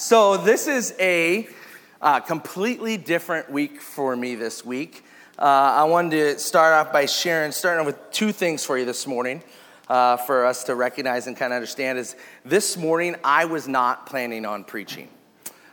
so 0.00 0.38
this 0.38 0.66
is 0.66 0.94
a 0.98 1.46
uh, 2.00 2.20
completely 2.20 2.96
different 2.96 3.50
week 3.50 3.82
for 3.82 4.16
me 4.16 4.34
this 4.34 4.64
week. 4.64 5.04
Uh, 5.38 5.42
I 5.42 5.84
wanted 5.84 6.12
to 6.12 6.38
start 6.38 6.72
off 6.72 6.90
by 6.90 7.04
sharing, 7.04 7.52
starting 7.52 7.84
with 7.84 7.98
two 8.10 8.32
things 8.32 8.64
for 8.64 8.78
you 8.78 8.86
this 8.86 9.06
morning. 9.06 9.42
Uh, 9.90 10.16
for 10.16 10.46
us 10.46 10.64
to 10.64 10.74
recognize 10.74 11.26
and 11.26 11.36
kind 11.36 11.52
of 11.52 11.56
understand 11.56 11.98
is 11.98 12.16
this 12.46 12.78
morning 12.78 13.14
I 13.22 13.44
was 13.44 13.68
not 13.68 14.06
planning 14.06 14.46
on 14.46 14.64
preaching. 14.64 15.08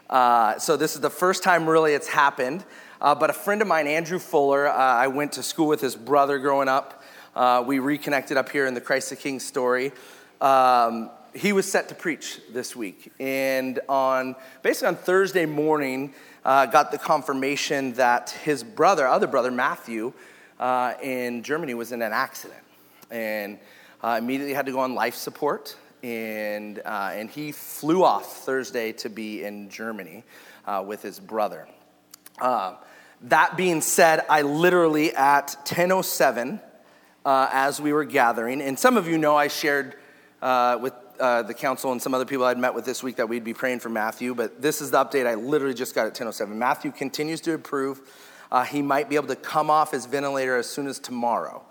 Uh, 0.10 0.60
so 0.60 0.76
this 0.76 0.96
is 0.96 1.02
the 1.02 1.10
first 1.10 1.42
time 1.42 1.70
really 1.70 1.94
it's 1.94 2.10
happened. 2.10 2.66
Uh, 3.00 3.16
but 3.16 3.30
a 3.30 3.34
friend 3.34 3.62
of 3.62 3.68
mine, 3.70 3.88
Andrew 3.88 4.20
Fuller, 4.20 4.68
uh, 4.68 4.76
I 4.76 5.08
went 5.08 5.34
to 5.34 5.44
school 5.44 5.68
with 5.68 5.80
his 5.80 5.96
brother 5.96 6.38
growing 6.38 6.68
up. 6.68 7.02
Uh, 7.34 7.64
we 7.66 7.80
reconnected 7.80 8.36
up 8.36 8.50
here 8.50 8.66
in 8.66 8.74
the 8.74 8.82
Christ 8.82 9.10
the 9.10 9.16
King 9.16 9.40
story. 9.40 9.94
Um, 10.42 11.12
he 11.38 11.54
was 11.54 11.72
set 11.72 11.90
to 11.90 11.96
preach 11.96 12.42
this 12.52 12.76
week. 12.76 13.12
And 13.20 13.80
on 13.88 14.36
basically 14.64 14.88
on 14.90 14.96
Thursday 14.96 15.46
morning, 15.46 16.14
uh, 16.44 16.66
got 16.66 16.92
the 16.92 16.98
confirmation 16.98 17.94
that 17.94 18.32
his 18.32 18.64
brother, 18.64 19.08
other 19.08 19.28
brother, 19.28 19.52
Matthew, 19.52 20.14
uh, 20.60 20.94
in 21.02 21.44
Germany 21.44 21.76
was 21.76 21.92
in 21.92 22.02
an 22.02 22.12
accident. 22.12 22.60
And 23.12 23.60
uh, 24.04 24.16
immediately 24.20 24.54
had 24.54 24.66
to 24.66 24.72
go 24.72 24.80
on 24.80 24.96
life 24.96 25.14
support. 25.14 25.76
And, 26.02 26.80
uh, 26.80 27.12
and 27.14 27.30
he 27.30 27.52
flew 27.52 28.04
off 28.04 28.38
Thursday 28.38 28.92
to 28.94 29.10
be 29.10 29.44
in 29.44 29.70
Germany 29.70 30.24
uh, 30.66 30.84
with 30.86 31.04
his 31.04 31.20
brother. 31.20 31.68
Uh, 32.42 32.76
that 33.22 33.58
being 33.58 33.82
said, 33.82 34.26
I 34.30 34.42
literally 34.44 35.14
at 35.14 35.56
10:07, 35.66 36.62
as 37.26 37.82
we 37.82 37.94
were 37.94 38.06
gathering, 38.06 38.62
and 38.62 38.78
some 38.78 38.96
of 38.96 39.08
you 39.08 39.18
know 39.18 39.36
I 39.36 39.48
shared 39.48 39.96
with 40.40 40.94
uh, 41.20 41.44
the 41.44 41.54
council 41.54 41.92
and 41.92 42.02
some 42.02 42.14
other 42.14 42.26
people 42.26 42.46
I'd 42.46 42.58
met 42.58 42.74
with 42.74 42.86
this 42.86 43.04
week 43.04 43.18
that 43.18 43.28
we'd 43.28 43.44
be 43.44 43.54
praying 43.54 43.80
for 43.80 43.90
Matthew, 43.90 44.36
but 44.36 44.62
this 44.62 44.82
is 44.82 44.92
the 44.92 45.04
update 45.04 45.26
I 45.26 45.36
literally 45.36 45.74
just 45.74 45.96
got 45.96 46.08
at 46.08 46.14
10:07. 46.14 46.58
Matthew 46.58 46.92
continues 46.92 47.42
to 47.42 47.54
improve. 47.54 48.02
Uh, 48.52 48.64
he 48.64 48.82
might 48.82 49.10
be 49.10 49.16
able 49.16 49.28
to 49.28 49.36
come 49.36 49.70
off 49.70 49.92
his 49.92 50.06
ventilator 50.06 50.56
as 50.56 50.70
soon 50.70 50.88
as 50.88 51.00
tomorrow. 51.00 51.64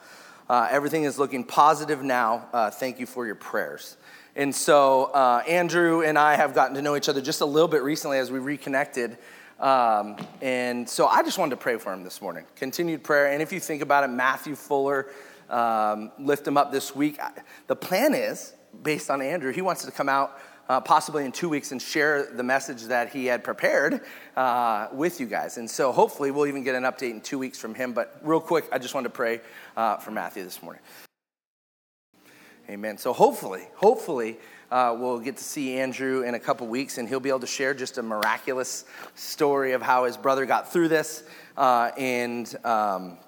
Uh, 0.49 0.69
everything 0.71 1.05
is 1.05 1.19
looking 1.19 1.43
positive 1.43 2.03
now. 2.03 2.47
Uh, 2.53 2.71
thank 2.71 3.01
you 3.01 3.07
for 3.07 3.27
your 3.27 3.35
prayers. 3.35 3.97
And 4.37 4.55
so 4.55 5.05
uh, 5.05 5.43
Andrew 5.49 6.03
and 6.03 6.19
I 6.19 6.37
have 6.37 6.55
gotten 6.55 6.75
to 6.77 6.83
know 6.83 6.95
each 6.95 7.09
other 7.09 7.21
just 7.21 7.41
a 7.41 7.47
little 7.47 7.69
bit 7.69 7.83
recently 7.83 8.19
as 8.19 8.31
we 8.31 8.39
reconnected. 8.39 9.17
Um, 9.59 10.17
and 10.43 10.89
so 10.89 11.07
I 11.07 11.23
just 11.23 11.39
wanted 11.39 11.51
to 11.51 11.57
pray 11.57 11.79
for 11.79 11.93
him 11.93 12.05
this 12.05 12.21
morning. 12.21 12.45
Continued 12.55 13.03
prayer. 13.03 13.33
And 13.33 13.43
if 13.43 13.53
you 13.53 13.59
think 13.59 13.81
about 13.81 14.05
it, 14.05 14.09
Matthew 14.09 14.55
Fuller, 14.55 15.07
um, 15.49 16.13
lift 16.19 16.47
him 16.47 16.57
up 16.57 16.71
this 16.71 16.95
week. 16.95 17.19
The 17.67 17.77
plan 17.77 18.15
is 18.15 18.53
based 18.83 19.11
on 19.11 19.23
Andrew, 19.23 19.53
he 19.53 19.63
wants 19.63 19.85
to 19.85 19.91
come 19.91 20.09
out 20.09 20.39
uh, 20.69 20.81
possibly 20.81 21.25
in 21.25 21.33
two 21.33 21.49
weeks 21.49 21.73
and 21.73 21.81
share 21.81 22.27
the 22.33 22.43
message 22.43 22.85
that 22.85 23.13
he 23.13 23.27
had 23.27 23.45
prepared 23.45 24.01
uh, 24.37 24.89
with 24.93 25.21
you 25.21 25.27
guys. 25.27 25.59
And 25.59 25.71
so 25.71 25.93
hopefully 25.93 26.31
we'll 26.31 26.47
even 26.47 26.65
get 26.65 26.75
an 26.75 26.83
update 26.83 27.13
in 27.13 27.21
two 27.21 27.39
weeks 27.39 27.59
from 27.59 27.75
him. 27.75 27.93
But 27.93 28.19
real 28.23 28.41
quick, 28.41 28.65
I 28.73 28.79
just 28.79 28.95
wanted 28.95 29.09
to 29.09 29.15
pray 29.15 29.41
uh, 29.77 29.97
for 29.99 30.11
Matthew 30.11 30.45
this 30.45 30.63
morning. 30.63 30.83
Amen. 32.69 32.99
So 32.99 33.13
hopefully, 33.13 33.69
hopefully, 33.77 34.39
uh, 34.73 34.97
we'll 34.99 35.21
get 35.21 35.37
to 35.37 35.45
see 35.45 35.79
Andrew 35.79 36.23
in 36.23 36.35
a 36.35 36.41
couple 36.41 36.67
weeks, 36.67 36.99
and 36.99 37.09
he'll 37.09 37.21
be 37.21 37.29
able 37.29 37.41
to 37.41 37.47
share 37.47 37.73
just 37.75 37.99
a 37.99 38.03
miraculous 38.03 38.85
story 39.15 39.73
of 39.73 39.83
how 39.83 40.05
his 40.05 40.17
brother 40.17 40.47
got 40.47 40.73
through 40.73 40.89
this, 40.89 41.23
uh, 41.57 41.93
and 41.97 42.57
um, 42.65 43.19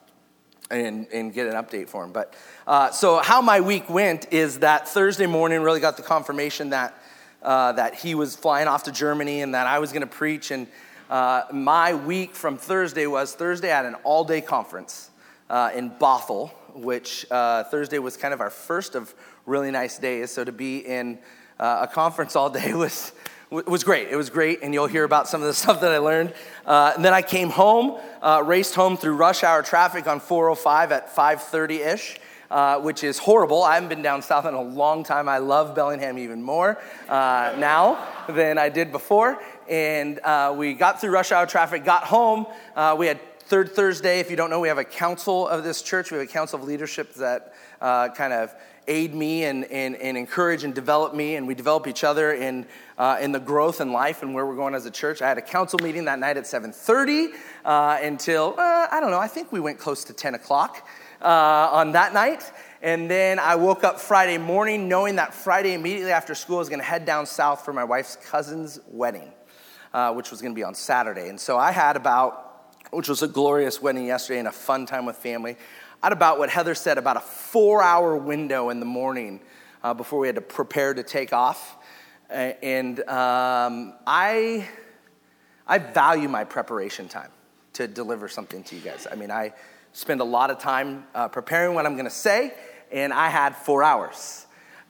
and, 0.71 1.07
and 1.13 1.33
get 1.33 1.47
an 1.47 1.55
update 1.55 1.89
for 1.89 2.05
him. 2.05 2.13
But 2.13 2.35
uh, 2.67 2.91
so, 2.91 3.19
how 3.19 3.41
my 3.41 3.61
week 3.61 3.89
went 3.89 4.33
is 4.33 4.61
that 4.61 4.89
Thursday 4.89 5.27
morning 5.27 5.63
really 5.63 5.81
got 5.81 5.97
the 5.97 6.03
confirmation 6.03 6.71
that, 6.71 6.95
uh, 7.43 7.73
that 7.73 7.95
he 7.95 8.15
was 8.15 8.37
flying 8.37 8.69
off 8.69 8.85
to 8.85 8.93
Germany 8.93 9.43
and 9.43 9.55
that 9.55 9.67
I 9.67 9.79
was 9.79 9.93
going 9.93 10.03
to 10.03 10.07
preach. 10.07 10.51
And 10.51 10.67
uh, 11.09 11.45
my 11.53 11.95
week 11.95 12.35
from 12.35 12.59
Thursday 12.59 13.07
was 13.07 13.35
Thursday 13.35 13.71
at 13.71 13.87
an 13.87 13.95
all 14.05 14.25
day 14.25 14.41
conference 14.41 15.11
uh, 15.49 15.71
in 15.75 15.91
Bothell, 15.91 16.51
which 16.75 17.27
uh, 17.31 17.65
Thursday 17.65 17.99
was 17.99 18.17
kind 18.17 18.35
of 18.35 18.41
our 18.41 18.51
first 18.51 18.95
of 18.95 19.15
really 19.47 19.71
nice 19.71 19.99
days. 19.99 20.31
So, 20.31 20.45
to 20.45 20.53
be 20.53 20.79
in 20.79 21.19
uh, 21.59 21.87
a 21.89 21.93
conference 21.93 22.37
all 22.37 22.51
day 22.51 22.75
was 22.75 23.13
it 23.51 23.67
was 23.67 23.83
great. 23.83 24.09
It 24.09 24.17
was 24.17 24.29
great, 24.29 24.61
and 24.63 24.75
you'll 24.75 24.89
hear 24.89 25.05
about 25.05 25.27
some 25.27 25.41
of 25.41 25.47
the 25.47 25.55
stuff 25.63 25.81
that 25.81 25.93
I 25.93 25.99
learned. 25.99 26.35
Uh, 26.67 26.93
and 26.95 27.05
then 27.05 27.15
I 27.15 27.23
came 27.23 27.49
home, 27.51 27.99
uh, 28.21 28.43
raced 28.45 28.75
home 28.75 28.97
through 28.97 29.17
rush 29.17 29.43
hour 29.43 29.63
traffic 29.63 30.07
on 30.07 30.21
405 30.21 30.93
at 30.93 31.15
5:30 31.15 31.81
ish. 31.81 32.21
Uh, 32.51 32.81
which 32.81 33.05
is 33.05 33.19
horrible. 33.19 33.63
I 33.63 33.75
haven't 33.75 33.91
been 33.91 34.01
down 34.01 34.23
south 34.23 34.47
in 34.47 34.55
a 34.55 34.63
long 34.63 35.05
time. 35.05 35.29
I 35.29 35.37
love 35.37 35.75
Bellingham 35.75 36.17
even 36.17 36.43
more 36.43 36.79
uh, 37.07 37.55
now 37.59 38.09
than 38.27 38.57
I 38.57 38.71
did 38.71 38.91
before. 38.91 39.39
And 39.69 40.19
uh, 40.21 40.55
we 40.57 40.73
got 40.73 40.99
through 40.99 41.11
rush 41.11 41.31
hour 41.31 41.45
traffic, 41.45 41.85
got 41.85 42.05
home. 42.05 42.47
Uh, 42.75 42.97
we 42.99 43.07
had 43.07 43.21
third 43.41 43.73
Thursday. 43.73 44.19
If 44.21 44.31
you 44.31 44.37
don't 44.37 44.49
know, 44.49 44.61
we 44.61 44.69
have 44.69 44.79
a 44.79 44.85
council 44.85 45.47
of 45.47 45.63
this 45.63 45.83
church. 45.83 46.11
We 46.11 46.17
have 46.17 46.27
a 46.27 46.33
council 46.33 46.59
of 46.59 46.67
leadership 46.67 47.13
that 47.17 47.53
kind 47.81 48.33
of 48.33 48.55
aid 48.89 49.15
me 49.15 49.45
and, 49.45 49.65
and, 49.67 49.95
and 49.97 50.17
encourage 50.17 50.65
and 50.65 50.75
develop 50.75 51.15
me, 51.15 51.37
and 51.37 51.47
we 51.47 51.55
develop 51.55 51.87
each 51.87 52.03
other 52.03 52.33
in, 52.33 52.67
uh, 52.97 53.19
in 53.21 53.31
the 53.31 53.39
growth 53.39 53.81
and 53.81 53.93
life 53.93 54.23
and 54.23 54.35
where 54.35 54.47
we're 54.47 54.57
going 54.57 54.75
as 54.75 54.87
a 54.87 54.91
church. 54.91 55.23
I 55.23 55.29
had 55.29 55.39
a 55.39 55.43
council 55.43 55.79
meeting 55.83 56.07
that 56.07 56.19
night 56.19 56.37
at 56.37 56.45
7.30 56.45 57.35
uh, 57.65 57.99
until, 58.03 58.55
uh, 58.59 58.89
I 58.91 58.99
don't 59.01 59.11
know, 59.11 59.19
I 59.19 59.29
think 59.29 59.53
we 59.53 59.61
went 59.61 59.79
close 59.79 60.03
to 60.05 60.13
10 60.13 60.35
o'clock 60.35 60.89
uh, 61.23 61.69
on 61.71 61.93
that 61.93 62.15
night. 62.15 62.51
And 62.81 63.11
then 63.11 63.39
I 63.39 63.57
woke 63.57 63.85
up 63.85 64.01
Friday 64.01 64.39
morning 64.39 64.89
knowing 64.89 65.17
that 65.17 65.35
Friday, 65.35 65.75
immediately 65.75 66.13
after 66.13 66.35
school, 66.35 66.57
I 66.57 66.59
was 66.61 66.69
going 66.69 66.81
to 66.81 66.87
head 66.87 67.05
down 67.05 67.27
south 67.27 67.65
for 67.65 67.73
my 67.73 67.85
wife's 67.85 68.17
cousin's 68.17 68.81
wedding, 68.89 69.33
uh, 69.93 70.13
which 70.15 70.31
was 70.31 70.41
going 70.41 70.53
to 70.53 70.59
be 70.59 70.65
on 70.65 70.75
Saturday. 70.75 71.29
And 71.29 71.39
so 71.39 71.59
I 71.59 71.73
had 71.73 71.97
about, 71.97 72.73
which 72.91 73.09
was 73.09 73.23
a 73.23 73.29
glorious 73.29 73.83
wedding 73.83 74.07
yesterday 74.07 74.39
and 74.39 74.49
a 74.49 74.53
fun 74.53 74.87
time 74.87 75.07
with 75.07 75.17
family 75.17 75.57
at 76.03 76.13
about 76.13 76.39
what 76.39 76.51
Heather 76.51 76.75
said, 76.75 76.99
about 76.99 77.17
a 77.17 77.21
four 77.21 77.83
hour 77.83 78.17
window 78.17 78.71
in 78.71 78.81
the 78.81 78.87
morning 78.87 79.41
uh, 79.83 79.95
before 79.95 80.19
we 80.19 80.29
had 80.29 80.37
to 80.37 80.43
prepare 80.43 80.95
to 80.95 81.03
take 81.03 81.33
off. 81.33 81.77
And 82.31 83.01
um, 83.01 83.95
I, 84.07 84.69
I 85.67 85.79
value 85.79 86.29
my 86.29 86.45
preparation 86.45 87.09
time 87.09 87.31
to 87.75 87.89
deliver 87.89 88.29
something 88.29 88.63
to 88.65 88.77
you 88.77 88.83
guys. 88.83 89.07
I 89.11 89.15
mean, 89.15 89.31
I 89.31 89.55
spend 89.93 90.21
a 90.21 90.25
lot 90.25 90.51
of 90.51 90.59
time 90.59 91.05
uh, 91.15 91.29
preparing 91.29 91.75
what 91.75 91.87
I'm 91.87 91.95
going 91.95 92.05
to 92.05 92.11
say, 92.11 92.53
and 92.93 93.13
I 93.13 93.29
had 93.29 93.57
four 93.57 93.83
hours. 93.83 94.47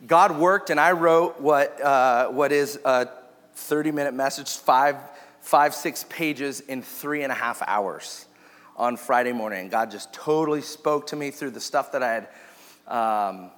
God 0.07 0.37
worked, 0.37 0.71
and 0.71 0.79
I 0.79 0.93
wrote 0.93 1.41
what, 1.41 1.81
uh, 1.81 2.29
what 2.29 2.53
is 2.53 2.79
a 2.85 3.09
30 3.55 3.93
minute 3.93 4.15
message, 4.15 4.57
five, 4.57 4.97
five, 5.41 5.75
six 5.75 6.05
pages 6.09 6.61
in 6.61 6.83
three 6.83 7.23
and 7.23 7.33
a 7.33 7.35
half 7.35 7.63
hours 7.67 8.27
on 8.78 8.97
Friday 8.97 9.33
morning. 9.33 9.69
God 9.69 9.91
just 9.91 10.12
totally 10.12 10.62
spoke 10.62 11.09
to 11.09 11.16
me 11.16 11.33
through 11.33 11.50
the 11.50 11.61
stuff 11.61 11.93
that 11.93 12.03
I 12.03 12.12
had 12.12 12.28
um, 12.87 13.50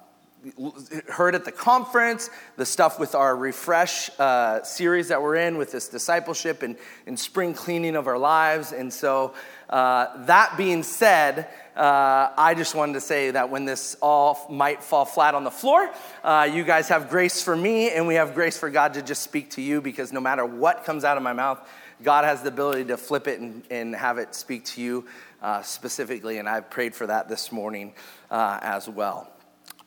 heard 1.07 1.35
at 1.35 1.45
the 1.45 1.51
conference, 1.51 2.31
the 2.57 2.65
stuff 2.65 2.99
with 2.99 3.13
our 3.13 3.35
refresh 3.35 4.09
uh, 4.19 4.63
series 4.63 5.09
that 5.09 5.21
we're 5.21 5.35
in 5.35 5.57
with 5.57 5.71
this 5.71 5.87
discipleship 5.87 6.63
and, 6.63 6.75
and 7.05 7.19
spring 7.19 7.53
cleaning 7.53 7.95
of 7.95 8.07
our 8.07 8.17
lives. 8.17 8.71
And 8.71 8.91
so, 8.91 9.35
uh, 9.69 10.25
that 10.25 10.57
being 10.57 10.81
said, 10.81 11.47
uh, 11.75 12.31
I 12.35 12.55
just 12.57 12.73
wanted 12.73 12.93
to 12.93 13.01
say 13.01 13.31
that 13.31 13.51
when 13.51 13.65
this 13.65 13.95
all 14.01 14.47
might 14.49 14.83
fall 14.83 15.05
flat 15.05 15.35
on 15.35 15.43
the 15.43 15.51
floor, 15.51 15.89
uh, 16.23 16.49
you 16.51 16.63
guys 16.63 16.89
have 16.89 17.09
grace 17.09 17.41
for 17.41 17.55
me, 17.55 17.91
and 17.91 18.07
we 18.07 18.15
have 18.15 18.33
grace 18.33 18.57
for 18.57 18.71
God 18.71 18.95
to 18.95 19.03
just 19.03 19.21
speak 19.21 19.51
to 19.51 19.61
you 19.61 19.79
because 19.79 20.11
no 20.11 20.19
matter 20.19 20.45
what 20.45 20.83
comes 20.83 21.03
out 21.03 21.15
of 21.15 21.23
my 21.23 21.33
mouth, 21.33 21.65
God 22.03 22.25
has 22.25 22.41
the 22.41 22.49
ability 22.49 22.85
to 22.85 22.97
flip 22.97 23.27
it 23.27 23.39
and, 23.39 23.63
and 23.69 23.95
have 23.95 24.17
it 24.17 24.35
speak 24.35 24.65
to 24.65 24.81
you 24.81 25.05
uh, 25.41 25.61
specifically, 25.61 26.37
and 26.37 26.47
I've 26.47 26.69
prayed 26.69 26.95
for 26.95 27.07
that 27.07 27.29
this 27.29 27.51
morning 27.51 27.93
uh, 28.29 28.59
as 28.61 28.87
well. 28.87 29.31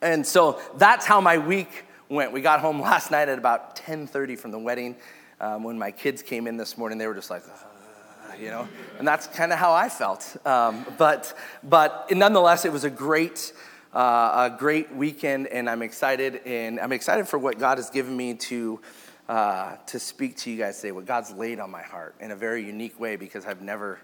And 0.02 0.26
so 0.26 0.60
that's 0.76 1.06
how 1.06 1.20
my 1.20 1.38
week 1.38 1.84
went. 2.08 2.32
We 2.32 2.40
got 2.40 2.60
home 2.60 2.80
last 2.92 3.10
night 3.10 3.28
at 3.28 3.38
about 3.38 3.76
10:30 3.76 4.38
from 4.38 4.50
the 4.50 4.58
wedding. 4.58 4.96
Um, 5.40 5.64
when 5.64 5.78
my 5.78 5.90
kids 5.90 6.22
came 6.22 6.46
in 6.46 6.56
this 6.56 6.78
morning, 6.78 6.98
they 6.98 7.06
were 7.06 7.14
just 7.14 7.30
like, 7.30 7.42
uh, 7.42 8.34
you 8.38 8.50
know, 8.50 8.68
and 8.98 9.06
that's 9.06 9.26
kind 9.26 9.52
of 9.52 9.58
how 9.58 9.72
I 9.72 9.88
felt. 9.88 10.36
Um, 10.46 10.86
but 10.98 11.34
but 11.62 12.10
nonetheless, 12.10 12.64
it 12.64 12.72
was 12.72 12.84
a 12.84 12.90
great. 12.90 13.52
Uh, 13.92 14.50
a 14.50 14.56
great 14.58 14.92
weekend, 14.92 15.46
and 15.46 15.70
I'm 15.70 15.80
excited, 15.80 16.40
and 16.44 16.80
I'm 16.80 16.90
excited 16.90 17.28
for 17.28 17.38
what 17.38 17.60
God 17.60 17.78
has 17.78 17.90
given 17.90 18.16
me 18.16 18.34
to 18.34 18.80
uh, 19.28 19.76
to 19.86 19.98
speak 19.98 20.36
to 20.38 20.50
you 20.50 20.58
guys 20.58 20.76
today, 20.76 20.92
what 20.92 21.06
God's 21.06 21.32
laid 21.32 21.60
on 21.60 21.70
my 21.70 21.82
heart 21.82 22.14
in 22.20 22.30
a 22.30 22.36
very 22.36 22.64
unique 22.64 22.98
way 23.00 23.16
because 23.16 23.46
I've 23.46 23.62
never 23.62 24.00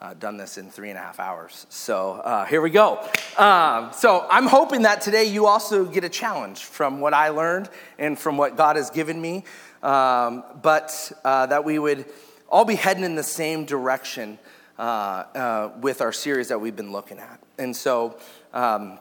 uh, 0.00 0.14
done 0.14 0.36
this 0.36 0.58
in 0.58 0.68
three 0.68 0.90
and 0.90 0.98
a 0.98 1.00
half 1.00 1.20
hours. 1.20 1.66
So 1.68 2.12
uh, 2.12 2.44
here 2.44 2.60
we 2.60 2.70
go. 2.70 2.98
Um, 3.38 3.90
so 3.92 4.26
I'm 4.28 4.46
hoping 4.46 4.82
that 4.82 5.00
today 5.00 5.24
you 5.24 5.46
also 5.46 5.84
get 5.84 6.02
a 6.02 6.08
challenge 6.08 6.64
from 6.64 7.00
what 7.00 7.14
I 7.14 7.28
learned 7.28 7.70
and 7.98 8.18
from 8.18 8.36
what 8.36 8.56
God 8.56 8.76
has 8.76 8.90
given 8.90 9.20
me, 9.20 9.44
um, 9.82 10.42
but 10.60 11.12
uh, 11.24 11.46
that 11.46 11.64
we 11.64 11.78
would 11.78 12.06
all 12.48 12.64
be 12.64 12.74
heading 12.74 13.04
in 13.04 13.14
the 13.14 13.22
same 13.22 13.64
direction 13.64 14.38
uh, 14.78 14.82
uh, 14.82 15.70
with 15.80 16.00
our 16.00 16.12
series 16.12 16.48
that 16.48 16.60
we've 16.60 16.76
been 16.76 16.92
looking 16.92 17.18
at. 17.18 17.40
And 17.58 17.74
so 17.74 18.18
um, 18.52 18.98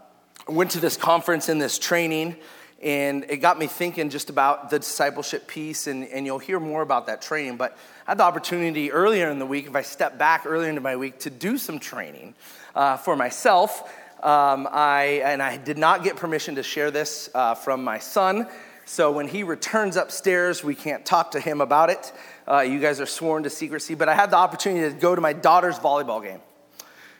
I 0.47 0.51
went 0.51 0.71
to 0.71 0.79
this 0.79 0.97
conference 0.97 1.49
in 1.49 1.57
this 1.57 1.79
training 1.79 2.35
And 2.83 3.25
it 3.29 3.37
got 3.37 3.59
me 3.59 3.67
thinking 3.67 4.09
just 4.09 4.31
about 4.31 4.71
the 4.71 4.79
discipleship 4.79 5.47
piece, 5.47 5.85
and, 5.85 6.03
and 6.05 6.25
you'll 6.25 6.39
hear 6.39 6.59
more 6.59 6.81
about 6.81 7.05
that 7.07 7.21
training. 7.21 7.57
But 7.57 7.77
I 8.07 8.11
had 8.11 8.17
the 8.17 8.23
opportunity 8.23 8.91
earlier 8.91 9.29
in 9.29 9.37
the 9.37 9.45
week, 9.45 9.67
if 9.67 9.75
I 9.75 9.83
step 9.83 10.17
back 10.17 10.45
earlier 10.47 10.69
into 10.69 10.81
my 10.81 10.95
week, 10.95 11.19
to 11.19 11.29
do 11.29 11.59
some 11.59 11.77
training 11.77 12.33
uh, 12.73 12.97
for 12.97 13.15
myself. 13.15 13.83
Um, 14.23 14.67
I, 14.71 15.21
and 15.23 15.43
I 15.43 15.57
did 15.57 15.77
not 15.77 16.03
get 16.03 16.15
permission 16.15 16.55
to 16.55 16.63
share 16.63 16.89
this 16.89 17.29
uh, 17.35 17.53
from 17.53 17.83
my 17.83 17.99
son. 17.99 18.47
So 18.85 19.11
when 19.11 19.27
he 19.27 19.43
returns 19.43 19.95
upstairs, 19.95 20.63
we 20.63 20.75
can't 20.75 21.05
talk 21.05 21.31
to 21.31 21.39
him 21.39 21.61
about 21.61 21.91
it. 21.91 22.11
Uh, 22.47 22.61
you 22.61 22.79
guys 22.79 22.99
are 22.99 23.05
sworn 23.05 23.43
to 23.43 23.49
secrecy. 23.49 23.93
But 23.93 24.09
I 24.09 24.15
had 24.15 24.31
the 24.31 24.37
opportunity 24.37 24.93
to 24.93 24.99
go 24.99 25.15
to 25.15 25.21
my 25.21 25.33
daughter's 25.33 25.77
volleyball 25.77 26.21
game. 26.21 26.39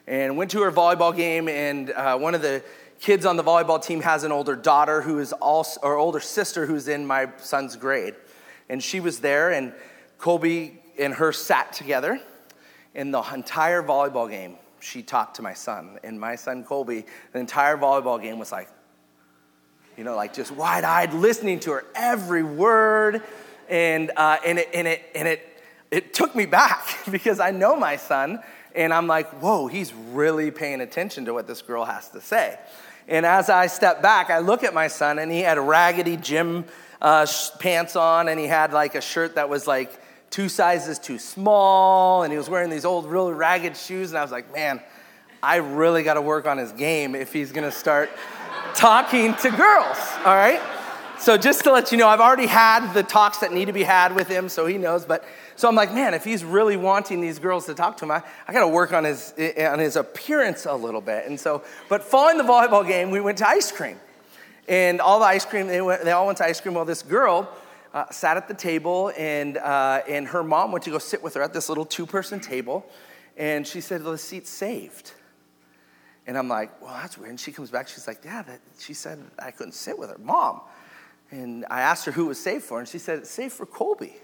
And 0.08 0.36
went 0.36 0.52
to 0.52 0.62
her 0.64 0.72
volleyball 0.72 1.16
game, 1.16 1.48
and 1.48 1.92
uh, 1.92 2.18
one 2.18 2.34
of 2.34 2.42
the 2.42 2.64
kids 3.02 3.26
on 3.26 3.36
the 3.36 3.44
volleyball 3.44 3.84
team 3.84 4.02
has 4.02 4.24
an 4.24 4.32
older 4.32 4.56
daughter 4.56 5.02
who 5.02 5.20
is 5.20 5.34
also, 5.34 5.80
or 5.82 5.98
older 5.98 6.20
sister 6.20 6.68
who's 6.68 6.88
in 6.88 7.06
my 7.06 7.28
son's 7.38 7.76
grade. 7.76 8.14
And 8.70 8.82
she 8.82 9.00
was 9.02 9.20
there, 9.20 9.52
and 9.52 9.74
Colby 10.20 10.80
and 10.98 11.16
her 11.16 11.34
sat 11.34 11.74
together. 11.74 12.22
In 12.94 13.12
the 13.12 13.22
entire 13.34 13.82
volleyball 13.82 14.30
game, 14.30 14.58
she 14.80 15.02
talked 15.02 15.38
to 15.38 15.42
my 15.42 15.54
son. 15.54 15.98
And 16.04 16.20
my 16.20 16.36
son 16.36 16.64
Colby, 16.64 17.06
the 17.34 17.40
entire 17.40 17.78
volleyball 17.78 18.22
game 18.22 18.38
was 18.38 18.52
like, 18.52 18.70
you 19.98 20.04
know, 20.04 20.16
like 20.16 20.34
just 20.34 20.52
wide 20.52 20.84
eyed, 20.84 21.14
listening 21.14 21.60
to 21.62 21.72
her 21.72 21.86
every 21.96 22.44
word. 22.44 23.24
And, 23.68 24.12
uh, 24.16 24.38
and, 24.46 24.60
it, 24.60 24.70
and, 24.74 24.88
it, 24.88 25.02
and 25.16 25.28
it, 25.28 25.64
it 25.90 26.14
took 26.14 26.36
me 26.36 26.46
back 26.46 27.00
because 27.12 27.40
I 27.40 27.52
know 27.52 27.76
my 27.76 27.96
son. 27.96 28.42
And 28.76 28.94
I'm 28.94 29.08
like, 29.08 29.30
whoa, 29.42 29.68
he's 29.68 29.94
really 29.94 30.52
paying 30.52 30.82
attention 30.82 31.26
to 31.26 31.34
what 31.34 31.48
this 31.48 31.62
girl 31.62 31.86
has 31.86 32.10
to 32.10 32.22
say. 32.22 32.58
And 33.12 33.26
as 33.26 33.50
I 33.50 33.68
step 33.68 34.02
back, 34.02 34.30
I 34.30 34.40
look 34.40 34.64
at 34.64 34.74
my 34.74 34.88
son, 34.88 35.20
and 35.20 35.30
he 35.30 35.42
had 35.42 35.60
raggedy 35.60 36.16
gym 36.16 36.64
uh, 37.02 37.28
pants 37.60 37.98
on, 37.98 38.30
and 38.30 38.40
he 38.40 38.48
had 38.48 38.72
like 38.72 38.96
a 38.96 39.02
shirt 39.02 39.36
that 39.36 39.50
was 39.50 39.68
like 39.68 39.92
two 40.30 40.48
sizes 40.48 40.98
too 40.98 41.20
small, 41.20 42.24
and 42.24 42.32
he 42.32 42.38
was 42.38 42.50
wearing 42.50 42.70
these 42.70 42.86
old, 42.86 43.06
really 43.06 43.34
ragged 43.34 43.76
shoes. 43.76 44.12
And 44.12 44.18
I 44.18 44.22
was 44.22 44.32
like, 44.32 44.54
man, 44.54 44.80
I 45.44 45.58
really 45.58 46.04
got 46.04 46.14
to 46.14 46.22
work 46.22 46.48
on 46.48 46.58
his 46.58 46.72
game 46.72 47.14
if 47.14 47.34
he's 47.34 47.52
going 47.52 47.70
to 47.70 47.76
start 47.76 48.10
talking 48.76 49.36
to 49.36 49.50
girls, 49.50 49.98
all 50.20 50.34
right? 50.34 50.62
So 51.20 51.38
just 51.38 51.66
to 51.66 51.72
let 51.74 51.92
you 51.92 51.98
know, 51.98 52.08
I've 52.08 52.22
already 52.22 52.48
had 52.48 52.94
the 52.94 53.04
talks 53.04 53.40
that 53.40 53.52
need 53.52 53.66
to 53.66 53.74
be 53.74 53.84
had 53.84 54.16
with 54.16 54.30
him, 54.30 54.48
so 54.48 54.66
he 54.66 54.78
knows. 54.78 55.04
But 55.04 55.26
so 55.62 55.68
I'm 55.68 55.76
like, 55.76 55.94
man, 55.94 56.16
if 56.16 56.24
he's 56.24 56.44
really 56.44 56.76
wanting 56.76 57.22
these 57.22 57.38
girls 57.38 57.68
to 57.68 57.76
talk 57.76 57.98
to 57.98 58.06
him, 58.06 58.10
I, 58.10 58.24
I 58.48 58.52
got 58.52 58.62
to 58.62 58.68
work 58.68 58.94
on 58.94 59.04
his 59.04 59.32
on 59.60 59.78
his 59.78 59.96
appearance 59.96 60.66
a 60.66 60.74
little 60.74 61.02
bit. 61.02 61.28
And 61.28 61.40
so, 61.40 61.64
but 61.88 62.04
following 62.04 62.40
the 62.40 62.44
volleyball 62.44 62.84
game, 62.88 63.12
we 63.12 63.22
went 63.22 63.38
to 63.38 63.48
ice 63.48 63.72
cream, 63.72 64.00
and 64.68 65.00
all 65.00 65.20
the 65.20 65.26
ice 65.26 65.46
cream 65.46 65.68
they 65.68 65.80
went, 65.80 66.04
they 66.04 66.14
all 66.14 66.26
went 66.26 66.40
to 66.40 66.46
ice 66.46 66.60
cream. 66.60 66.74
Well, 66.74 66.86
this 66.86 67.04
girl 67.04 67.48
uh, 67.94 68.10
sat 68.10 68.38
at 68.38 68.48
the 68.48 68.56
table, 68.56 69.12
and 69.16 69.60
uh, 69.60 70.02
and 70.10 70.30
her 70.30 70.42
mom 70.42 70.72
went 70.72 70.84
to 70.86 70.90
go 70.90 70.98
sit 70.98 71.22
with 71.22 71.36
her 71.36 71.44
at 71.44 71.54
this 71.54 71.70
little 71.70 71.86
two 71.86 72.08
person 72.08 72.40
table, 72.40 72.84
and 73.38 73.68
she 73.68 73.82
said, 73.82 74.02
well, 74.02 74.14
the 74.14 74.18
seat's 74.18 74.50
saved. 74.50 75.14
And 76.26 76.40
I'm 76.40 76.48
like, 76.48 76.82
well, 76.82 76.96
that's 76.96 77.20
weird. 77.20 77.30
And 77.30 77.40
she 77.40 77.52
comes 77.52 77.70
back, 77.70 77.88
she's 77.88 78.08
like, 78.08 78.26
yeah, 78.26 78.42
that, 78.42 78.62
she 78.80 78.96
said 78.96 79.20
I 79.38 79.52
couldn't 79.52 79.74
sit 79.74 80.00
with 80.00 80.10
her. 80.10 80.18
Mom. 80.18 80.62
And 81.30 81.68
I 81.70 81.82
asked 81.82 82.06
her 82.06 82.12
who 82.12 82.26
was 82.26 82.40
saved 82.40 82.64
for, 82.64 82.80
and 82.80 82.88
she 82.88 82.98
said, 82.98 83.20
it's 83.20 83.30
saved 83.30 83.54
for 83.54 83.68
Colby. 83.68 84.16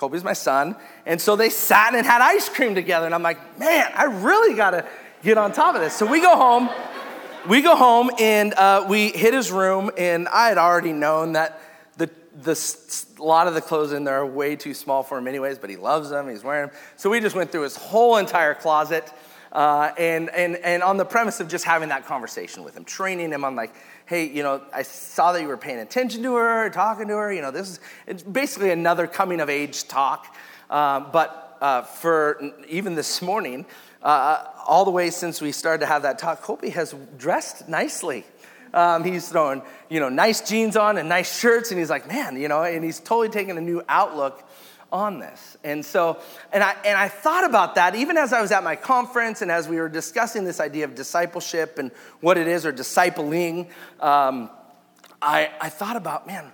Colby's 0.00 0.24
my 0.24 0.32
son. 0.32 0.76
And 1.04 1.20
so 1.20 1.36
they 1.36 1.50
sat 1.50 1.94
and 1.94 2.06
had 2.06 2.22
ice 2.22 2.48
cream 2.48 2.74
together. 2.74 3.04
And 3.04 3.14
I'm 3.14 3.22
like, 3.22 3.58
man, 3.58 3.92
I 3.94 4.04
really 4.04 4.56
got 4.56 4.70
to 4.70 4.88
get 5.22 5.36
on 5.36 5.52
top 5.52 5.74
of 5.74 5.82
this. 5.82 5.94
So 5.94 6.06
we 6.06 6.22
go 6.22 6.36
home. 6.36 6.70
We 7.46 7.60
go 7.60 7.76
home 7.76 8.10
and 8.18 8.54
uh, 8.54 8.86
we 8.88 9.10
hit 9.10 9.34
his 9.34 9.52
room. 9.52 9.90
And 9.98 10.26
I 10.28 10.48
had 10.48 10.56
already 10.56 10.94
known 10.94 11.32
that 11.32 11.60
the, 11.98 12.08
the, 12.40 13.04
a 13.18 13.22
lot 13.22 13.46
of 13.46 13.52
the 13.52 13.60
clothes 13.60 13.92
in 13.92 14.04
there 14.04 14.20
are 14.20 14.26
way 14.26 14.56
too 14.56 14.72
small 14.72 15.02
for 15.02 15.18
him, 15.18 15.28
anyways, 15.28 15.58
but 15.58 15.68
he 15.68 15.76
loves 15.76 16.08
them. 16.08 16.30
He's 16.30 16.42
wearing 16.42 16.68
them. 16.68 16.76
So 16.96 17.10
we 17.10 17.20
just 17.20 17.36
went 17.36 17.52
through 17.52 17.64
his 17.64 17.76
whole 17.76 18.16
entire 18.16 18.54
closet. 18.54 19.12
Uh, 19.52 19.90
and, 19.98 20.30
and, 20.30 20.56
and 20.56 20.82
on 20.82 20.96
the 20.96 21.04
premise 21.04 21.40
of 21.40 21.48
just 21.48 21.66
having 21.66 21.90
that 21.90 22.06
conversation 22.06 22.64
with 22.64 22.74
him, 22.74 22.84
training 22.84 23.32
him 23.32 23.44
on 23.44 23.54
like, 23.54 23.74
hey, 24.10 24.26
you 24.26 24.42
know, 24.42 24.60
I 24.74 24.82
saw 24.82 25.30
that 25.32 25.40
you 25.40 25.46
were 25.46 25.56
paying 25.56 25.78
attention 25.78 26.24
to 26.24 26.34
her, 26.34 26.68
talking 26.70 27.06
to 27.06 27.14
her. 27.14 27.32
You 27.32 27.42
know, 27.42 27.52
this 27.52 27.70
is 27.70 27.80
it's 28.08 28.24
basically 28.24 28.72
another 28.72 29.06
coming 29.06 29.38
of 29.38 29.48
age 29.48 29.86
talk. 29.86 30.34
Um, 30.68 31.10
but 31.12 31.56
uh, 31.60 31.82
for 31.82 32.42
even 32.68 32.96
this 32.96 33.22
morning, 33.22 33.66
uh, 34.02 34.46
all 34.66 34.84
the 34.84 34.90
way 34.90 35.10
since 35.10 35.40
we 35.40 35.52
started 35.52 35.78
to 35.82 35.86
have 35.86 36.02
that 36.02 36.18
talk, 36.18 36.42
Colby 36.42 36.70
has 36.70 36.92
dressed 37.18 37.68
nicely. 37.68 38.24
Um, 38.74 39.04
he's 39.04 39.28
throwing, 39.28 39.62
you 39.88 40.00
know, 40.00 40.08
nice 40.08 40.40
jeans 40.40 40.76
on 40.76 40.98
and 40.98 41.08
nice 41.08 41.38
shirts, 41.38 41.70
and 41.70 41.78
he's 41.78 41.90
like, 41.90 42.08
man, 42.08 42.36
you 42.36 42.48
know, 42.48 42.64
and 42.64 42.82
he's 42.82 42.98
totally 42.98 43.28
taking 43.28 43.56
a 43.58 43.60
new 43.60 43.80
outlook 43.88 44.42
on 44.92 45.18
this. 45.18 45.56
And 45.64 45.84
so, 45.84 46.18
and 46.52 46.62
I, 46.62 46.74
and 46.84 46.98
I 46.98 47.08
thought 47.08 47.44
about 47.44 47.76
that 47.76 47.94
even 47.94 48.16
as 48.16 48.32
I 48.32 48.40
was 48.40 48.52
at 48.52 48.64
my 48.64 48.76
conference 48.76 49.42
and 49.42 49.50
as 49.50 49.68
we 49.68 49.76
were 49.76 49.88
discussing 49.88 50.44
this 50.44 50.60
idea 50.60 50.84
of 50.84 50.94
discipleship 50.94 51.78
and 51.78 51.90
what 52.20 52.38
it 52.38 52.46
is 52.46 52.66
or 52.66 52.72
discipling. 52.72 53.68
Um, 54.00 54.50
I, 55.22 55.50
I 55.60 55.68
thought 55.68 55.96
about, 55.96 56.26
man, 56.26 56.50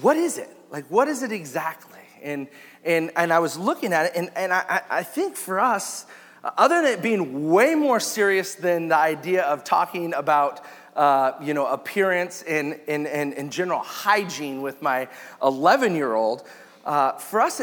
what 0.00 0.16
is 0.16 0.38
it? 0.38 0.50
Like, 0.70 0.86
what 0.90 1.08
is 1.08 1.22
it 1.22 1.32
exactly? 1.32 1.98
And, 2.22 2.48
and, 2.84 3.10
and 3.16 3.32
I 3.32 3.38
was 3.38 3.56
looking 3.56 3.92
at 3.92 4.06
it, 4.06 4.12
and, 4.14 4.30
and 4.36 4.52
I, 4.52 4.82
I 4.90 5.02
think 5.02 5.36
for 5.36 5.58
us, 5.58 6.06
other 6.42 6.82
than 6.82 6.92
it 6.92 7.02
being 7.02 7.50
way 7.50 7.74
more 7.74 8.00
serious 8.00 8.54
than 8.54 8.88
the 8.88 8.96
idea 8.96 9.42
of 9.42 9.64
talking 9.64 10.14
about 10.14 10.64
uh, 10.96 11.32
you 11.42 11.54
know, 11.54 11.66
appearance 11.66 12.42
and, 12.42 12.78
and, 12.88 13.06
and 13.06 13.52
general 13.52 13.80
hygiene 13.80 14.60
with 14.60 14.82
my 14.82 15.08
11 15.42 15.94
year 15.94 16.14
old, 16.14 16.46
uh, 16.90 17.12
for 17.18 17.40
us, 17.40 17.62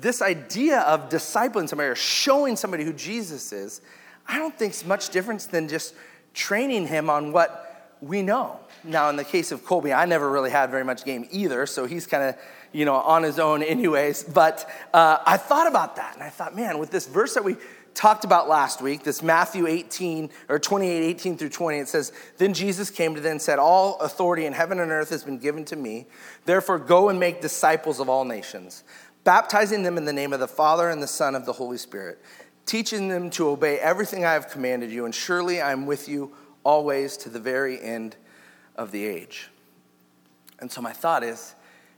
this 0.00 0.22
idea 0.22 0.80
of 0.80 1.10
discipling 1.10 1.68
somebody 1.68 1.90
or 1.90 1.94
showing 1.94 2.56
somebody 2.56 2.84
who 2.84 2.94
Jesus 2.94 3.52
is, 3.52 3.82
I 4.26 4.38
don't 4.38 4.58
think 4.58 4.72
it's 4.72 4.86
much 4.86 5.10
difference 5.10 5.44
than 5.44 5.68
just 5.68 5.94
training 6.32 6.86
him 6.86 7.10
on 7.10 7.32
what 7.32 7.98
we 8.00 8.22
know. 8.22 8.58
Now, 8.82 9.10
in 9.10 9.16
the 9.16 9.24
case 9.24 9.52
of 9.52 9.62
Colby, 9.66 9.92
I 9.92 10.06
never 10.06 10.30
really 10.30 10.48
had 10.48 10.70
very 10.70 10.84
much 10.84 11.04
game 11.04 11.28
either, 11.30 11.66
so 11.66 11.84
he's 11.84 12.06
kind 12.06 12.30
of, 12.30 12.36
you 12.72 12.86
know, 12.86 12.94
on 12.94 13.22
his 13.22 13.38
own 13.38 13.62
anyways. 13.62 14.24
But 14.24 14.66
uh, 14.94 15.18
I 15.26 15.36
thought 15.36 15.66
about 15.66 15.96
that, 15.96 16.14
and 16.14 16.22
I 16.22 16.30
thought, 16.30 16.56
man, 16.56 16.78
with 16.78 16.90
this 16.90 17.06
verse 17.06 17.34
that 17.34 17.44
we 17.44 17.56
talked 17.94 18.24
about 18.24 18.48
last 18.48 18.80
week, 18.80 19.02
this 19.02 19.22
Matthew 19.22 19.66
18 19.66 20.30
or 20.48 20.58
28, 20.58 21.02
18 21.02 21.36
through 21.36 21.48
20, 21.48 21.78
it 21.78 21.88
says, 21.88 22.12
Then 22.38 22.54
Jesus 22.54 22.90
came 22.90 23.14
to 23.14 23.20
them 23.20 23.32
and 23.32 23.42
said, 23.42 23.58
All 23.58 23.98
authority 24.00 24.46
in 24.46 24.52
heaven 24.52 24.80
and 24.80 24.90
earth 24.90 25.10
has 25.10 25.24
been 25.24 25.38
given 25.38 25.64
to 25.66 25.76
me. 25.76 26.06
Therefore, 26.44 26.78
go 26.78 27.08
and 27.08 27.18
make 27.18 27.40
disciples 27.40 28.00
of 28.00 28.08
all 28.08 28.24
nations, 28.24 28.84
baptizing 29.24 29.82
them 29.82 29.96
in 29.96 30.04
the 30.04 30.12
name 30.12 30.32
of 30.32 30.40
the 30.40 30.48
Father 30.48 30.90
and 30.90 31.02
the 31.02 31.06
Son 31.06 31.34
of 31.34 31.46
the 31.46 31.52
Holy 31.52 31.78
Spirit, 31.78 32.20
teaching 32.66 33.08
them 33.08 33.30
to 33.30 33.48
obey 33.48 33.78
everything 33.78 34.24
I 34.24 34.32
have 34.32 34.48
commanded 34.48 34.90
you, 34.90 35.04
and 35.04 35.14
surely 35.14 35.60
I 35.60 35.72
am 35.72 35.86
with 35.86 36.08
you 36.08 36.32
always 36.64 37.16
to 37.18 37.28
the 37.28 37.40
very 37.40 37.80
end 37.80 38.16
of 38.76 38.90
the 38.90 39.04
age. 39.04 39.48
And 40.58 40.70
so 40.70 40.80
my 40.80 40.92
thought 40.92 41.22
is, 41.24 41.54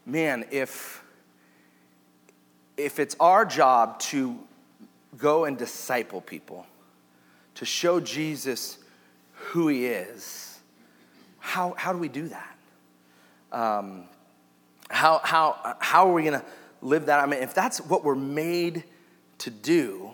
man, 0.06 0.44
if 0.50 1.02
if 2.76 2.98
it's 2.98 3.14
our 3.20 3.44
job 3.44 3.98
to 4.00 4.38
go 5.16 5.44
and 5.44 5.56
disciple 5.56 6.20
people, 6.20 6.66
to 7.56 7.64
show 7.64 8.00
Jesus 8.00 8.78
who 9.32 9.68
he 9.68 9.86
is, 9.86 10.58
how, 11.38 11.74
how 11.76 11.92
do 11.92 11.98
we 11.98 12.08
do 12.08 12.28
that? 12.28 12.56
Um, 13.52 14.04
how, 14.90 15.20
how, 15.22 15.76
how 15.78 16.08
are 16.08 16.12
we 16.12 16.22
going 16.22 16.40
to 16.40 16.46
live 16.80 17.06
that? 17.06 17.20
I 17.20 17.26
mean, 17.26 17.42
if 17.42 17.54
that's 17.54 17.78
what 17.80 18.04
we're 18.04 18.14
made 18.14 18.84
to 19.38 19.50
do, 19.50 20.10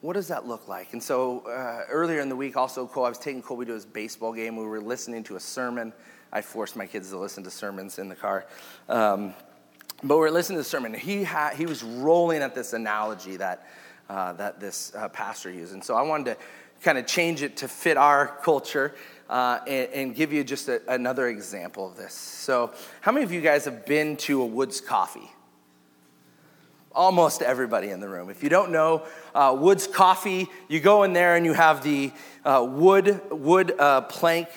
what 0.00 0.14
does 0.14 0.28
that 0.28 0.46
look 0.46 0.68
like? 0.68 0.92
And 0.92 1.02
so 1.02 1.40
uh, 1.46 1.84
earlier 1.88 2.20
in 2.20 2.28
the 2.28 2.36
week, 2.36 2.56
also, 2.56 2.86
Cole, 2.86 3.04
I 3.04 3.08
was 3.08 3.18
taking 3.18 3.40
Colby 3.40 3.66
to 3.66 3.72
his 3.72 3.86
baseball 3.86 4.32
game. 4.32 4.56
We 4.56 4.66
were 4.66 4.80
listening 4.80 5.22
to 5.24 5.36
a 5.36 5.40
sermon. 5.40 5.92
I 6.32 6.40
forced 6.40 6.76
my 6.76 6.86
kids 6.86 7.10
to 7.10 7.18
listen 7.18 7.44
to 7.44 7.50
sermons 7.50 7.98
in 7.98 8.08
the 8.08 8.16
car. 8.16 8.46
Um, 8.88 9.34
but 10.02 10.18
we 10.18 10.26
are 10.26 10.30
listening 10.30 10.56
to 10.56 10.62
the 10.62 10.68
sermon. 10.68 10.94
He, 10.94 11.22
had, 11.24 11.54
he 11.54 11.66
was 11.66 11.82
rolling 11.82 12.42
at 12.42 12.54
this 12.54 12.72
analogy 12.72 13.36
that, 13.36 13.66
uh, 14.08 14.32
that 14.34 14.58
this 14.58 14.92
uh, 14.96 15.08
pastor 15.08 15.50
used. 15.50 15.74
And 15.74 15.82
so 15.82 15.94
I 15.94 16.02
wanted 16.02 16.34
to 16.34 16.36
kind 16.82 16.98
of 16.98 17.06
change 17.06 17.42
it 17.42 17.56
to 17.58 17.68
fit 17.68 17.96
our 17.96 18.26
culture 18.42 18.94
uh, 19.30 19.60
and, 19.66 19.88
and, 19.92 20.14
give 20.14 20.32
you 20.32 20.44
just 20.44 20.68
a, 20.68 20.82
another 20.92 21.28
example 21.28 21.86
of 21.86 21.96
this. 21.96 22.12
So, 22.12 22.74
how 23.00 23.12
many 23.12 23.24
of 23.24 23.32
you 23.32 23.40
guys 23.40 23.64
have 23.64 23.86
been 23.86 24.16
to 24.18 24.42
a 24.42 24.46
Woods 24.46 24.80
Coffee? 24.80 25.30
Almost 26.94 27.40
everybody 27.40 27.88
in 27.88 28.00
the 28.00 28.08
room. 28.08 28.28
If 28.28 28.42
you 28.42 28.50
don't 28.50 28.72
know, 28.72 29.06
uh, 29.34 29.56
Woods 29.58 29.86
Coffee, 29.86 30.48
you 30.68 30.80
go 30.80 31.04
in 31.04 31.14
there 31.14 31.36
and 31.36 31.46
you 31.46 31.54
have 31.54 31.82
the 31.82 32.12
uh, 32.44 32.66
wood, 32.68 33.22
wood 33.30 33.74
uh, 33.78 34.02
plank 34.02 34.48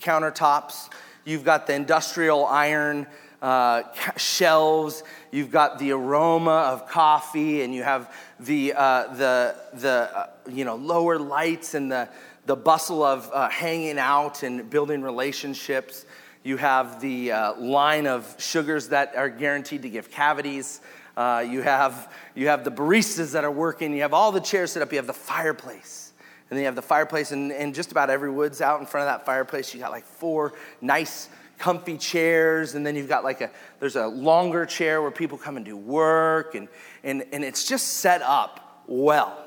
countertops. 0.00 0.90
You've 1.24 1.44
got 1.44 1.66
the 1.66 1.74
industrial 1.74 2.44
iron 2.46 3.08
uh, 3.42 3.82
shelves. 4.16 5.02
You've 5.30 5.50
got 5.50 5.78
the 5.78 5.92
aroma 5.92 6.50
of 6.50 6.88
coffee, 6.88 7.62
and 7.62 7.74
you 7.74 7.82
have 7.82 8.14
the, 8.40 8.74
uh, 8.74 9.14
the, 9.14 9.56
the 9.74 10.10
uh, 10.16 10.26
you 10.50 10.64
know, 10.64 10.76
lower 10.76 11.18
lights 11.18 11.74
and 11.74 11.90
the, 11.90 12.08
the 12.46 12.56
bustle 12.56 13.02
of 13.02 13.30
uh, 13.32 13.48
hanging 13.48 13.98
out 13.98 14.42
and 14.42 14.68
building 14.68 15.02
relationships. 15.02 16.06
You 16.42 16.56
have 16.58 17.00
the 17.00 17.32
uh, 17.32 17.54
line 17.54 18.06
of 18.06 18.34
sugars 18.38 18.88
that 18.88 19.14
are 19.16 19.30
guaranteed 19.30 19.82
to 19.82 19.88
give 19.88 20.10
cavities. 20.10 20.80
Uh, 21.16 21.44
you, 21.48 21.62
have, 21.62 22.12
you 22.34 22.48
have 22.48 22.64
the 22.64 22.70
baristas 22.70 23.32
that 23.32 23.44
are 23.44 23.50
working. 23.50 23.94
You 23.94 24.02
have 24.02 24.12
all 24.12 24.32
the 24.32 24.40
chairs 24.40 24.72
set 24.72 24.82
up. 24.82 24.92
You 24.92 24.98
have 24.98 25.06
the 25.06 25.12
fireplace. 25.12 26.12
And 26.50 26.58
then 26.58 26.64
you 26.64 26.66
have 26.66 26.74
the 26.74 26.82
fireplace, 26.82 27.32
and, 27.32 27.50
and 27.50 27.74
just 27.74 27.90
about 27.90 28.10
every 28.10 28.30
wood's 28.30 28.60
out 28.60 28.78
in 28.78 28.86
front 28.86 29.08
of 29.08 29.12
that 29.12 29.24
fireplace. 29.24 29.72
You 29.72 29.80
got 29.80 29.90
like 29.90 30.04
four 30.04 30.52
nice, 30.82 31.30
comfy 31.58 31.96
chairs. 31.96 32.74
And 32.74 32.86
then 32.86 32.96
you've 32.96 33.08
got 33.08 33.24
like 33.24 33.40
a, 33.40 33.50
there's 33.80 33.96
a 33.96 34.06
longer 34.06 34.66
chair 34.66 35.02
where 35.02 35.10
people 35.10 35.38
come 35.38 35.56
and 35.56 35.64
do 35.64 35.76
work. 35.76 36.54
And, 36.54 36.68
and, 37.02 37.24
and 37.32 37.44
it's 37.44 37.66
just 37.66 37.88
set 37.88 38.22
up 38.22 38.82
well 38.86 39.44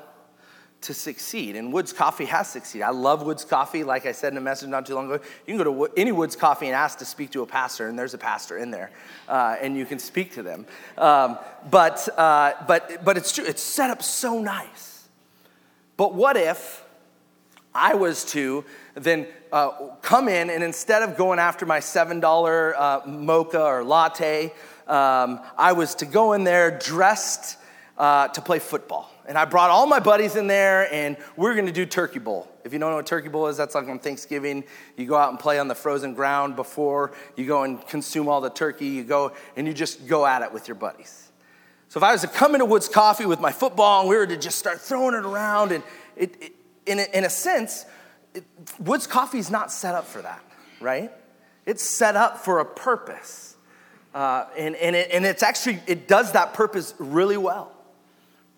to 0.80 0.94
succeed. 0.94 1.56
And 1.56 1.72
Woods 1.72 1.92
Coffee 1.92 2.26
has 2.26 2.48
succeeded. 2.48 2.84
I 2.84 2.90
love 2.90 3.22
Woods 3.22 3.44
Coffee. 3.44 3.82
Like 3.82 4.06
I 4.06 4.12
said 4.12 4.32
in 4.32 4.36
a 4.36 4.40
message 4.40 4.68
not 4.68 4.86
too 4.86 4.94
long 4.94 5.06
ago, 5.10 5.22
you 5.46 5.56
can 5.56 5.58
go 5.58 5.86
to 5.86 5.92
any 5.96 6.12
Woods 6.12 6.36
Coffee 6.36 6.66
and 6.66 6.74
ask 6.74 6.98
to 6.98 7.04
speak 7.04 7.30
to 7.30 7.42
a 7.42 7.46
pastor, 7.46 7.88
and 7.88 7.98
there's 7.98 8.14
a 8.14 8.18
pastor 8.18 8.58
in 8.58 8.70
there, 8.70 8.92
uh, 9.28 9.56
and 9.60 9.76
you 9.76 9.84
can 9.84 9.98
speak 9.98 10.34
to 10.34 10.42
them. 10.42 10.66
Um, 10.96 11.38
but, 11.68 12.08
uh, 12.16 12.52
but, 12.66 13.04
but 13.04 13.16
it's 13.16 13.32
true, 13.32 13.44
it's 13.44 13.62
set 13.62 13.90
up 13.90 14.02
so 14.02 14.40
nice. 14.40 15.08
But 15.96 16.14
what 16.14 16.36
if 16.36 16.84
I 17.74 17.94
was 17.94 18.24
to 18.26 18.64
then 18.94 19.26
uh, 19.52 19.96
come 20.02 20.28
in 20.28 20.50
and 20.50 20.62
instead 20.62 21.02
of 21.02 21.16
going 21.16 21.38
after 21.38 21.66
my 21.66 21.80
$7 21.80 22.74
uh, 22.76 23.00
mocha 23.06 23.62
or 23.62 23.84
latte, 23.84 24.52
um, 24.86 25.40
I 25.56 25.72
was 25.72 25.94
to 25.96 26.06
go 26.06 26.32
in 26.32 26.44
there 26.44 26.78
dressed 26.78 27.58
uh, 27.98 28.28
to 28.28 28.40
play 28.40 28.58
football? 28.58 29.10
And 29.26 29.36
I 29.36 29.44
brought 29.44 29.68
all 29.68 29.86
my 29.86 30.00
buddies 30.00 30.36
in 30.36 30.46
there, 30.46 30.90
and 30.92 31.16
we 31.36 31.50
are 31.50 31.54
gonna 31.54 31.70
do 31.70 31.84
Turkey 31.84 32.18
Bowl. 32.18 32.48
If 32.64 32.72
you 32.72 32.78
don't 32.78 32.90
know 32.90 32.96
what 32.96 33.06
Turkey 33.06 33.28
Bowl 33.28 33.46
is, 33.48 33.58
that's 33.58 33.74
like 33.74 33.88
on 33.88 33.98
Thanksgiving. 33.98 34.64
You 34.96 35.06
go 35.06 35.16
out 35.16 35.30
and 35.30 35.38
play 35.38 35.58
on 35.58 35.68
the 35.68 35.74
frozen 35.74 36.14
ground 36.14 36.56
before 36.56 37.12
you 37.36 37.46
go 37.46 37.64
and 37.64 37.86
consume 37.86 38.28
all 38.28 38.40
the 38.40 38.50
turkey. 38.50 38.86
You 38.86 39.04
go 39.04 39.32
and 39.56 39.66
you 39.66 39.74
just 39.74 40.06
go 40.06 40.24
at 40.24 40.42
it 40.42 40.52
with 40.52 40.68
your 40.68 40.74
buddies. 40.74 41.30
So 41.88 41.98
if 41.98 42.04
I 42.04 42.12
was 42.12 42.20
to 42.22 42.28
come 42.28 42.54
into 42.54 42.66
Woods 42.66 42.88
Coffee 42.88 43.26
with 43.26 43.40
my 43.40 43.52
football 43.52 44.00
and 44.00 44.08
we 44.08 44.16
were 44.16 44.26
to 44.26 44.36
just 44.36 44.58
start 44.58 44.80
throwing 44.80 45.14
it 45.14 45.24
around, 45.24 45.72
and 45.72 45.82
it, 46.16 46.36
it 46.40 46.52
in, 46.84 46.98
a, 46.98 47.06
in 47.16 47.24
a 47.24 47.30
sense, 47.30 47.86
it, 48.38 48.44
Woods 48.78 49.06
Coffee 49.06 49.38
is 49.38 49.50
not 49.50 49.70
set 49.70 49.94
up 49.94 50.06
for 50.06 50.22
that, 50.22 50.42
right? 50.80 51.12
It's 51.66 51.82
set 51.82 52.16
up 52.16 52.38
for 52.38 52.60
a 52.60 52.64
purpose. 52.64 53.56
Uh, 54.14 54.46
and, 54.56 54.74
and, 54.76 54.96
it, 54.96 55.10
and 55.12 55.24
it's 55.26 55.42
actually, 55.42 55.80
it 55.86 56.08
does 56.08 56.32
that 56.32 56.54
purpose 56.54 56.94
really 56.98 57.36
well 57.36 57.72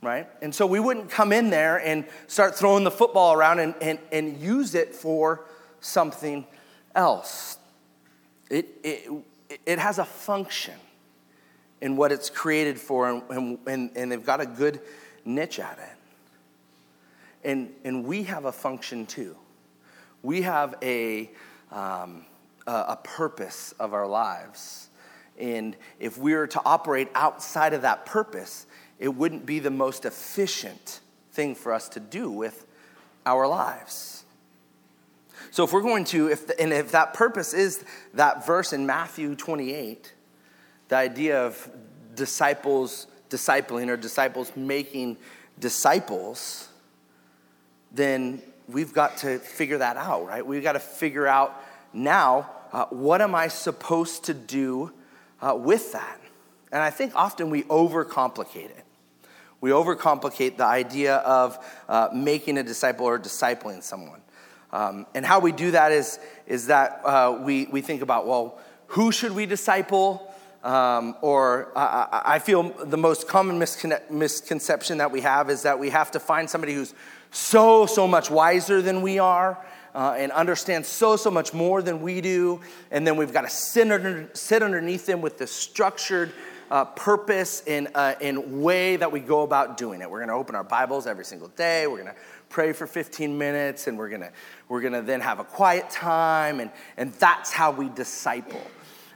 right? 0.03 0.29
And 0.41 0.55
so 0.55 0.67
we 0.67 0.81
wouldn't 0.81 1.11
come 1.11 1.33
in 1.33 1.51
there 1.51 1.77
and 1.79 2.05
start 2.27 2.55
throwing 2.55 2.85
the 2.85 2.91
football 2.91 3.35
around 3.35 3.59
and, 3.59 3.75
and, 3.81 3.99
and 4.11 4.39
use 4.39 4.75
it 4.75 4.95
for 4.95 5.45
something 5.81 6.47
else. 6.95 7.59
It, 8.49 8.69
it, 8.83 9.11
it 9.67 9.79
has 9.79 9.99
a 9.99 10.05
function 10.05 10.75
in 11.81 11.97
what 11.97 12.13
it's 12.13 12.29
created 12.29 12.79
for, 12.79 13.09
and, 13.09 13.59
and, 13.67 13.91
and 13.97 14.13
they've 14.13 14.25
got 14.25 14.41
a 14.41 14.47
good 14.47 14.81
niche 15.25 15.59
at 15.59 15.79
it. 15.79 17.49
And, 17.49 17.71
and 17.85 18.05
we 18.05 18.25
have 18.25 18.45
a 18.45 18.53
function 18.53 19.07
too. 19.07 19.37
We 20.23 20.43
have 20.43 20.75
a, 20.83 21.31
um, 21.71 22.25
a, 22.67 22.99
purpose 23.03 23.73
of 23.81 23.95
our 23.95 24.07
lives. 24.07 24.89
And 25.39 25.77
if 25.99 26.19
we 26.19 26.35
were 26.35 26.47
to 26.49 26.61
operate 26.65 27.09
outside 27.15 27.73
of 27.73 27.83
that 27.83 28.05
purpose, 28.05 28.67
it 28.99 29.09
wouldn't 29.09 29.47
be 29.47 29.59
the 29.59 29.71
most 29.71 30.05
efficient 30.05 31.01
thing 31.33 31.55
for 31.55 31.73
us 31.73 31.89
to 31.91 32.01
do 32.01 32.31
with 32.31 32.67
our 33.25 33.47
lives. 33.47 34.25
So 35.51 35.65
if 35.65 35.73
we're 35.73 35.81
going 35.81 36.05
to, 36.07 36.29
if 36.29 36.49
and 36.59 36.73
if 36.73 36.93
that 36.93 37.15
purpose 37.15 37.55
is 37.55 37.85
that 38.15 38.47
verse 38.47 38.73
in 38.73 38.87
Matthew 38.87 39.35
28, 39.35 40.13
the 40.89 40.97
idea 40.97 41.45
of 41.45 41.71
disciples 42.15 43.07
discipling 43.31 43.89
or 43.89 43.97
disciples 43.97 44.53
making 44.57 45.17
disciples, 45.59 46.69
then 47.93 48.43
we've 48.73 48.93
got 48.93 49.19
to 49.19 49.39
figure 49.39 49.79
that 49.79 49.97
out, 49.97 50.27
right? 50.27 50.47
We've 50.47 50.63
got 50.63 50.73
to 50.73 50.81
figure 50.81 51.27
out 51.27 51.61
now 51.93 52.51
uh, 52.73 52.87
what 52.87 53.21
am 53.21 53.35
I 53.35 53.49
supposed 53.49 54.25
to 54.25 54.35
do 54.35 54.93
uh, 55.41 55.57
with 55.57 55.93
that? 55.93 56.21
And 56.73 56.81
I 56.81 56.91
think 56.91 57.13
often 57.17 57.51
we 57.51 57.65
overcomplicate 57.65 58.71
it. 58.71 58.85
We 59.61 59.71
overcomplicate 59.71 60.57
the 60.57 60.65
idea 60.65 61.17
of 61.17 61.59
uh, 61.89 62.09
making 62.15 62.59
a 62.59 62.63
disciple 62.63 63.07
or 63.07 63.19
discipling 63.19 63.83
someone. 63.83 64.23
Um, 64.73 65.07
and 65.15 65.27
how 65.27 65.41
we 65.41 65.53
do 65.53 65.73
that 65.73 65.93
is, 65.93 66.19
is 66.47 66.69
that 66.69 67.01
uh, 67.05 67.41
we, 67.43 67.67
we 67.67 67.81
think 67.81 68.03
about, 68.03 68.27
well, 68.27 68.59
who 68.87 69.11
should 69.11 69.33
we 69.33 69.47
disciple? 69.47 70.33
Um, 70.63 71.17
or 71.23 71.73
I, 71.77 72.23
I 72.25 72.39
feel 72.39 72.63
the 72.63 72.97
most 72.97 73.27
common 73.27 73.59
misconception 73.59 74.99
that 74.99 75.11
we 75.11 75.23
have 75.23 75.51
is 75.51 75.63
that 75.63 75.79
we 75.79 75.91
have 75.91 76.11
to 76.13 76.21
find 76.21 76.49
somebody 76.49 76.75
who's 76.75 76.95
so, 77.31 77.87
so 77.87 78.07
much 78.07 78.31
wiser 78.31 78.83
than 78.83 79.03
we 79.03 79.19
are. 79.19 79.59
Uh, 79.93 80.15
and 80.17 80.31
understands 80.31 80.87
so, 80.87 81.17
so 81.17 81.33
much 81.33 81.53
more 81.53 81.83
than 81.83 82.01
we 82.01 82.21
do. 82.21 82.61
And 82.93 83.05
then 83.05 83.17
we've 83.17 83.33
got 83.33 83.41
to 83.41 83.51
sit, 83.51 83.91
under, 83.91 84.31
sit 84.35 84.63
underneath 84.63 85.05
them 85.05 85.21
with 85.21 85.37
the 85.37 85.49
structured 85.49 86.33
uh, 86.71 86.85
purpose 86.85 87.65
and, 87.67 87.89
uh, 87.97 88.15
way 88.47 88.95
that 88.95 89.11
we 89.11 89.19
go 89.19 89.43
about 89.43 89.77
doing 89.77 90.01
it. 90.01 90.09
We're 90.09 90.21
going 90.21 90.29
to 90.29 90.35
open 90.35 90.55
our 90.55 90.63
Bibles 90.63 91.09
every 91.09 91.25
single 91.25 91.49
day. 91.49 91.89
We're 91.89 92.03
going 92.03 92.15
to 92.15 92.21
pray 92.51 92.73
for 92.73 92.87
15 92.87 93.37
minutes, 93.37 93.87
and 93.87 93.97
we're 93.97 94.09
going 94.09 94.21
to 94.21 94.31
we're 94.69 94.81
going 94.81 94.93
to 94.93 95.03
then 95.03 95.21
have 95.21 95.39
a 95.39 95.45
quiet 95.45 95.89
time, 95.91 96.61
and, 96.61 96.71
and 96.97 97.13
that's 97.15 97.51
how 97.51 97.71
we 97.71 97.89
disciple. 97.89 98.63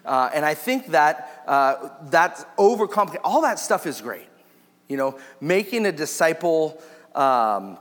Uh, 0.04 0.30
and 0.35 0.44
I 0.44 0.54
think 0.54 0.88
that 0.88 1.44
uh, 1.47 1.90
that's 2.04 2.44
overcomplicated. 2.59 3.21
All 3.25 3.42
that 3.42 3.59
stuff 3.59 3.87
is 3.87 4.00
great. 4.00 4.26
You 4.88 4.97
know, 4.97 5.18
making 5.40 5.87
a 5.87 5.92
disciple 5.92 6.83
um, 7.14 7.78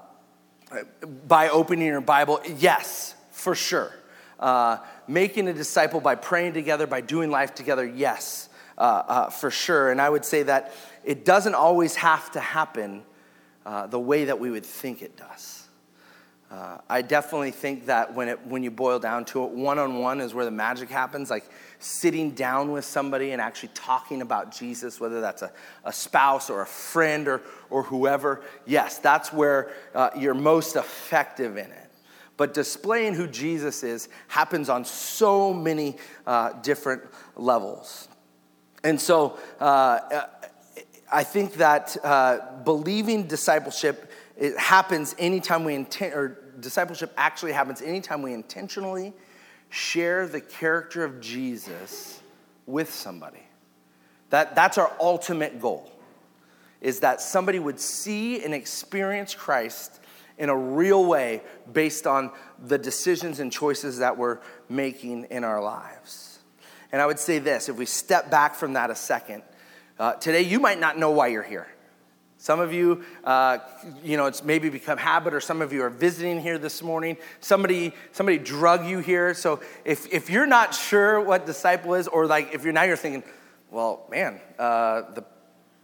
by 1.28 1.50
opening 1.50 1.88
your 1.88 2.02
Bible, 2.02 2.42
yes, 2.58 3.16
for 3.32 3.56
sure. 3.56 3.92
Uh, 4.40 4.78
making 5.08 5.48
a 5.48 5.54
disciple 5.54 6.00
by 6.00 6.16
praying 6.16 6.54
together, 6.54 6.88
by 6.88 7.02
doing 7.02 7.30
life 7.30 7.54
together, 7.56 7.86
yes 7.86 8.50
uh, 8.78 8.82
uh, 8.82 9.30
for 9.30 9.52
sure. 9.52 9.92
And 9.92 10.02
I 10.02 10.10
would 10.10 10.26
say 10.26 10.44
that 10.44 10.74
it 11.04 11.26
doesn't 11.26 11.56
always 11.56 11.96
have 11.96 12.32
to 12.32 12.40
happen 12.40 13.04
uh, 13.66 13.88
the 13.88 14.00
way 14.00 14.26
that 14.26 14.40
we 14.40 14.52
would 14.52 14.66
think 14.66 15.02
it 15.02 15.16
does. 15.16 15.68
Uh, 16.52 16.78
I 16.90 17.02
definitely 17.02 17.52
think 17.52 17.88
that 17.88 18.14
when, 18.14 18.28
it, 18.28 18.46
when 18.46 18.62
you 18.62 18.72
boil 18.72 19.00
down 19.00 19.26
to 19.26 19.44
it, 19.46 19.52
one 19.52 19.80
on 19.80 20.00
one 20.00 20.22
is 20.22 20.34
where 20.34 20.46
the 20.46 20.52
magic 20.52 20.90
happens, 20.90 21.30
like 21.30 21.46
sitting 21.84 22.32
down 22.32 22.72
with 22.72 22.86
somebody 22.86 23.32
and 23.32 23.42
actually 23.42 23.70
talking 23.74 24.22
about 24.22 24.56
Jesus, 24.56 25.00
whether 25.00 25.20
that's 25.22 25.42
a, 25.42 25.52
a 25.84 25.92
spouse 25.92 26.50
or 26.50 26.62
a 26.62 26.66
friend 26.66 27.28
or, 27.28 27.42
or 27.70 27.84
whoever. 27.84 28.42
Yes, 28.66 29.00
that's 29.00 29.34
where 29.34 29.72
uh, 29.94 30.10
you're 30.18 30.34
most 30.34 30.76
effective 30.76 31.58
in 31.58 31.66
it. 31.66 31.92
But 32.38 32.54
displaying 32.54 33.14
who 33.14 33.28
Jesus 33.28 33.84
is 33.84 34.10
happens 34.28 34.70
on 34.70 34.86
so 34.86 35.54
many 35.54 35.98
uh, 36.26 36.54
different 36.62 37.04
levels. 37.36 38.08
And 38.84 39.00
so 39.00 39.38
uh, 39.60 40.00
I 41.12 41.24
think 41.24 41.56
that 41.56 41.98
uh, 42.04 42.40
believing 42.64 43.28
discipleship 43.28 44.10
it 44.36 44.58
happens 44.58 45.16
anytime 45.20 45.64
we 45.64 45.76
intend, 45.76 46.14
or 46.14 46.40
discipleship 46.60 47.14
actually 47.18 47.52
happens 47.52 47.82
anytime 47.82 48.22
we 48.22 48.34
intentionally 48.34 49.14
share 49.74 50.28
the 50.28 50.40
character 50.40 51.04
of 51.04 51.20
Jesus 51.20 52.22
with 52.68 52.94
somebody. 52.94 53.42
That, 54.30 54.54
that's 54.54 54.78
our 54.78 54.96
ultimate 55.00 55.60
goal, 55.60 55.92
is 56.80 57.00
that 57.00 57.22
somebody 57.22 57.58
would 57.58 57.80
see 57.80 58.44
and 58.44 58.54
experience 58.54 59.34
Christ 59.34 60.00
in 60.38 60.50
a 60.50 60.56
real 60.56 61.04
way 61.04 61.42
based 61.72 62.06
on 62.06 62.32
the 62.64 62.78
decisions 62.78 63.40
and 63.40 63.52
choices 63.52 63.98
that 63.98 64.16
we're 64.16 64.38
making 64.70 65.24
in 65.32 65.44
our 65.44 65.62
lives. 65.62 66.38
And 66.92 67.02
I 67.02 67.08
would 67.08 67.18
say 67.18 67.40
this 67.40 67.68
if 67.68 67.76
we 67.76 67.88
step 67.88 68.30
back 68.30 68.54
from 68.54 68.74
that 68.74 68.92
a 68.92 68.96
second, 68.96 69.42
uh, 69.98 70.14
today 70.14 70.42
you 70.42 70.60
might 70.60 70.80
not 70.80 71.00
know 71.00 71.10
why 71.10 71.28
you're 71.30 71.42
here. 71.42 71.68
Some 72.44 72.60
of 72.60 72.74
you, 72.74 73.06
uh, 73.24 73.60
you 74.04 74.18
know, 74.18 74.26
it's 74.26 74.44
maybe 74.44 74.68
become 74.68 74.98
habit, 74.98 75.34
or 75.34 75.40
some 75.40 75.62
of 75.62 75.72
you 75.72 75.82
are 75.82 75.90
visiting 75.90 76.42
here 76.42 76.58
this 76.58 76.82
morning. 76.82 77.16
Somebody, 77.40 77.94
somebody 78.12 78.38
drug 78.38 78.86
you 78.86 79.00
here. 79.00 79.34
So 79.34 79.62
if, 79.86 80.12
if 80.12 80.30
you're 80.30 80.46
not 80.46 80.76
sure 80.76 81.22
what 81.22 81.46
disciple 81.46 81.94
is, 81.94 82.10
or 82.10 82.26
like 82.28 82.54
if 82.54 82.66
you're 82.66 82.74
now 82.74 82.84
you're 82.84 82.98
thinking, 82.98 83.24
well, 83.72 84.06
man, 84.12 84.42
uh, 84.60 85.04
the 85.14 85.24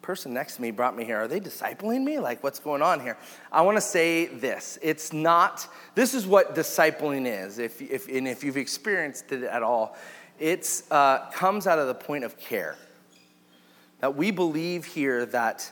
person 0.01 0.34
next 0.34 0.58
to 0.58 0.62
me 0.62 0.72
brought 0.72 0.98
me 0.98 1.06
here. 1.06 1.22
Are 1.22 1.30
they 1.30 1.39
discipling 1.39 2.04
me? 2.04 2.20
Like, 2.20 2.44
what's 2.44 2.60
going 2.60 2.82
on 2.82 3.00
here? 3.00 3.16
I 3.54 3.62
want 3.62 3.78
to 3.78 3.82
say 3.82 4.25
this. 4.25 4.78
It's 4.82 5.13
not. 5.13 5.66
This 5.96 6.13
is 6.13 6.28
what 6.28 6.56
discipling 6.56 7.25
is. 7.25 7.58
If, 7.58 7.82
if 7.82 8.10
and 8.10 8.28
if 8.28 8.44
you've 8.44 8.58
experienced 8.58 9.32
it 9.32 9.44
at 9.44 9.63
all, 9.63 9.96
it 10.38 10.84
uh, 10.92 11.30
comes 11.30 11.68
out 11.68 11.80
of 11.80 11.88
the 11.88 11.96
point 11.96 12.25
of 12.25 12.38
care. 12.38 12.75
That 14.01 14.18
we 14.18 14.32
believe 14.32 14.84
here 14.84 15.25
that 15.28 15.72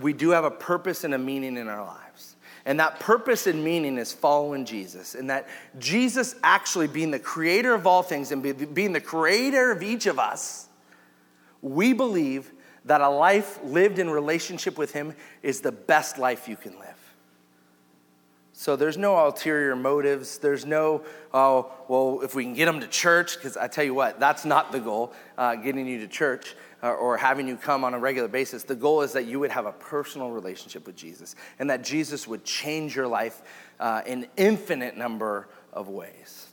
we 0.00 0.12
do 0.12 0.30
have 0.30 0.44
a 0.44 0.50
purpose 0.50 1.04
and 1.04 1.14
a 1.14 1.18
meaning 1.18 1.56
in 1.56 1.68
our 1.68 1.84
lives. 1.84 2.36
And 2.64 2.78
that 2.78 3.00
purpose 3.00 3.46
and 3.46 3.64
meaning 3.64 3.98
is 3.98 4.12
following 4.12 4.64
Jesus. 4.64 5.14
And 5.14 5.28
that 5.30 5.48
Jesus 5.78 6.36
actually 6.44 6.86
being 6.86 7.10
the 7.10 7.18
creator 7.18 7.74
of 7.74 7.86
all 7.86 8.02
things 8.02 8.30
and 8.30 8.42
being 8.74 8.92
the 8.92 9.00
creator 9.00 9.72
of 9.72 9.82
each 9.82 10.06
of 10.06 10.18
us, 10.18 10.68
we 11.60 11.92
believe 11.92 12.52
that 12.84 13.00
a 13.00 13.08
life 13.08 13.58
lived 13.64 13.98
in 13.98 14.10
relationship 14.10 14.78
with 14.78 14.92
Him 14.92 15.14
is 15.42 15.60
the 15.60 15.72
best 15.72 16.18
life 16.18 16.48
you 16.48 16.56
can 16.56 16.78
live. 16.78 16.91
So 18.62 18.76
there's 18.76 18.96
no 18.96 19.16
ulterior 19.16 19.74
motives. 19.74 20.38
There's 20.38 20.64
no, 20.64 21.02
oh, 21.34 21.72
well, 21.88 22.20
if 22.22 22.36
we 22.36 22.44
can 22.44 22.54
get 22.54 22.66
them 22.66 22.78
to 22.78 22.86
church, 22.86 23.34
because 23.34 23.56
I 23.56 23.66
tell 23.66 23.82
you 23.82 23.92
what, 23.92 24.20
that's 24.20 24.44
not 24.44 24.70
the 24.70 24.78
goal, 24.78 25.12
uh, 25.36 25.56
getting 25.56 25.84
you 25.88 25.98
to 25.98 26.06
church 26.06 26.54
uh, 26.80 26.92
or 26.92 27.16
having 27.16 27.48
you 27.48 27.56
come 27.56 27.82
on 27.82 27.92
a 27.92 27.98
regular 27.98 28.28
basis. 28.28 28.62
The 28.62 28.76
goal 28.76 29.02
is 29.02 29.14
that 29.14 29.26
you 29.26 29.40
would 29.40 29.50
have 29.50 29.66
a 29.66 29.72
personal 29.72 30.30
relationship 30.30 30.86
with 30.86 30.94
Jesus 30.94 31.34
and 31.58 31.70
that 31.70 31.82
Jesus 31.82 32.28
would 32.28 32.44
change 32.44 32.94
your 32.94 33.08
life 33.08 33.42
uh, 33.80 34.02
in 34.06 34.28
infinite 34.36 34.96
number 34.96 35.48
of 35.72 35.88
ways. 35.88 36.46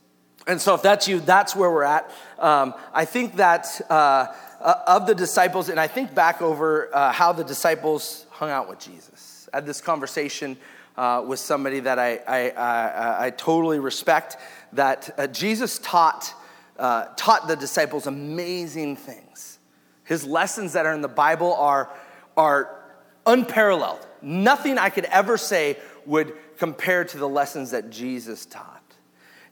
And 0.48 0.60
so 0.60 0.74
if 0.74 0.82
that's 0.82 1.08
you, 1.08 1.20
that's 1.20 1.56
where 1.56 1.70
we're 1.70 1.84
at. 1.84 2.10
Um, 2.40 2.74
I 2.92 3.06
think 3.06 3.36
that 3.36 3.68
uh, 3.88 4.34
uh, 4.60 4.74
of 4.88 5.06
the 5.06 5.14
disciples, 5.14 5.70
and 5.70 5.80
I 5.80 5.86
think 5.86 6.16
back 6.16 6.42
over 6.42 6.90
uh, 6.92 7.12
how 7.12 7.34
the 7.34 7.44
disciples 7.44 8.26
hung 8.32 8.50
out 8.50 8.68
with 8.68 8.80
Jesus. 8.80 9.48
Had 9.54 9.68
this 9.68 9.80
conversation 9.80 10.58
uh, 11.00 11.24
with 11.26 11.40
somebody 11.40 11.80
that 11.80 11.98
I, 11.98 12.18
I, 12.28 12.50
I, 12.50 13.26
I 13.28 13.30
totally 13.30 13.80
respect, 13.80 14.36
that 14.74 15.10
uh, 15.18 15.28
Jesus 15.28 15.80
taught, 15.80 16.34
uh, 16.78 17.06
taught 17.16 17.48
the 17.48 17.56
disciples 17.56 18.06
amazing 18.06 18.98
things. 18.98 19.60
His 20.04 20.26
lessons 20.26 20.74
that 20.74 20.86
are 20.86 20.94
in 20.94 21.00
the 21.00 21.08
Bible 21.08 21.54
are, 21.54 21.90
are 22.36 22.84
unparalleled. 23.26 24.06
Nothing 24.22 24.78
I 24.78 24.90
could 24.90 25.06
ever 25.06 25.38
say 25.38 25.78
would 26.06 26.34
compare 26.58 27.06
to 27.06 27.18
the 27.18 27.30
lessons 27.30 27.72
that 27.72 27.90
Jesus 27.92 28.46
taught. 28.46 28.84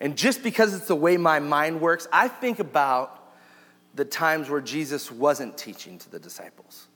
And 0.01 0.17
just 0.17 0.43
because 0.43 0.73
it's 0.73 0.87
the 0.87 0.95
way 0.95 1.15
my 1.15 1.39
mind 1.39 1.79
works, 1.79 2.09
I 2.11 2.27
think 2.27 2.59
about 2.59 3.31
the 3.95 4.03
times 4.03 4.49
where 4.49 4.59
Jesus 4.59 5.09
wasn't 5.09 5.57
teaching 5.57 5.97
to 5.99 6.11
the 6.11 6.19
disciples, 6.19 6.87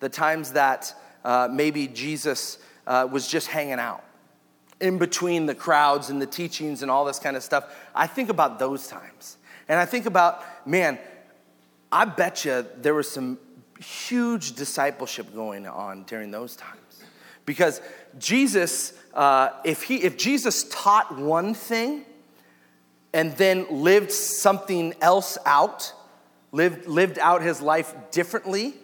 the 0.00 0.08
times 0.08 0.52
that 0.52 0.94
uh, 1.26 1.48
maybe 1.52 1.88
Jesus 1.88 2.58
uh, 2.88 3.06
was 3.08 3.28
just 3.28 3.46
hanging 3.46 3.78
out 3.78 4.02
in 4.80 4.98
between 4.98 5.46
the 5.46 5.54
crowds 5.54 6.08
and 6.10 6.20
the 6.20 6.26
teachings 6.26 6.82
and 6.82 6.90
all 6.90 7.04
this 7.04 7.18
kind 7.18 7.36
of 7.36 7.42
stuff. 7.42 7.76
I 7.94 8.06
think 8.06 8.30
about 8.30 8.58
those 8.58 8.88
times. 8.88 9.36
And 9.68 9.78
I 9.78 9.84
think 9.84 10.06
about, 10.06 10.42
man, 10.66 10.98
I 11.92 12.06
bet 12.06 12.44
you 12.44 12.66
there 12.78 12.94
was 12.94 13.10
some 13.10 13.38
huge 13.78 14.54
discipleship 14.54 15.34
going 15.34 15.66
on 15.66 16.04
during 16.04 16.30
those 16.30 16.56
times. 16.56 16.78
Because 17.44 17.80
Jesus, 18.18 18.94
uh, 19.14 19.50
if, 19.64 19.82
he, 19.82 19.96
if 19.96 20.16
Jesus 20.16 20.66
taught 20.70 21.16
one 21.18 21.54
thing 21.54 22.04
and 23.12 23.32
then 23.36 23.66
lived 23.70 24.12
something 24.12 24.94
else 25.00 25.36
out, 25.44 25.92
lived, 26.52 26.86
lived 26.86 27.18
out 27.18 27.42
his 27.42 27.60
life 27.60 27.94
differently, 28.10 28.74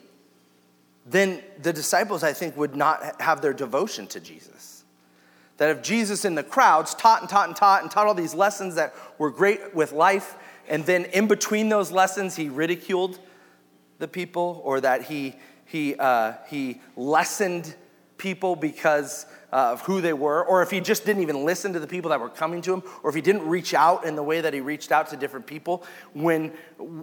then 1.06 1.42
the 1.60 1.72
disciples, 1.72 2.22
I 2.22 2.32
think, 2.32 2.56
would 2.56 2.76
not 2.76 3.20
have 3.20 3.42
their 3.42 3.52
devotion 3.52 4.06
to 4.08 4.20
Jesus. 4.20 4.84
That 5.58 5.70
if 5.70 5.82
Jesus 5.82 6.24
in 6.24 6.34
the 6.34 6.42
crowds 6.42 6.94
taught 6.94 7.20
and 7.20 7.28
taught 7.28 7.48
and 7.48 7.56
taught 7.56 7.82
and 7.82 7.90
taught 7.90 8.06
all 8.06 8.14
these 8.14 8.34
lessons 8.34 8.74
that 8.76 8.94
were 9.18 9.30
great 9.30 9.74
with 9.74 9.92
life, 9.92 10.36
and 10.68 10.84
then 10.86 11.04
in 11.06 11.28
between 11.28 11.68
those 11.68 11.92
lessons, 11.92 12.36
he 12.36 12.48
ridiculed 12.48 13.18
the 13.98 14.08
people, 14.08 14.60
or 14.64 14.80
that 14.80 15.02
he, 15.02 15.36
he, 15.66 15.94
uh, 15.96 16.32
he 16.48 16.80
lessened 16.96 17.74
people 18.24 18.56
because 18.56 19.26
uh, 19.52 19.72
of 19.72 19.82
who 19.82 20.00
they 20.00 20.14
were, 20.14 20.42
or 20.42 20.62
if 20.62 20.70
he 20.70 20.80
just 20.80 21.04
didn't 21.04 21.20
even 21.20 21.44
listen 21.44 21.74
to 21.74 21.78
the 21.78 21.86
people 21.86 22.08
that 22.08 22.18
were 22.18 22.30
coming 22.30 22.62
to 22.62 22.72
him, 22.72 22.82
or 23.02 23.10
if 23.10 23.14
he 23.14 23.20
didn't 23.20 23.46
reach 23.46 23.74
out 23.74 24.06
in 24.06 24.16
the 24.16 24.22
way 24.22 24.40
that 24.40 24.54
he 24.54 24.60
reached 24.60 24.90
out 24.90 25.10
to 25.10 25.16
different 25.16 25.46
people 25.46 25.84
when 26.14 26.50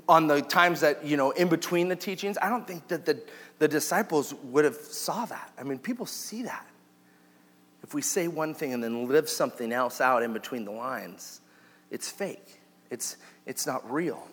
on 0.09 0.25
the 0.25 0.41
times 0.41 0.81
that, 0.81 1.05
you 1.05 1.15
know, 1.15 1.29
in 1.29 1.47
between 1.47 1.89
the 1.89 1.95
teachings, 1.95 2.39
I 2.41 2.49
don't 2.49 2.67
think 2.67 2.87
that 2.87 3.05
the, 3.05 3.21
the 3.59 3.67
disciples 3.67 4.33
would 4.45 4.65
have 4.65 4.75
saw 4.75 5.25
that. 5.25 5.53
I 5.59 5.63
mean, 5.63 5.77
people 5.77 6.07
see 6.07 6.41
that. 6.41 6.65
If 7.83 7.93
we 7.93 8.01
say 8.01 8.27
one 8.27 8.55
thing 8.55 8.73
and 8.73 8.83
then 8.83 9.07
live 9.07 9.29
something 9.29 9.71
else 9.71 10.01
out 10.01 10.23
in 10.23 10.33
between 10.33 10.65
the 10.65 10.71
lines, 10.71 11.39
it's 11.91 12.09
fake. 12.09 12.59
It's, 12.89 13.15
it's 13.45 13.67
not 13.67 13.89
real. 13.89 14.27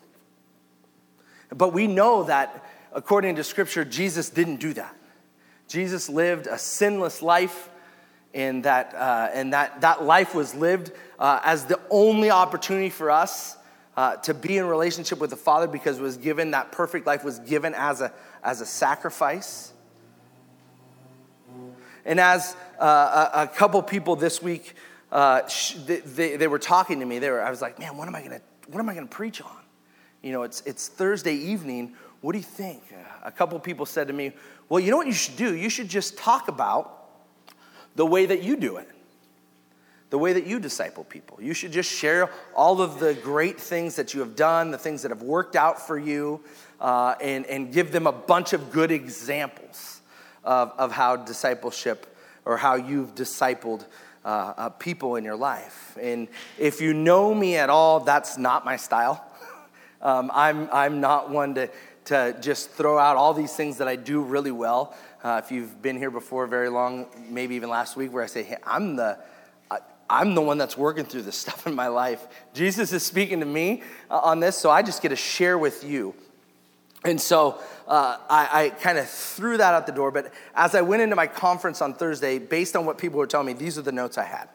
But 1.54 1.74
we 1.74 1.86
know 1.86 2.24
that 2.24 2.64
according 2.94 3.36
to 3.36 3.44
scripture, 3.44 3.84
Jesus 3.84 4.30
didn't 4.30 4.56
do 4.56 4.72
that. 4.72 4.94
Jesus 5.68 6.08
lived 6.08 6.46
a 6.46 6.58
sinless 6.58 7.22
life 7.22 7.68
and 8.34 8.64
that, 8.64 8.94
uh, 8.94 9.28
and 9.32 9.52
that, 9.52 9.80
that 9.82 10.02
life 10.02 10.34
was 10.34 10.54
lived 10.54 10.92
uh, 11.18 11.40
as 11.44 11.66
the 11.66 11.78
only 11.90 12.30
opportunity 12.30 12.90
for 12.90 13.10
us 13.10 13.56
uh, 13.96 14.16
to 14.16 14.32
be 14.32 14.56
in 14.56 14.64
relationship 14.64 15.18
with 15.18 15.30
the 15.30 15.36
Father 15.36 15.66
because 15.66 15.98
was 15.98 16.16
given, 16.16 16.52
that 16.52 16.72
perfect 16.72 17.06
life 17.06 17.24
was 17.24 17.38
given 17.40 17.74
as 17.74 18.00
a, 18.00 18.12
as 18.42 18.60
a 18.60 18.66
sacrifice. 18.66 19.72
And 22.04 22.20
as 22.20 22.56
uh, 22.78 23.30
a, 23.34 23.42
a, 23.42 23.46
couple 23.48 23.82
people 23.82 24.16
this 24.16 24.40
week, 24.40 24.74
uh, 25.10 25.46
sh- 25.48 25.74
they, 25.84 26.36
they, 26.36 26.46
were 26.46 26.58
talking 26.58 27.00
to 27.00 27.06
me, 27.06 27.18
they 27.18 27.30
were, 27.30 27.42
I 27.42 27.50
was 27.50 27.60
like, 27.60 27.78
man, 27.78 27.96
what 27.96 28.08
am 28.08 28.14
I 28.14 28.22
gonna, 28.22 28.40
what 28.68 28.78
am 28.78 28.88
I 28.88 28.94
gonna 28.94 29.06
preach 29.06 29.42
on? 29.42 29.50
You 30.22 30.32
know, 30.32 30.42
it's, 30.42 30.62
it's 30.62 30.88
Thursday 30.88 31.34
evening. 31.34 31.94
What 32.20 32.32
do 32.32 32.38
you 32.38 32.44
think? 32.44 32.82
A 33.22 33.30
couple 33.30 33.58
people 33.60 33.86
said 33.86 34.08
to 34.08 34.12
me, 34.12 34.32
well, 34.68 34.80
you 34.80 34.90
know 34.90 34.96
what 34.96 35.06
you 35.06 35.12
should 35.12 35.36
do? 35.36 35.54
You 35.54 35.70
should 35.70 35.88
just 35.88 36.18
talk 36.18 36.48
about 36.48 36.94
the 37.94 38.06
way 38.06 38.26
that 38.26 38.42
you 38.42 38.56
do 38.56 38.76
it, 38.76 38.88
the 40.10 40.18
way 40.18 40.32
that 40.32 40.46
you 40.46 40.60
disciple 40.60 41.04
people. 41.04 41.38
You 41.40 41.54
should 41.54 41.72
just 41.72 41.90
share 41.90 42.30
all 42.54 42.80
of 42.80 43.00
the 43.00 43.14
great 43.14 43.60
things 43.60 43.96
that 43.96 44.14
you 44.14 44.20
have 44.20 44.36
done, 44.36 44.70
the 44.70 44.78
things 44.78 45.02
that 45.02 45.10
have 45.10 45.22
worked 45.22 45.56
out 45.56 45.84
for 45.84 45.98
you, 45.98 46.40
uh, 46.80 47.14
and, 47.20 47.46
and 47.46 47.72
give 47.72 47.92
them 47.92 48.06
a 48.06 48.12
bunch 48.12 48.52
of 48.52 48.72
good 48.72 48.90
examples 48.90 50.00
of, 50.44 50.72
of 50.78 50.92
how 50.92 51.16
discipleship 51.16 52.16
or 52.44 52.56
how 52.56 52.74
you've 52.74 53.14
discipled 53.14 53.84
uh, 54.24 54.54
uh, 54.56 54.68
people 54.70 55.16
in 55.16 55.24
your 55.24 55.36
life. 55.36 55.96
And 56.00 56.28
if 56.58 56.80
you 56.80 56.94
know 56.94 57.34
me 57.34 57.56
at 57.56 57.70
all, 57.70 58.00
that's 58.00 58.38
not 58.38 58.64
my 58.64 58.76
style. 58.76 59.24
um, 60.02 60.30
I'm, 60.32 60.68
I'm 60.72 61.00
not 61.00 61.30
one 61.30 61.54
to, 61.54 61.70
to 62.08 62.36
just 62.40 62.70
throw 62.70 62.98
out 62.98 63.16
all 63.16 63.32
these 63.32 63.54
things 63.54 63.78
that 63.78 63.88
I 63.88 63.96
do 63.96 64.20
really 64.20 64.50
well. 64.50 64.94
Uh, 65.22 65.40
if 65.42 65.50
you've 65.50 65.80
been 65.80 65.96
here 65.96 66.10
before 66.10 66.46
very 66.46 66.68
long, 66.68 67.06
maybe 67.28 67.54
even 67.54 67.70
last 67.70 67.96
week, 67.96 68.12
where 68.12 68.22
I 68.22 68.26
say, 68.26 68.42
hey, 68.42 68.56
I'm 68.66 68.96
the, 68.96 69.18
I'm 70.10 70.34
the 70.34 70.40
one 70.40 70.58
that's 70.58 70.76
working 70.76 71.04
through 71.04 71.22
this 71.22 71.36
stuff 71.44 71.66
in 71.66 71.74
my 71.74 71.88
life. 71.88 72.26
Jesus 72.54 72.92
is 72.92 73.04
speaking 73.04 73.40
to 73.40 73.46
me 73.46 73.82
uh, 74.10 74.18
on 74.18 74.40
this, 74.40 74.56
so 74.56 74.70
I 74.70 74.82
just 74.82 75.02
get 75.02 75.10
to 75.10 75.16
share 75.16 75.58
with 75.58 75.84
you. 75.84 76.14
And 77.04 77.20
so 77.20 77.60
uh, 77.86 78.16
I, 78.28 78.64
I 78.64 78.68
kind 78.70 78.98
of 78.98 79.08
threw 79.08 79.56
that 79.56 79.72
out 79.72 79.86
the 79.86 79.92
door. 79.92 80.10
But 80.10 80.32
as 80.54 80.74
I 80.74 80.80
went 80.80 81.00
into 81.00 81.14
my 81.14 81.28
conference 81.28 81.80
on 81.80 81.94
Thursday, 81.94 82.38
based 82.38 82.74
on 82.74 82.86
what 82.86 82.98
people 82.98 83.18
were 83.18 83.26
telling 83.26 83.46
me, 83.46 83.52
these 83.52 83.78
are 83.78 83.82
the 83.82 83.92
notes 83.92 84.18
I 84.18 84.24
had. 84.24 84.48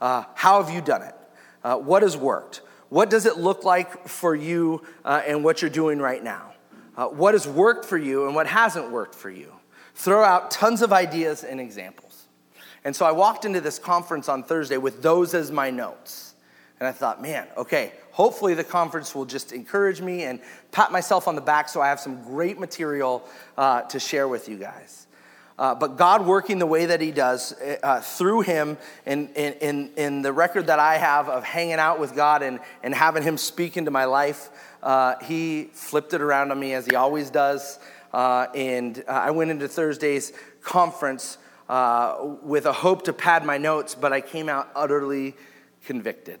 Uh, 0.00 0.24
how 0.34 0.62
have 0.62 0.74
you 0.74 0.80
done 0.80 1.02
it? 1.02 1.14
Uh, 1.62 1.76
what 1.76 2.02
has 2.02 2.16
worked? 2.16 2.62
What 2.88 3.10
does 3.10 3.26
it 3.26 3.36
look 3.36 3.64
like 3.64 4.08
for 4.08 4.34
you 4.34 4.82
uh, 5.04 5.22
and 5.26 5.44
what 5.44 5.60
you're 5.60 5.70
doing 5.70 5.98
right 5.98 6.22
now? 6.22 6.52
Uh, 6.96 7.06
what 7.06 7.34
has 7.34 7.46
worked 7.46 7.84
for 7.84 7.98
you 7.98 8.26
and 8.26 8.34
what 8.34 8.46
hasn't 8.46 8.90
worked 8.90 9.14
for 9.14 9.30
you? 9.30 9.52
throw 9.94 10.22
out 10.24 10.50
tons 10.50 10.82
of 10.82 10.92
ideas 10.92 11.44
and 11.44 11.60
examples. 11.60 12.24
And 12.84 12.94
so 12.94 13.06
I 13.06 13.12
walked 13.12 13.44
into 13.44 13.60
this 13.60 13.78
conference 13.78 14.28
on 14.28 14.42
Thursday 14.42 14.76
with 14.76 15.02
those 15.02 15.34
as 15.34 15.52
my 15.52 15.70
notes. 15.70 16.34
And 16.80 16.88
I 16.88 16.92
thought, 16.92 17.22
man, 17.22 17.46
okay, 17.56 17.92
hopefully 18.10 18.54
the 18.54 18.64
conference 18.64 19.14
will 19.14 19.24
just 19.24 19.52
encourage 19.52 20.00
me 20.00 20.24
and 20.24 20.40
pat 20.72 20.90
myself 20.90 21.28
on 21.28 21.36
the 21.36 21.40
back 21.40 21.68
so 21.68 21.80
I 21.80 21.88
have 21.88 22.00
some 22.00 22.24
great 22.24 22.58
material 22.58 23.22
uh, 23.56 23.82
to 23.82 24.00
share 24.00 24.26
with 24.26 24.48
you 24.48 24.56
guys. 24.56 25.06
Uh, 25.58 25.76
but 25.76 25.96
God 25.96 26.26
working 26.26 26.58
the 26.58 26.66
way 26.66 26.86
that 26.86 27.00
He 27.00 27.12
does 27.12 27.52
uh, 27.84 28.00
through 28.00 28.40
Him 28.40 28.78
in, 29.06 29.28
in, 29.34 29.90
in 29.96 30.22
the 30.22 30.32
record 30.32 30.66
that 30.66 30.80
I 30.80 30.96
have 30.96 31.28
of 31.28 31.44
hanging 31.44 31.74
out 31.74 32.00
with 32.00 32.16
God 32.16 32.42
and, 32.42 32.58
and 32.82 32.92
having 32.92 33.22
Him 33.22 33.36
speak 33.36 33.76
into 33.76 33.92
my 33.92 34.06
life, 34.06 34.48
uh, 34.82 35.14
He 35.24 35.70
flipped 35.72 36.12
it 36.14 36.20
around 36.20 36.50
on 36.50 36.58
me 36.58 36.74
as 36.74 36.86
He 36.86 36.96
always 36.96 37.30
does. 37.30 37.78
Uh, 38.12 38.46
and 38.54 39.02
uh, 39.08 39.12
I 39.12 39.30
went 39.30 39.50
into 39.50 39.68
Thursday's 39.68 40.32
conference 40.60 41.38
uh, 41.68 42.16
with 42.42 42.66
a 42.66 42.72
hope 42.72 43.04
to 43.04 43.12
pad 43.12 43.44
my 43.44 43.58
notes, 43.58 43.94
but 43.94 44.12
I 44.12 44.20
came 44.20 44.48
out 44.48 44.68
utterly 44.74 45.34
convicted. 45.84 46.38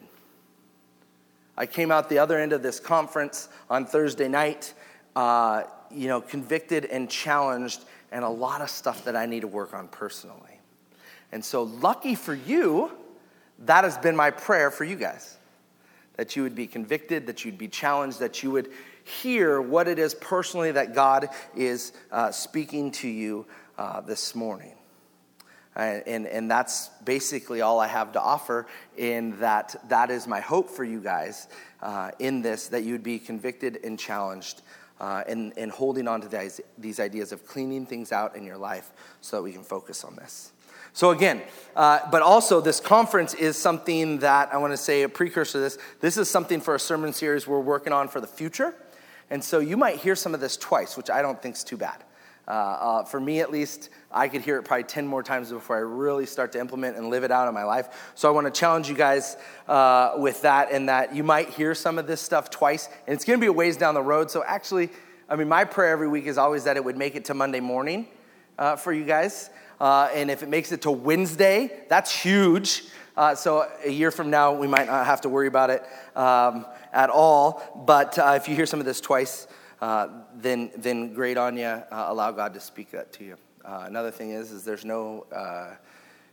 I 1.56 1.66
came 1.66 1.90
out 1.90 2.08
the 2.08 2.18
other 2.18 2.38
end 2.38 2.52
of 2.52 2.62
this 2.62 2.80
conference 2.80 3.48
on 3.70 3.86
Thursday 3.86 4.28
night, 4.28 4.74
uh, 5.16 5.64
you 5.90 6.08
know, 6.08 6.20
convicted 6.20 6.86
and 6.86 7.08
challenged, 7.08 7.84
and 8.10 8.24
a 8.24 8.28
lot 8.28 8.60
of 8.60 8.70
stuff 8.70 9.04
that 9.04 9.16
I 9.16 9.26
need 9.26 9.40
to 9.40 9.48
work 9.48 9.74
on 9.74 9.88
personally. 9.88 10.58
And 11.30 11.44
so, 11.44 11.62
lucky 11.62 12.14
for 12.14 12.34
you, 12.34 12.90
that 13.60 13.84
has 13.84 13.96
been 13.98 14.16
my 14.16 14.30
prayer 14.30 14.70
for 14.70 14.84
you 14.84 14.96
guys 14.96 15.38
that 16.16 16.36
you 16.36 16.42
would 16.42 16.54
be 16.54 16.66
convicted, 16.66 17.26
that 17.26 17.44
you'd 17.44 17.58
be 17.58 17.68
challenged, 17.68 18.20
that 18.20 18.42
you 18.42 18.50
would 18.50 18.70
hear 19.04 19.60
what 19.60 19.88
it 19.88 19.98
is 19.98 20.14
personally 20.14 20.72
that 20.72 20.94
God 20.94 21.28
is 21.56 21.92
uh, 22.10 22.30
speaking 22.30 22.90
to 22.92 23.08
you 23.08 23.46
uh, 23.78 24.00
this 24.00 24.34
morning. 24.34 24.74
and, 25.74 26.26
and 26.26 26.50
that's 26.50 26.88
basically 27.04 27.62
all 27.62 27.80
I 27.80 27.86
have 27.88 28.12
to 28.12 28.20
offer 28.20 28.66
in 28.96 29.38
that 29.40 29.74
that 29.88 30.10
is 30.10 30.26
my 30.26 30.40
hope 30.40 30.68
for 30.68 30.84
you 30.84 31.00
guys 31.00 31.48
uh, 31.80 32.10
in 32.18 32.42
this, 32.42 32.68
that 32.68 32.84
you'd 32.84 33.02
be 33.02 33.18
convicted 33.18 33.80
and 33.82 33.98
challenged 33.98 34.62
uh, 35.00 35.24
and, 35.26 35.52
and 35.56 35.70
holding 35.70 36.06
on 36.06 36.20
to 36.20 36.28
these, 36.28 36.60
these 36.78 37.00
ideas 37.00 37.32
of 37.32 37.44
cleaning 37.46 37.86
things 37.86 38.12
out 38.12 38.36
in 38.36 38.44
your 38.44 38.56
life 38.56 38.92
so 39.20 39.36
that 39.36 39.42
we 39.42 39.52
can 39.52 39.64
focus 39.64 40.04
on 40.04 40.14
this. 40.16 40.52
So, 40.94 41.10
again, 41.10 41.42
uh, 41.74 42.00
but 42.10 42.20
also 42.20 42.60
this 42.60 42.78
conference 42.78 43.32
is 43.32 43.56
something 43.56 44.18
that 44.18 44.52
I 44.52 44.58
want 44.58 44.72
to 44.72 44.76
say 44.76 45.02
a 45.02 45.08
precursor 45.08 45.52
to 45.52 45.58
this. 45.58 45.78
This 46.00 46.18
is 46.18 46.28
something 46.28 46.60
for 46.60 46.74
a 46.74 46.80
sermon 46.80 47.12
series 47.12 47.46
we're 47.46 47.60
working 47.60 47.92
on 47.92 48.08
for 48.08 48.20
the 48.20 48.26
future. 48.26 48.74
And 49.30 49.42
so 49.42 49.60
you 49.60 49.78
might 49.78 49.96
hear 49.96 50.14
some 50.14 50.34
of 50.34 50.40
this 50.40 50.58
twice, 50.58 50.96
which 50.96 51.08
I 51.08 51.22
don't 51.22 51.40
think 51.40 51.54
is 51.54 51.64
too 51.64 51.78
bad. 51.78 52.04
Uh, 52.46 52.50
uh, 52.50 53.04
for 53.04 53.20
me, 53.20 53.40
at 53.40 53.50
least, 53.50 53.88
I 54.10 54.28
could 54.28 54.42
hear 54.42 54.58
it 54.58 54.64
probably 54.64 54.84
10 54.84 55.06
more 55.06 55.22
times 55.22 55.50
before 55.50 55.76
I 55.76 55.80
really 55.80 56.26
start 56.26 56.52
to 56.52 56.60
implement 56.60 56.98
and 56.98 57.08
live 57.08 57.24
it 57.24 57.30
out 57.30 57.48
in 57.48 57.54
my 57.54 57.62
life. 57.62 58.12
So 58.14 58.28
I 58.28 58.32
want 58.32 58.52
to 58.52 58.60
challenge 58.60 58.90
you 58.90 58.94
guys 58.94 59.38
uh, 59.68 60.14
with 60.16 60.42
that, 60.42 60.72
and 60.72 60.88
that 60.90 61.14
you 61.14 61.22
might 61.22 61.48
hear 61.48 61.74
some 61.74 61.98
of 61.98 62.06
this 62.06 62.20
stuff 62.20 62.50
twice. 62.50 62.88
And 63.06 63.14
it's 63.14 63.24
going 63.24 63.38
to 63.38 63.40
be 63.40 63.46
a 63.46 63.52
ways 63.52 63.78
down 63.78 63.94
the 63.94 64.02
road. 64.02 64.30
So 64.30 64.44
actually, 64.44 64.90
I 65.28 65.36
mean, 65.36 65.48
my 65.48 65.64
prayer 65.64 65.92
every 65.92 66.08
week 66.08 66.26
is 66.26 66.36
always 66.36 66.64
that 66.64 66.76
it 66.76 66.84
would 66.84 66.98
make 66.98 67.14
it 67.14 67.24
to 67.26 67.34
Monday 67.34 67.60
morning 67.60 68.08
uh, 68.58 68.76
for 68.76 68.92
you 68.92 69.04
guys. 69.04 69.48
Uh, 69.82 70.08
and 70.14 70.30
if 70.30 70.44
it 70.44 70.48
makes 70.48 70.70
it 70.70 70.82
to 70.82 70.92
Wednesday, 70.92 71.82
that's 71.88 72.16
huge. 72.16 72.84
Uh, 73.16 73.34
so 73.34 73.68
a 73.84 73.90
year 73.90 74.12
from 74.12 74.30
now, 74.30 74.52
we 74.52 74.68
might 74.68 74.86
not 74.86 75.04
have 75.04 75.20
to 75.22 75.28
worry 75.28 75.48
about 75.48 75.70
it 75.70 75.82
um, 76.14 76.64
at 76.92 77.10
all. 77.10 77.82
But 77.84 78.16
if 78.16 78.46
you 78.46 78.54
hear 78.54 78.64
some 78.64 78.78
of 78.78 78.86
this 78.86 79.00
twice, 79.00 79.48
uh, 79.80 80.06
then, 80.36 80.70
then 80.76 81.12
great 81.14 81.36
on 81.36 81.56
you. 81.56 81.66
Uh, 81.66 81.82
allow 81.90 82.30
God 82.30 82.54
to 82.54 82.60
speak 82.60 82.92
that 82.92 83.12
to 83.14 83.24
you. 83.24 83.36
Uh, 83.64 83.82
another 83.88 84.12
thing 84.12 84.30
is, 84.30 84.52
is 84.52 84.64
there's 84.64 84.84
no 84.84 85.26
uh, 85.34 85.74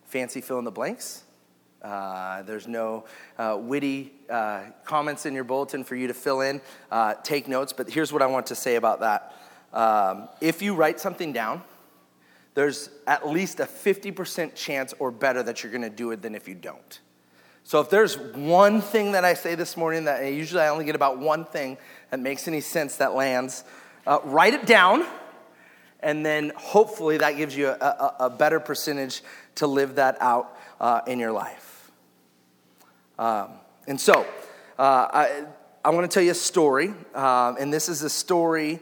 fancy 0.06 0.42
fill 0.42 0.60
in 0.60 0.66
the 0.66 0.70
blanks. 0.70 1.24
Uh, 1.82 2.44
there's 2.44 2.68
no 2.68 3.06
witty 3.40 4.14
comments 4.86 5.26
in 5.26 5.34
your 5.34 5.44
bulletin 5.44 5.84
for 5.84 5.96
you 5.96 6.06
to 6.06 6.14
fill 6.14 6.42
in. 6.42 6.62
take 7.24 7.48
notes, 7.48 7.74
but 7.74 7.90
here's 7.90 8.14
what 8.14 8.22
I 8.22 8.28
want 8.28 8.46
to 8.46 8.56
say 8.56 8.76
about 8.76 9.00
that. 9.00 9.34
Um, 9.74 10.30
if 10.40 10.62
you 10.62 10.76
write 10.76 11.00
something 11.00 11.34
down, 11.34 11.64
there's 12.54 12.90
at 13.08 13.28
least 13.28 13.60
a 13.60 13.66
50% 13.66 14.56
chance 14.56 14.94
or 15.00 15.12
better 15.12 15.44
that 15.44 15.64
you're 15.64 15.72
going 15.72 15.84
to 15.84 15.90
do 15.90 16.12
it 16.12 16.22
than 16.22 16.36
if 16.36 16.48
you 16.48 16.56
don't. 16.56 17.00
So 17.64 17.80
if 17.80 17.90
there's 17.90 18.18
one 18.18 18.82
thing 18.82 19.12
that 19.12 19.24
I 19.24 19.36
say 19.36 19.56
this 19.56 19.78
morning 19.78 20.06
that 20.06 20.26
usually 20.26 20.62
I 20.62 20.70
only 20.70 20.86
get 20.86 20.96
about 20.96 21.20
one 21.20 21.46
thing 21.46 21.78
that 22.10 22.20
makes 22.20 22.48
any 22.48 22.62
sense 22.62 22.96
that 22.98 23.14
lands, 23.14 23.64
uh, 24.08 24.20
write 24.24 24.56
it 24.56 24.66
down, 24.66 25.06
and 26.00 26.26
then 26.26 26.52
hopefully 26.56 27.18
that 27.18 27.38
gives 27.38 27.56
you 27.56 27.68
a, 27.68 27.72
a, 27.72 28.16
a 28.22 28.30
better 28.30 28.60
percentage 28.60 29.22
to 29.56 29.68
live 29.68 29.96
that 29.96 30.18
out 30.20 30.58
uh, 30.80 31.02
in 31.06 31.20
your 31.20 31.32
life. 31.32 31.92
Um, 33.20 33.50
and 33.88 34.00
so 34.00 34.26
uh, 34.80 35.08
I, 35.14 35.46
I 35.84 35.90
want 35.90 36.10
to 36.10 36.14
tell 36.14 36.24
you 36.24 36.32
a 36.32 36.36
story, 36.36 36.94
um, 37.14 37.58
and 37.60 37.72
this 37.72 37.90
is 37.90 38.02
a 38.02 38.10
story 38.10 38.80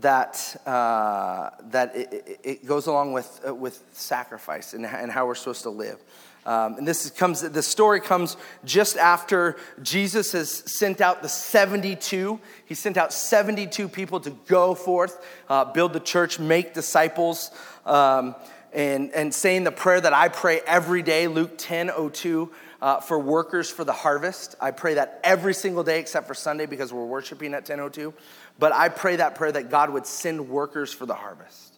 that, 0.00 0.60
uh, 0.66 1.50
that 1.70 1.96
it, 1.96 2.40
it, 2.44 2.66
goes 2.66 2.86
along 2.86 3.12
with, 3.12 3.40
uh, 3.46 3.54
with 3.54 3.82
sacrifice 3.92 4.74
and, 4.74 4.86
and 4.86 5.10
how 5.10 5.26
we're 5.26 5.34
supposed 5.34 5.62
to 5.62 5.70
live. 5.70 5.98
Um, 6.46 6.76
and 6.78 6.88
this 6.88 7.10
comes, 7.10 7.42
the 7.42 7.62
story 7.62 8.00
comes 8.00 8.36
just 8.64 8.96
after 8.96 9.56
Jesus 9.82 10.32
has 10.32 10.50
sent 10.50 11.00
out 11.00 11.20
the 11.20 11.28
72. 11.28 12.40
He 12.64 12.74
sent 12.74 12.96
out 12.96 13.12
72 13.12 13.88
people 13.88 14.20
to 14.20 14.30
go 14.46 14.74
forth, 14.74 15.22
uh, 15.48 15.66
build 15.66 15.92
the 15.92 16.00
church, 16.00 16.38
make 16.38 16.72
disciples, 16.72 17.50
um, 17.84 18.34
and, 18.72 19.12
and 19.12 19.34
saying 19.34 19.64
the 19.64 19.72
prayer 19.72 20.00
that 20.00 20.12
I 20.12 20.28
pray 20.28 20.60
every 20.66 21.02
day, 21.02 21.28
Luke 21.28 21.52
10 21.56 21.90
02. 22.12 22.50
Uh, 22.80 23.00
for 23.00 23.18
workers 23.18 23.68
for 23.68 23.82
the 23.82 23.92
harvest. 23.92 24.54
I 24.60 24.70
pray 24.70 24.94
that 24.94 25.18
every 25.24 25.52
single 25.52 25.82
day 25.82 25.98
except 25.98 26.28
for 26.28 26.34
Sunday 26.34 26.64
because 26.64 26.92
we're 26.92 27.06
worshiping 27.06 27.52
at 27.52 27.66
10:02. 27.66 28.14
But 28.56 28.72
I 28.72 28.88
pray 28.88 29.16
that 29.16 29.34
prayer 29.34 29.50
that 29.50 29.68
God 29.68 29.90
would 29.90 30.06
send 30.06 30.48
workers 30.48 30.92
for 30.92 31.04
the 31.04 31.14
harvest. 31.16 31.74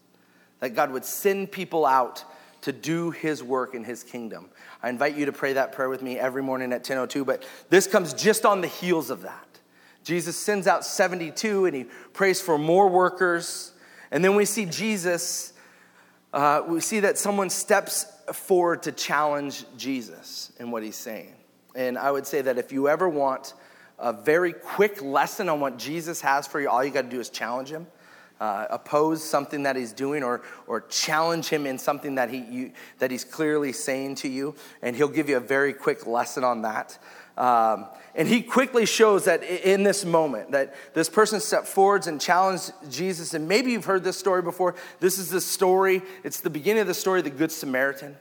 That 0.58 0.74
God 0.74 0.90
would 0.90 1.06
send 1.06 1.52
people 1.52 1.86
out 1.86 2.22
to 2.60 2.72
do 2.72 3.12
his 3.12 3.42
work 3.42 3.74
in 3.74 3.82
his 3.82 4.04
kingdom. 4.04 4.50
I 4.82 4.90
invite 4.90 5.14
you 5.14 5.24
to 5.24 5.32
pray 5.32 5.54
that 5.54 5.72
prayer 5.72 5.88
with 5.88 6.02
me 6.02 6.18
every 6.18 6.42
morning 6.42 6.70
at 6.72 6.84
10:02, 6.84 7.24
but 7.24 7.44
this 7.70 7.86
comes 7.86 8.12
just 8.12 8.44
on 8.44 8.60
the 8.60 8.68
heels 8.68 9.08
of 9.08 9.22
that. 9.22 9.46
Jesus 10.04 10.36
sends 10.36 10.66
out 10.66 10.84
72 10.84 11.66
and 11.66 11.76
he 11.76 11.84
prays 12.12 12.40
for 12.40 12.58
more 12.58 12.88
workers. 12.88 13.72
And 14.10 14.24
then 14.24 14.34
we 14.34 14.44
see 14.44 14.64
Jesus, 14.64 15.52
uh, 16.32 16.62
we 16.66 16.80
see 16.80 17.00
that 17.00 17.18
someone 17.18 17.50
steps 17.50 18.06
forward 18.32 18.82
to 18.84 18.92
challenge 18.92 19.64
Jesus 19.76 20.52
in 20.58 20.70
what 20.70 20.82
he's 20.82 20.96
saying. 20.96 21.34
And 21.74 21.98
I 21.98 22.10
would 22.10 22.26
say 22.26 22.42
that 22.42 22.58
if 22.58 22.72
you 22.72 22.88
ever 22.88 23.08
want 23.08 23.54
a 23.98 24.12
very 24.12 24.52
quick 24.52 25.02
lesson 25.02 25.48
on 25.48 25.60
what 25.60 25.76
Jesus 25.76 26.20
has 26.20 26.46
for 26.46 26.60
you, 26.60 26.68
all 26.68 26.84
you 26.84 26.90
got 26.90 27.02
to 27.02 27.08
do 27.08 27.20
is 27.20 27.30
challenge 27.30 27.70
him 27.70 27.86
uh, 28.40 28.66
oppose 28.70 29.22
something 29.22 29.64
that 29.64 29.76
he's 29.76 29.92
doing 29.92 30.22
or, 30.22 30.40
or 30.66 30.80
challenge 30.82 31.48
him 31.48 31.66
in 31.66 31.78
something 31.78 32.14
that, 32.14 32.30
he, 32.30 32.38
you, 32.38 32.72
that 32.98 33.10
he's 33.10 33.24
clearly 33.24 33.72
saying 33.72 34.14
to 34.16 34.28
you, 34.28 34.54
and 34.82 34.96
he'll 34.96 35.08
give 35.08 35.28
you 35.28 35.36
a 35.36 35.40
very 35.40 35.72
quick 35.72 36.06
lesson 36.06 36.42
on 36.42 36.62
that. 36.62 36.98
Um, 37.36 37.86
and 38.14 38.26
he 38.26 38.42
quickly 38.42 38.86
shows 38.86 39.24
that 39.26 39.42
in 39.42 39.82
this 39.82 40.04
moment, 40.04 40.50
that 40.50 40.74
this 40.94 41.08
person 41.08 41.40
stepped 41.40 41.68
forwards 41.68 42.06
and 42.06 42.20
challenged 42.20 42.72
Jesus. 42.90 43.34
And 43.34 43.46
maybe 43.46 43.72
you've 43.72 43.84
heard 43.84 44.02
this 44.02 44.18
story 44.18 44.42
before. 44.42 44.74
This 44.98 45.18
is 45.18 45.30
the 45.30 45.40
story, 45.40 46.02
it's 46.24 46.40
the 46.40 46.50
beginning 46.50 46.80
of 46.80 46.86
the 46.88 46.94
story 46.94 47.20
of 47.20 47.24
the 47.24 47.30
Good 47.30 47.52
Samaritan. 47.52 48.16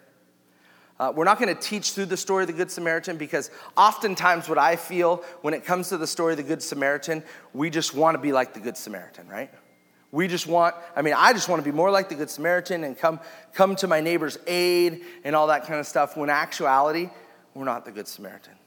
Uh, 1.00 1.14
we're 1.16 1.24
not 1.24 1.40
going 1.40 1.54
to 1.54 1.60
teach 1.60 1.94
through 1.94 2.06
the 2.06 2.18
story 2.18 2.44
of 2.44 2.48
the 2.48 2.54
Good 2.54 2.70
Samaritan 2.70 3.18
because 3.18 3.50
oftentimes, 3.78 4.50
what 4.50 4.58
I 4.58 4.76
feel 4.76 5.24
when 5.42 5.54
it 5.54 5.64
comes 5.64 5.90
to 5.90 5.98
the 5.98 6.08
story 6.08 6.34
of 6.34 6.38
the 6.38 6.44
Good 6.44 6.62
Samaritan, 6.62 7.24
we 7.54 7.70
just 7.70 7.94
want 7.96 8.16
to 8.16 8.20
be 8.20 8.34
like 8.34 8.54
the 8.54 8.60
Good 8.60 8.76
Samaritan, 8.76 9.28
right? 9.30 9.50
We 10.12 10.28
just 10.28 10.46
want, 10.46 10.76
I 10.96 11.02
mean, 11.02 11.14
I 11.16 11.32
just 11.32 11.48
want 11.48 11.64
to 11.64 11.72
be 11.72 11.76
more 11.76 11.90
like 11.90 12.10
the 12.10 12.16
Good 12.16 12.30
Samaritan 12.30 12.84
and 12.84 12.98
come, 12.98 13.22
come 13.54 13.78
to 13.78 13.88
my 13.88 14.02
neighbor's 14.02 14.38
aid 14.46 15.06
and 15.24 15.38
all 15.38 15.48
that 15.48 15.66
kind 15.66 15.80
of 15.80 15.88
stuff. 15.88 16.18
When 16.18 16.30
actuality, 16.30 17.10
we're 17.54 17.64
not 17.64 17.86
the 17.86 17.92
Good 17.92 18.08
Samaritan. 18.08 18.59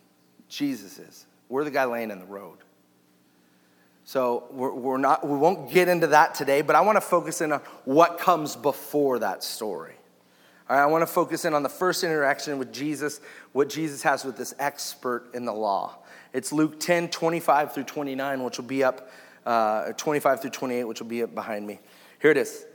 Jesus 0.53 0.99
is. 0.99 1.27
We're 1.49 1.65
the 1.65 1.71
guy 1.71 1.85
laying 1.87 2.11
in 2.11 2.19
the 2.19 2.27
road. 2.27 2.59
So 4.05 4.45
we're, 4.51 4.73
we're 4.75 4.99
not, 4.99 5.27
we 5.27 5.39
won't 5.39 5.71
get 5.73 5.89
into 5.89 6.09
that 6.09 6.35
today, 6.35 6.61
but 6.61 6.77
I 6.77 6.83
want 6.83 6.97
to 6.97 7.01
focus 7.01 7.41
in 7.41 7.53
on 7.53 7.61
what 7.85 8.19
comes 8.19 8.55
before 8.55 9.21
that 9.21 9.43
story. 9.43 9.95
All 10.69 10.77
right, 10.77 10.83
I 10.83 10.87
want 10.87 11.03
to 11.03 11.07
focus 11.07 11.47
in 11.47 11.55
on 11.55 11.63
the 11.63 11.69
first 11.71 12.05
interaction 12.05 12.59
with 12.59 12.71
Jesus, 12.71 13.21
what 13.53 13.71
Jesus 13.71 14.03
has 14.03 14.25
with 14.25 14.37
this 14.37 14.55
expert 14.59 15.35
in 15.35 15.47
the 15.47 15.53
law. 15.53 15.97
It's 16.35 16.53
Luke 16.53 16.79
10, 16.79 17.09
25 17.09 17.73
through 17.73 17.85
29, 17.85 18.43
which 18.43 18.59
will 18.59 18.67
be 18.67 18.85
up 18.85 19.11
uh, 19.47 19.93
25 19.93 20.43
through 20.43 20.51
28, 20.51 20.85
which 20.85 21.01
will 21.01 21.09
be 21.09 21.25
behind 21.25 21.67
me. 21.67 21.81
Here 22.21 22.31
it 22.31 22.37
is. 22.37 22.67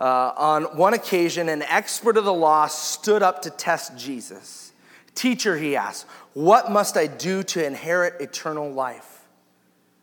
Uh, 0.00 0.32
on 0.36 0.64
one 0.76 0.94
occasion, 0.94 1.48
an 1.48 1.62
expert 1.62 2.16
of 2.16 2.24
the 2.24 2.32
law 2.32 2.66
stood 2.66 3.22
up 3.22 3.42
to 3.42 3.50
test 3.50 3.96
Jesus. 3.96 4.72
Teacher, 5.14 5.56
he 5.56 5.76
asked, 5.76 6.06
What 6.32 6.70
must 6.70 6.96
I 6.96 7.06
do 7.06 7.42
to 7.44 7.64
inherit 7.64 8.20
eternal 8.20 8.70
life? 8.70 9.26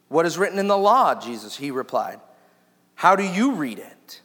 What 0.08 0.26
is 0.26 0.38
written 0.38 0.60
in 0.60 0.68
the 0.68 0.78
law? 0.78 1.16
Jesus, 1.16 1.58
he 1.58 1.72
replied. 1.72 2.20
How 2.96 3.16
do 3.16 3.24
you 3.24 3.54
read 3.54 3.80
it? 3.80 4.22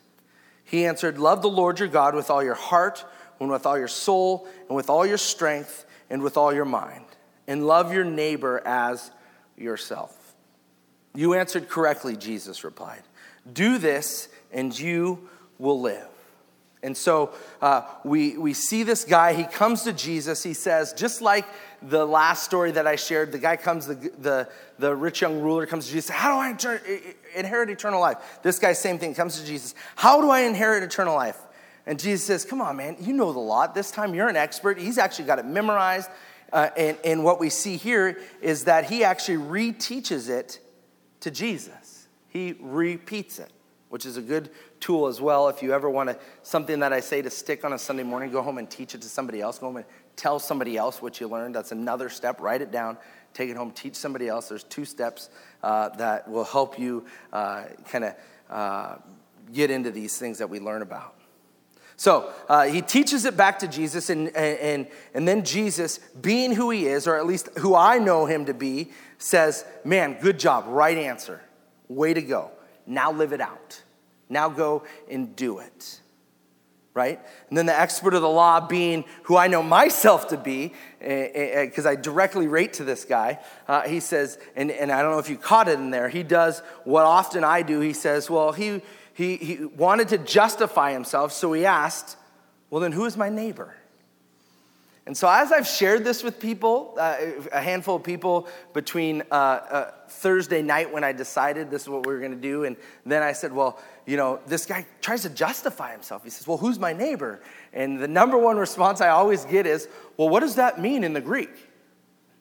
He 0.64 0.84
answered, 0.84 1.18
Love 1.18 1.42
the 1.42 1.48
Lord 1.48 1.78
your 1.78 1.88
God 1.88 2.14
with 2.14 2.30
all 2.30 2.42
your 2.42 2.54
heart, 2.54 3.04
and 3.40 3.50
with 3.50 3.66
all 3.66 3.78
your 3.78 3.88
soul, 3.88 4.48
and 4.68 4.76
with 4.76 4.90
all 4.90 5.06
your 5.06 5.18
strength, 5.18 5.86
and 6.10 6.22
with 6.22 6.36
all 6.36 6.52
your 6.52 6.64
mind, 6.64 7.04
and 7.46 7.66
love 7.66 7.92
your 7.92 8.04
neighbor 8.04 8.62
as 8.66 9.10
yourself. 9.56 10.34
You 11.14 11.34
answered 11.34 11.68
correctly, 11.68 12.16
Jesus 12.16 12.64
replied. 12.64 13.02
Do 13.50 13.78
this, 13.78 14.28
and 14.52 14.76
you 14.78 15.28
will 15.58 15.80
live. 15.80 16.08
And 16.86 16.96
so 16.96 17.32
uh, 17.60 17.82
we, 18.04 18.38
we 18.38 18.54
see 18.54 18.84
this 18.84 19.04
guy, 19.04 19.32
he 19.32 19.42
comes 19.42 19.82
to 19.82 19.92
Jesus. 19.92 20.44
He 20.44 20.54
says, 20.54 20.92
just 20.92 21.20
like 21.20 21.44
the 21.82 22.06
last 22.06 22.44
story 22.44 22.70
that 22.70 22.86
I 22.86 22.94
shared, 22.94 23.32
the 23.32 23.40
guy 23.40 23.56
comes, 23.56 23.88
the, 23.88 23.96
the, 23.96 24.48
the 24.78 24.94
rich 24.94 25.20
young 25.20 25.40
ruler 25.40 25.66
comes 25.66 25.86
to 25.86 25.92
Jesus, 25.92 26.10
How 26.10 26.32
do 26.32 26.40
I 26.40 26.50
inter- 26.50 26.80
inherit 27.34 27.70
eternal 27.70 28.00
life? 28.00 28.38
This 28.44 28.60
guy, 28.60 28.72
same 28.72 29.00
thing, 29.00 29.16
comes 29.16 29.40
to 29.40 29.44
Jesus, 29.44 29.74
How 29.96 30.20
do 30.20 30.30
I 30.30 30.42
inherit 30.42 30.84
eternal 30.84 31.16
life? 31.16 31.36
And 31.86 31.98
Jesus 31.98 32.24
says, 32.24 32.44
Come 32.44 32.60
on, 32.60 32.76
man, 32.76 32.96
you 33.00 33.12
know 33.12 33.32
the 33.32 33.40
law. 33.40 33.66
This 33.66 33.90
time 33.90 34.14
you're 34.14 34.28
an 34.28 34.36
expert. 34.36 34.78
He's 34.78 34.96
actually 34.96 35.24
got 35.24 35.40
it 35.40 35.44
memorized. 35.44 36.08
Uh, 36.52 36.70
and, 36.76 36.96
and 37.04 37.24
what 37.24 37.40
we 37.40 37.50
see 37.50 37.76
here 37.76 38.20
is 38.40 38.64
that 38.64 38.84
he 38.84 39.02
actually 39.02 39.38
reteaches 39.38 40.30
it 40.30 40.60
to 41.18 41.32
Jesus. 41.32 42.06
He 42.28 42.54
repeats 42.60 43.40
it, 43.40 43.50
which 43.96 44.04
is 44.04 44.18
a 44.18 44.20
good 44.20 44.50
tool 44.78 45.06
as 45.06 45.22
well. 45.22 45.48
If 45.48 45.62
you 45.62 45.72
ever 45.72 45.88
want 45.88 46.10
to, 46.10 46.18
something 46.42 46.80
that 46.80 46.92
I 46.92 47.00
say 47.00 47.22
to 47.22 47.30
stick 47.30 47.64
on 47.64 47.72
a 47.72 47.78
Sunday 47.78 48.02
morning, 48.02 48.30
go 48.30 48.42
home 48.42 48.58
and 48.58 48.68
teach 48.68 48.94
it 48.94 49.00
to 49.00 49.08
somebody 49.08 49.40
else. 49.40 49.58
Go 49.58 49.68
home 49.68 49.78
and 49.78 49.86
tell 50.16 50.38
somebody 50.38 50.76
else 50.76 51.00
what 51.00 51.18
you 51.18 51.28
learned. 51.28 51.54
That's 51.54 51.72
another 51.72 52.10
step. 52.10 52.42
Write 52.42 52.60
it 52.60 52.70
down, 52.70 52.98
take 53.32 53.48
it 53.48 53.56
home, 53.56 53.70
teach 53.70 53.94
somebody 53.94 54.28
else. 54.28 54.50
There's 54.50 54.64
two 54.64 54.84
steps 54.84 55.30
uh, 55.62 55.88
that 55.96 56.28
will 56.28 56.44
help 56.44 56.78
you 56.78 57.06
uh, 57.32 57.62
kind 57.88 58.04
of 58.04 58.14
uh, 58.50 58.96
get 59.50 59.70
into 59.70 59.90
these 59.90 60.18
things 60.18 60.36
that 60.36 60.50
we 60.50 60.60
learn 60.60 60.82
about. 60.82 61.14
So 61.96 62.30
uh, 62.50 62.64
he 62.64 62.82
teaches 62.82 63.24
it 63.24 63.34
back 63.34 63.60
to 63.60 63.66
Jesus, 63.66 64.10
and, 64.10 64.28
and, 64.36 64.88
and 65.14 65.26
then 65.26 65.42
Jesus, 65.42 66.00
being 66.20 66.52
who 66.52 66.68
he 66.68 66.86
is, 66.86 67.06
or 67.06 67.16
at 67.16 67.24
least 67.24 67.48
who 67.60 67.74
I 67.74 67.96
know 67.96 68.26
him 68.26 68.44
to 68.44 68.52
be, 68.52 68.90
says, 69.16 69.64
Man, 69.86 70.18
good 70.20 70.38
job, 70.38 70.66
right 70.68 70.98
answer. 70.98 71.40
Way 71.88 72.12
to 72.12 72.20
go. 72.20 72.50
Now 72.86 73.10
live 73.10 73.32
it 73.32 73.40
out. 73.40 73.82
Now 74.28 74.48
go 74.48 74.84
and 75.10 75.34
do 75.36 75.58
it. 75.58 76.00
Right? 76.94 77.20
And 77.50 77.58
then 77.58 77.66
the 77.66 77.78
expert 77.78 78.14
of 78.14 78.22
the 78.22 78.28
law, 78.28 78.66
being 78.66 79.04
who 79.24 79.36
I 79.36 79.48
know 79.48 79.62
myself 79.62 80.28
to 80.28 80.38
be, 80.38 80.68
because 80.98 81.02
eh, 81.02 81.30
eh, 81.34 81.70
eh, 81.76 81.88
I 81.90 81.94
directly 81.94 82.46
rate 82.46 82.72
to 82.74 82.84
this 82.84 83.04
guy, 83.04 83.38
uh, 83.68 83.82
he 83.82 84.00
says, 84.00 84.38
and, 84.56 84.70
and 84.70 84.90
I 84.90 85.02
don't 85.02 85.10
know 85.10 85.18
if 85.18 85.28
you 85.28 85.36
caught 85.36 85.68
it 85.68 85.78
in 85.78 85.90
there, 85.90 86.08
he 86.08 86.22
does 86.22 86.60
what 86.84 87.04
often 87.04 87.44
I 87.44 87.60
do. 87.60 87.80
He 87.80 87.92
says, 87.92 88.30
Well, 88.30 88.52
he, 88.52 88.80
he, 89.12 89.36
he 89.36 89.64
wanted 89.66 90.08
to 90.08 90.18
justify 90.18 90.92
himself, 90.92 91.32
so 91.32 91.52
he 91.52 91.66
asked, 91.66 92.16
Well, 92.70 92.80
then 92.80 92.92
who 92.92 93.04
is 93.04 93.14
my 93.14 93.28
neighbor? 93.28 93.74
And 95.06 95.16
so, 95.16 95.28
as 95.28 95.52
I've 95.52 95.68
shared 95.68 96.02
this 96.02 96.24
with 96.24 96.40
people, 96.40 96.94
uh, 96.98 97.16
a 97.52 97.60
handful 97.60 97.94
of 97.94 98.02
people 98.02 98.48
between 98.72 99.22
uh, 99.30 99.34
uh, 99.34 99.90
Thursday 100.08 100.62
night 100.62 100.92
when 100.92 101.04
I 101.04 101.12
decided 101.12 101.70
this 101.70 101.82
is 101.82 101.88
what 101.88 102.04
we 102.04 102.12
were 102.12 102.18
going 102.18 102.32
to 102.32 102.36
do, 102.36 102.64
and 102.64 102.76
then 103.04 103.22
I 103.22 103.30
said, 103.30 103.52
Well, 103.52 103.80
you 104.04 104.16
know, 104.16 104.40
this 104.48 104.66
guy 104.66 104.84
tries 105.00 105.22
to 105.22 105.30
justify 105.30 105.92
himself. 105.92 106.24
He 106.24 106.30
says, 106.30 106.48
Well, 106.48 106.58
who's 106.58 106.80
my 106.80 106.92
neighbor? 106.92 107.40
And 107.72 108.00
the 108.00 108.08
number 108.08 108.36
one 108.36 108.56
response 108.56 109.00
I 109.00 109.10
always 109.10 109.44
get 109.44 109.64
is, 109.64 109.88
Well, 110.16 110.28
what 110.28 110.40
does 110.40 110.56
that 110.56 110.80
mean 110.80 111.04
in 111.04 111.12
the 111.12 111.20
Greek? 111.20 111.50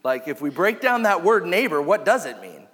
Like, 0.04 0.28
if 0.28 0.41
we 0.41 0.49
break 0.49 0.82
down 0.82 1.04
that 1.04 1.23
word 1.23 1.45
neighbor, 1.45 1.80
what 1.80 2.04
does 2.04 2.25
it 2.25 2.41
mean? 2.41 2.67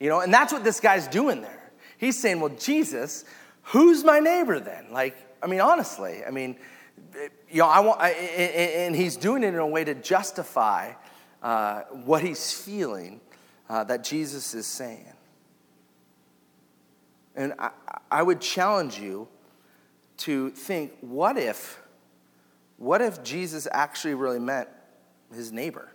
You 0.00 0.08
know, 0.08 0.20
and 0.20 0.34
that's 0.34 0.52
what 0.52 0.64
this 0.64 0.80
guy's 0.80 1.06
doing 1.06 1.40
there. 1.40 1.70
He's 1.98 2.18
saying, 2.18 2.40
Well, 2.40 2.54
Jesus, 2.58 3.24
who's 3.62 4.02
my 4.02 4.18
neighbor 4.18 4.58
then? 4.58 4.90
Like, 4.90 5.16
I 5.40 5.46
mean, 5.46 5.60
honestly, 5.60 6.24
I 6.26 6.30
mean, 6.30 6.56
you 7.50 7.58
know, 7.58 7.68
I 7.68 7.80
want, 7.80 8.00
I, 8.00 8.10
and 8.10 8.94
he's 8.94 9.16
doing 9.16 9.42
it 9.42 9.48
in 9.48 9.56
a 9.56 9.66
way 9.66 9.84
to 9.84 9.94
justify 9.94 10.92
uh, 11.42 11.82
what 12.04 12.22
he's 12.22 12.52
feeling 12.52 13.20
uh, 13.68 13.84
that 13.84 14.04
Jesus 14.04 14.54
is 14.54 14.66
saying. 14.66 15.12
And 17.34 17.54
I, 17.58 17.70
I 18.10 18.22
would 18.22 18.40
challenge 18.40 18.98
you 18.98 19.28
to 20.18 20.50
think 20.50 20.92
what 21.00 21.36
if, 21.36 21.80
what 22.78 23.00
if 23.00 23.22
Jesus 23.22 23.68
actually 23.70 24.14
really 24.14 24.38
meant 24.38 24.68
his 25.34 25.52
neighbor? 25.52 25.92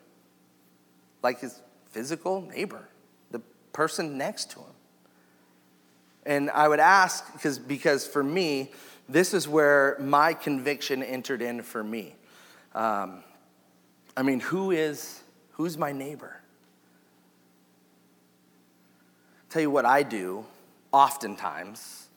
Like 1.24 1.40
his 1.40 1.60
physical 1.90 2.42
neighbor, 2.42 2.88
the 3.32 3.40
person 3.74 4.18
next 4.18 4.52
to 4.52 4.60
him. 4.60 4.66
And 6.26 6.52
I 6.52 6.68
would 6.68 6.80
ask, 6.80 7.32
because, 7.34 7.58
because 7.58 8.06
for 8.06 8.24
me, 8.24 8.72
this 9.10 9.34
is 9.34 9.48
where 9.48 9.98
my 10.00 10.34
conviction 10.34 11.04
entered 11.04 11.42
in 11.42 11.62
for 11.62 11.84
me. 11.84 12.16
Um, 12.74 13.24
I 14.16 14.24
mean, 14.24 14.40
who 14.40 14.72
is, 14.72 15.22
who's 15.54 15.78
my 15.78 15.92
neighbor? 15.92 16.42
tell 19.52 19.62
you 19.62 19.70
what 19.70 19.86
I 19.86 20.04
do 20.04 20.46
oftentimes 20.94 22.08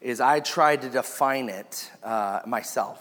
is 0.00 0.20
I 0.20 0.40
try 0.40 0.74
to 0.74 0.88
define 0.88 1.48
it 1.48 1.90
uh, 2.02 2.40
myself. 2.44 3.00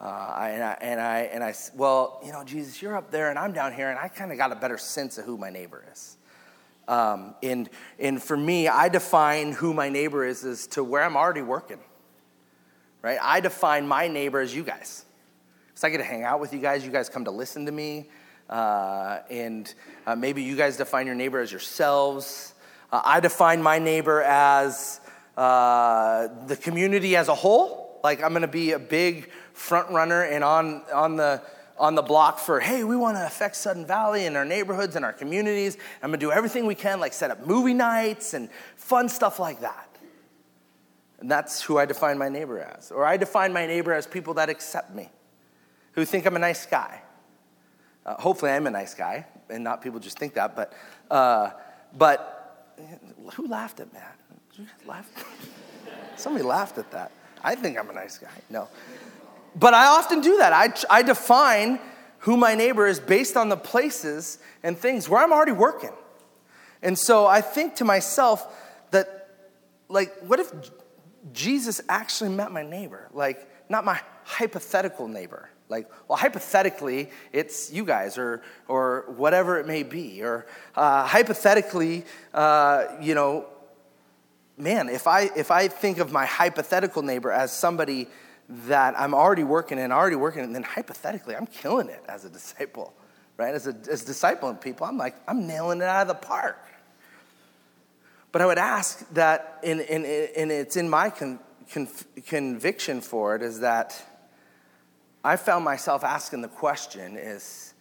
Uh, 0.00 0.48
and, 0.48 0.62
I, 0.62 0.78
and, 0.80 1.00
I, 1.00 1.18
and 1.32 1.44
I, 1.44 1.54
well, 1.74 2.20
you 2.24 2.32
know, 2.32 2.44
Jesus, 2.44 2.80
you're 2.80 2.96
up 2.96 3.10
there 3.10 3.30
and 3.30 3.38
I'm 3.38 3.52
down 3.52 3.74
here, 3.74 3.90
and 3.90 3.98
I 3.98 4.08
kind 4.08 4.32
of 4.32 4.38
got 4.38 4.52
a 4.52 4.54
better 4.54 4.78
sense 4.78 5.18
of 5.18 5.24
who 5.24 5.36
my 5.36 5.50
neighbor 5.50 5.84
is. 5.92 6.16
Um, 6.90 7.36
and, 7.40 7.70
and 8.00 8.20
for 8.20 8.36
me, 8.36 8.66
I 8.66 8.88
define 8.88 9.52
who 9.52 9.72
my 9.72 9.88
neighbor 9.88 10.24
is 10.24 10.44
as 10.44 10.66
to 10.68 10.82
where 10.82 11.04
I'm 11.04 11.16
already 11.16 11.40
working, 11.40 11.78
right? 13.00 13.16
I 13.22 13.38
define 13.38 13.86
my 13.86 14.08
neighbor 14.08 14.40
as 14.40 14.52
you 14.52 14.64
guys. 14.64 15.04
Because 15.68 15.84
I 15.84 15.90
get 15.90 15.98
to 15.98 16.04
hang 16.04 16.24
out 16.24 16.40
with 16.40 16.52
you 16.52 16.58
guys, 16.58 16.84
you 16.84 16.90
guys 16.90 17.08
come 17.08 17.26
to 17.26 17.30
listen 17.30 17.66
to 17.66 17.72
me, 17.72 18.08
uh, 18.48 19.20
and 19.30 19.72
uh, 20.04 20.16
maybe 20.16 20.42
you 20.42 20.56
guys 20.56 20.76
define 20.76 21.06
your 21.06 21.14
neighbor 21.14 21.38
as 21.38 21.52
yourselves. 21.52 22.54
Uh, 22.90 23.00
I 23.04 23.20
define 23.20 23.62
my 23.62 23.78
neighbor 23.78 24.22
as 24.22 25.00
uh, 25.36 26.26
the 26.48 26.56
community 26.56 27.14
as 27.14 27.28
a 27.28 27.36
whole. 27.36 28.00
Like 28.02 28.20
I'm 28.20 28.30
going 28.30 28.42
to 28.42 28.48
be 28.48 28.72
a 28.72 28.80
big 28.80 29.30
front 29.52 29.90
runner 29.90 30.24
and 30.24 30.42
on, 30.42 30.82
on 30.92 31.14
the 31.14 31.40
on 31.80 31.94
the 31.94 32.02
block 32.02 32.38
for, 32.38 32.60
hey, 32.60 32.84
we 32.84 32.94
want 32.94 33.16
to 33.16 33.26
affect 33.26 33.56
Sudden 33.56 33.86
Valley 33.86 34.26
and 34.26 34.36
our 34.36 34.44
neighborhoods 34.44 34.96
and 34.96 35.04
our 35.04 35.14
communities. 35.14 35.78
I'm 36.02 36.10
going 36.10 36.20
to 36.20 36.26
do 36.26 36.30
everything 36.30 36.66
we 36.66 36.74
can, 36.74 37.00
like 37.00 37.14
set 37.14 37.30
up 37.30 37.46
movie 37.46 37.72
nights 37.72 38.34
and 38.34 38.50
fun 38.76 39.08
stuff 39.08 39.40
like 39.40 39.62
that. 39.62 39.88
And 41.20 41.30
that's 41.30 41.62
who 41.62 41.78
I 41.78 41.86
define 41.86 42.18
my 42.18 42.28
neighbor 42.28 42.60
as. 42.60 42.92
Or 42.92 43.06
I 43.06 43.16
define 43.16 43.54
my 43.54 43.66
neighbor 43.66 43.94
as 43.94 44.06
people 44.06 44.34
that 44.34 44.50
accept 44.50 44.94
me, 44.94 45.08
who 45.92 46.04
think 46.04 46.26
I'm 46.26 46.36
a 46.36 46.38
nice 46.38 46.66
guy. 46.66 47.00
Uh, 48.04 48.14
hopefully, 48.14 48.50
I'm 48.50 48.66
a 48.66 48.70
nice 48.70 48.94
guy, 48.94 49.26
and 49.48 49.64
not 49.64 49.82
people 49.82 50.00
just 50.00 50.18
think 50.18 50.34
that. 50.34 50.54
But, 50.54 50.72
uh, 51.10 51.50
but 51.96 52.76
who 53.34 53.48
laughed 53.48 53.80
at 53.80 53.92
that? 53.94 54.18
Laugh? 54.86 55.10
Somebody 56.16 56.44
laughed 56.44 56.76
at 56.76 56.90
that. 56.90 57.10
I 57.42 57.54
think 57.54 57.78
I'm 57.78 57.88
a 57.88 57.94
nice 57.94 58.18
guy. 58.18 58.28
No. 58.50 58.68
But 59.54 59.74
I 59.74 59.86
often 59.86 60.20
do 60.20 60.38
that. 60.38 60.52
I, 60.52 60.72
I 60.98 61.02
define 61.02 61.80
who 62.20 62.36
my 62.36 62.54
neighbor 62.54 62.86
is 62.86 63.00
based 63.00 63.36
on 63.36 63.48
the 63.48 63.56
places 63.56 64.38
and 64.62 64.76
things 64.78 65.08
where 65.08 65.22
I'm 65.22 65.32
already 65.32 65.52
working. 65.52 65.92
And 66.82 66.98
so 66.98 67.26
I 67.26 67.40
think 67.40 67.76
to 67.76 67.84
myself 67.84 68.46
that, 68.90 69.28
like, 69.88 70.16
what 70.20 70.38
if 70.38 70.52
Jesus 71.32 71.80
actually 71.88 72.30
met 72.30 72.52
my 72.52 72.62
neighbor? 72.62 73.08
Like, 73.12 73.48
not 73.68 73.84
my 73.84 74.00
hypothetical 74.24 75.08
neighbor. 75.08 75.50
Like, 75.68 75.88
well, 76.08 76.18
hypothetically, 76.18 77.10
it's 77.32 77.72
you 77.72 77.84
guys 77.84 78.18
or, 78.18 78.42
or 78.66 79.04
whatever 79.16 79.58
it 79.58 79.66
may 79.66 79.82
be. 79.82 80.22
Or 80.22 80.46
uh, 80.74 81.06
hypothetically, 81.06 82.04
uh, 82.34 82.86
you 83.00 83.14
know, 83.14 83.46
man, 84.56 84.88
if 84.88 85.06
I, 85.06 85.30
if 85.36 85.50
I 85.50 85.68
think 85.68 85.98
of 85.98 86.12
my 86.12 86.26
hypothetical 86.26 87.02
neighbor 87.02 87.30
as 87.30 87.52
somebody 87.52 88.08
that 88.66 88.98
I'm 88.98 89.14
already 89.14 89.44
working 89.44 89.78
and 89.78 89.92
already 89.92 90.16
working, 90.16 90.42
and 90.42 90.54
then 90.54 90.64
hypothetically, 90.64 91.36
I'm 91.36 91.46
killing 91.46 91.88
it 91.88 92.02
as 92.08 92.24
a 92.24 92.28
disciple, 92.28 92.92
right? 93.36 93.54
As 93.54 93.66
a 93.66 93.76
as 93.88 94.04
discipling 94.04 94.60
people, 94.60 94.86
I'm 94.86 94.98
like, 94.98 95.14
I'm 95.28 95.46
nailing 95.46 95.78
it 95.78 95.84
out 95.84 96.02
of 96.02 96.08
the 96.08 96.14
park. 96.14 96.58
But 98.32 98.42
I 98.42 98.46
would 98.46 98.58
ask 98.58 99.08
that, 99.14 99.58
and, 99.64 99.80
and, 99.80 100.04
and 100.04 100.52
it's 100.52 100.76
in 100.76 100.88
my 100.88 101.10
con, 101.10 101.40
con, 101.72 101.88
conviction 102.26 103.00
for 103.00 103.34
it, 103.34 103.42
is 103.42 103.60
that 103.60 104.00
I 105.24 105.36
found 105.36 105.64
myself 105.64 106.04
asking 106.04 106.42
the 106.42 106.48
question 106.48 107.16
is, 107.16 107.74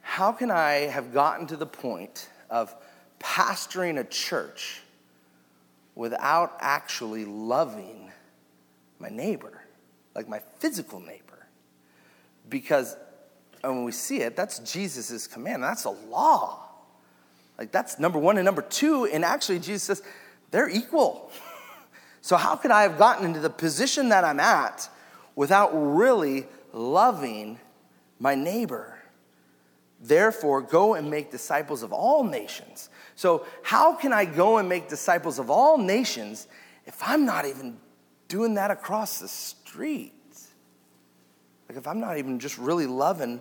how 0.00 0.32
can 0.32 0.50
I 0.50 0.72
have 0.86 1.12
gotten 1.12 1.46
to 1.48 1.56
the 1.56 1.66
point 1.66 2.28
of 2.48 2.74
pastoring 3.18 3.98
a 3.98 4.04
church 4.04 4.80
without 5.94 6.56
actually 6.60 7.24
loving 7.24 8.12
my 8.98 9.08
neighbor? 9.08 9.59
Like 10.14 10.28
my 10.28 10.40
physical 10.58 11.00
neighbor. 11.00 11.46
Because 12.48 12.96
when 13.62 13.84
we 13.84 13.92
see 13.92 14.18
it, 14.18 14.36
that's 14.36 14.58
Jesus' 14.60 15.26
command. 15.26 15.62
That's 15.62 15.84
a 15.84 15.90
law. 15.90 16.66
Like 17.58 17.72
that's 17.72 17.98
number 17.98 18.18
one 18.18 18.38
and 18.38 18.44
number 18.44 18.62
two. 18.62 19.04
And 19.06 19.24
actually, 19.24 19.58
Jesus 19.58 19.82
says 19.82 20.02
they're 20.50 20.68
equal. 20.68 21.30
so, 22.22 22.36
how 22.36 22.56
could 22.56 22.70
I 22.70 22.82
have 22.82 22.98
gotten 22.98 23.26
into 23.26 23.40
the 23.40 23.50
position 23.50 24.08
that 24.08 24.24
I'm 24.24 24.40
at 24.40 24.88
without 25.36 25.70
really 25.72 26.46
loving 26.72 27.58
my 28.18 28.34
neighbor? 28.34 28.96
Therefore, 30.02 30.62
go 30.62 30.94
and 30.94 31.10
make 31.10 31.30
disciples 31.30 31.82
of 31.82 31.92
all 31.92 32.24
nations. 32.24 32.88
So, 33.14 33.44
how 33.62 33.94
can 33.94 34.14
I 34.14 34.24
go 34.24 34.56
and 34.56 34.66
make 34.66 34.88
disciples 34.88 35.38
of 35.38 35.50
all 35.50 35.76
nations 35.76 36.48
if 36.86 36.96
I'm 37.02 37.26
not 37.26 37.44
even 37.44 37.76
doing 38.28 38.54
that 38.54 38.70
across 38.70 39.18
the 39.18 39.28
streets. 39.70 40.48
Like 41.68 41.78
if 41.78 41.86
I'm 41.86 42.00
not 42.00 42.18
even 42.18 42.40
just 42.40 42.58
really 42.58 42.86
loving 42.86 43.40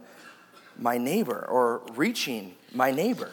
my 0.77 0.97
neighbor 0.97 1.45
or 1.49 1.81
reaching 1.95 2.53
my 2.73 2.91
neighbor. 2.91 3.31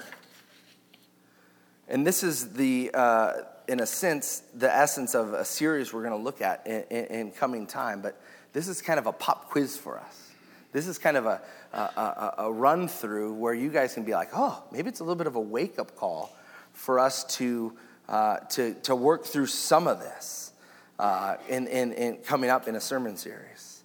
And 1.89 2.07
this 2.07 2.23
is 2.23 2.55
the, 2.55 2.91
uh, 2.95 3.33
in 3.69 3.81
a 3.81 3.87
sense, 3.87 4.43
the 4.55 4.75
essence 4.75 5.15
of 5.15 5.35
a 5.35 5.45
series 5.45 5.93
we're 5.93 6.03
going 6.03 6.17
to 6.17 6.25
look 6.25 6.41
at 6.41 6.67
in, 6.67 6.85
in, 6.91 7.05
in, 7.05 7.31
coming 7.31 7.67
time. 7.67 8.01
But 8.01 8.21
this 8.53 8.67
is 8.67 8.81
kind 8.81 8.99
of 8.99 9.07
a 9.07 9.13
pop 9.13 9.51
quiz 9.51 9.77
for 9.77 9.99
us. 9.99 10.31
This 10.73 10.89
is 10.89 10.99
kind 10.99 11.17
of 11.19 11.27
a, 11.27 11.41
a, 11.73 11.79
a, 11.79 12.35
a 12.39 12.53
run 12.53 12.89
through 12.89 13.35
where 13.35 13.55
you 13.55 13.69
guys 13.69 13.95
can 13.95 14.05
be 14.05 14.13
like, 14.13 14.31
oh, 14.33 14.65
maybe 14.73 14.89
it's 14.89 15.01
a 15.01 15.05
little 15.05 15.17
bit 15.17 15.27
of 15.27 15.37
a 15.37 15.41
wake 15.41 15.79
up 15.79 15.95
call 15.97 16.35
for 16.73 16.99
us 16.99 17.25
to, 17.37 17.75
uh, 18.09 18.39
to, 18.51 18.75
to 18.85 18.97
work 18.97 19.27
through 19.27 19.47
some 19.47 19.87
of 19.87 20.01
this 20.01 20.53
uh, 20.99 21.37
in, 21.49 21.67
in, 21.67 21.93
in, 21.93 22.17
coming 22.19 22.51
up 22.51 22.69
in 22.69 22.77
a 22.77 22.81
sermon 22.81 23.17
series. 23.17 23.85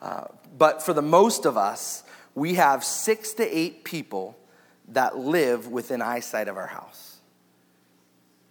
Uh, 0.00 0.24
but 0.56 0.82
for 0.82 0.92
the 0.92 1.02
most 1.02 1.46
of 1.46 1.56
us, 1.56 2.02
we 2.34 2.54
have 2.54 2.84
six 2.84 3.32
to 3.34 3.56
eight 3.56 3.84
people 3.84 4.36
that 4.88 5.16
live 5.16 5.68
within 5.68 6.02
eyesight 6.02 6.48
of 6.48 6.56
our 6.56 6.66
house. 6.66 7.16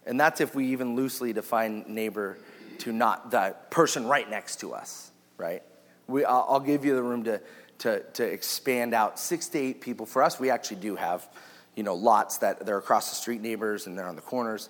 And 0.05 0.19
that's 0.19 0.41
if 0.41 0.55
we 0.55 0.67
even 0.67 0.95
loosely 0.95 1.31
define 1.33 1.85
neighbor 1.87 2.37
to 2.79 2.91
not 2.91 3.31
the 3.31 3.55
person 3.69 4.07
right 4.07 4.29
next 4.29 4.59
to 4.61 4.73
us, 4.73 5.11
right? 5.37 5.63
We, 6.07 6.25
I'll, 6.25 6.45
I'll 6.49 6.59
give 6.59 6.83
you 6.83 6.95
the 6.95 7.03
room 7.03 7.23
to, 7.25 7.41
to, 7.79 8.01
to 8.13 8.23
expand 8.23 8.93
out 8.93 9.19
six 9.19 9.47
to 9.49 9.59
eight 9.59 9.81
people. 9.81 10.05
For 10.05 10.23
us, 10.23 10.39
we 10.39 10.49
actually 10.49 10.77
do 10.77 10.95
have, 10.95 11.27
you 11.75 11.83
know, 11.83 11.95
lots 11.95 12.39
that 12.39 12.65
they're 12.65 12.77
across 12.77 13.09
the 13.09 13.15
street 13.15 13.41
neighbors 13.41 13.87
and 13.87 13.97
they're 13.97 14.07
on 14.07 14.15
the 14.15 14.21
corners. 14.21 14.69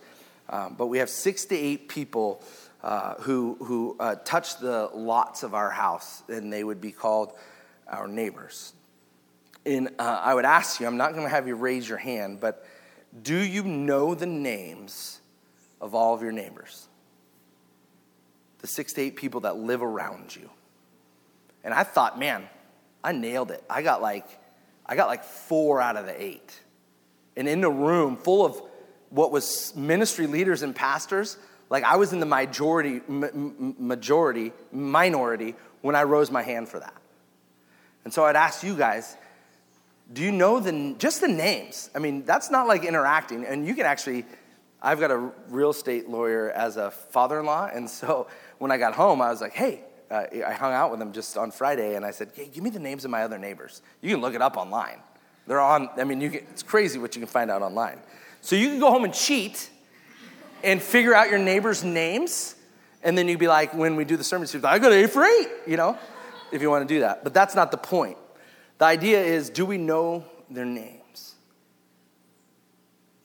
Um, 0.50 0.76
but 0.78 0.88
we 0.88 0.98
have 1.00 1.10
six 1.10 1.46
to 1.46 1.56
eight 1.56 1.88
people 1.88 2.44
uh, 2.84 3.16
who, 3.22 3.56
who 3.62 3.96
uh, 4.00 4.16
touch 4.16 4.58
the 4.58 4.90
lots 4.94 5.44
of 5.44 5.54
our 5.54 5.70
house, 5.70 6.22
and 6.28 6.52
they 6.52 6.64
would 6.64 6.82
be 6.82 6.92
called 6.92 7.34
our 7.88 8.08
neighbors. 8.08 8.74
And 9.66 9.90
uh, 9.98 10.20
I 10.22 10.34
would 10.34 10.46
ask 10.46 10.80
you, 10.80 10.88
I'm 10.88 10.98
not 10.98 11.14
going 11.14 11.24
to 11.24 11.30
have 11.30 11.48
you 11.48 11.56
raise 11.56 11.88
your 11.88 11.98
hand, 11.98 12.40
but 12.42 12.66
do 13.22 13.38
you 13.38 13.64
know 13.64 14.16
the 14.16 14.26
names 14.26 15.22
of 15.80 15.96
all 15.96 16.14
of 16.14 16.22
your 16.22 16.32
neighbors? 16.32 16.88
The 18.60 18.68
six 18.68 18.94
to 18.94 19.02
eight 19.02 19.16
people 19.16 19.42
that 19.42 19.58
live 19.58 19.82
around 19.82 20.36
you. 20.36 20.50
And 21.64 21.74
I 21.74 21.84
thought, 21.84 22.20
man, 22.20 22.50
I 23.04 23.14
nailed 23.14 23.52
it. 23.52 23.64
I 23.70 23.82
got 23.82 24.02
like, 24.02 24.28
I 24.86 24.96
got 24.96 25.08
like 25.08 25.24
four 25.24 25.80
out 25.80 25.96
of 25.96 26.06
the 26.06 26.22
eight. 26.22 26.60
And 27.38 27.48
in 27.48 27.64
a 27.64 27.70
room 27.70 28.18
full 28.18 28.46
of 28.46 28.62
what 29.14 29.32
was 29.32 29.76
ministry 29.76 30.26
leaders 30.26 30.64
and 30.64 30.76
pastors, 30.76 31.38
like 31.70 31.84
I 31.84 31.98
was 31.98 32.14
in 32.14 32.20
the 32.20 32.26
majority, 32.26 33.02
majority, 33.08 34.52
minority 34.72 35.56
when 35.82 35.96
I 35.96 36.04
rose 36.04 36.32
my 36.32 36.42
hand 36.42 36.68
for 36.68 36.80
that. 36.80 36.96
And 38.04 38.14
so 38.14 38.26
I'd 38.26 38.36
ask 38.36 38.64
you 38.64 38.76
guys, 38.76 39.16
do 40.12 40.22
you 40.22 40.32
know 40.32 40.60
the 40.60 40.96
just 40.98 41.22
the 41.22 41.28
names? 41.28 41.90
I 41.96 42.00
mean, 42.00 42.26
that's 42.26 42.52
not 42.52 42.68
like 42.68 42.84
interacting, 42.84 43.46
and 43.46 43.66
you 43.66 43.76
can 43.76 43.86
actually. 43.86 44.26
I've 44.86 45.00
got 45.00 45.12
a 45.12 45.32
real 45.48 45.70
estate 45.70 46.10
lawyer 46.10 46.52
as 46.52 46.76
a 46.76 46.92
father-in-law, 46.92 47.70
and 47.74 47.90
so 47.90 48.28
when 48.58 48.70
I 48.70 48.78
got 48.78 48.94
home, 48.94 49.22
I 49.22 49.30
was 49.30 49.40
like, 49.40 49.54
"Hey, 49.54 49.82
uh, 50.12 50.26
I 50.46 50.54
hung 50.54 50.74
out 50.74 50.92
with 50.92 51.02
him 51.02 51.12
just 51.12 51.38
on 51.38 51.50
Friday, 51.50 51.96
and 51.96 52.06
I 52.06 52.12
said, 52.12 52.30
hey, 52.36 52.48
give 52.48 52.64
me 52.64 52.70
the 52.70 52.80
names 52.80 53.04
of 53.04 53.10
my 53.10 53.24
other 53.24 53.40
neighbors. 53.40 53.82
You 54.02 54.12
can 54.12 54.22
look 54.22 54.36
it 54.36 54.42
up 54.42 54.58
online. 54.58 55.00
They're 55.48 55.60
on. 55.60 55.90
I 55.98 56.04
mean, 56.04 56.22
you 56.22 56.30
can, 56.30 56.42
it's 56.52 56.62
crazy 56.62 57.00
what 57.00 57.16
you 57.16 57.20
can 57.20 57.28
find 57.28 57.50
out 57.50 57.62
online. 57.62 58.00
So 58.44 58.58
you 58.58 58.68
can 58.68 58.80
go 58.80 58.92
home 58.92 59.06
and 59.06 59.14
cheat, 59.14 59.70
and 60.64 60.82
figure 60.82 61.16
out 61.16 61.30
your 61.30 61.40
neighbors' 61.40 61.84
names, 61.84 62.56
and 63.02 63.18
then 63.18 63.30
you'd 63.30 63.40
be 63.40 63.48
like, 63.48 63.74
when 63.74 63.96
we 63.96 64.04
do 64.04 64.18
the 64.18 64.24
sermon, 64.24 64.48
like, 64.54 64.66
I 64.66 64.80
got 64.80 64.92
A 64.92 65.08
for 65.08 65.24
eight, 65.24 65.48
you 65.66 65.78
know, 65.78 65.98
if 66.52 66.62
you 66.62 66.70
want 66.70 66.88
to 66.88 66.94
do 66.94 67.00
that. 67.00 67.24
But 67.24 67.34
that's 67.34 67.56
not 67.56 67.72
the 67.72 67.78
point. 67.78 68.18
The 68.80 68.86
idea 68.86 69.24
is 69.24 69.50
do 69.50 69.66
we 69.66 69.78
know 69.78 70.26
their 70.50 70.66
names? 70.66 71.36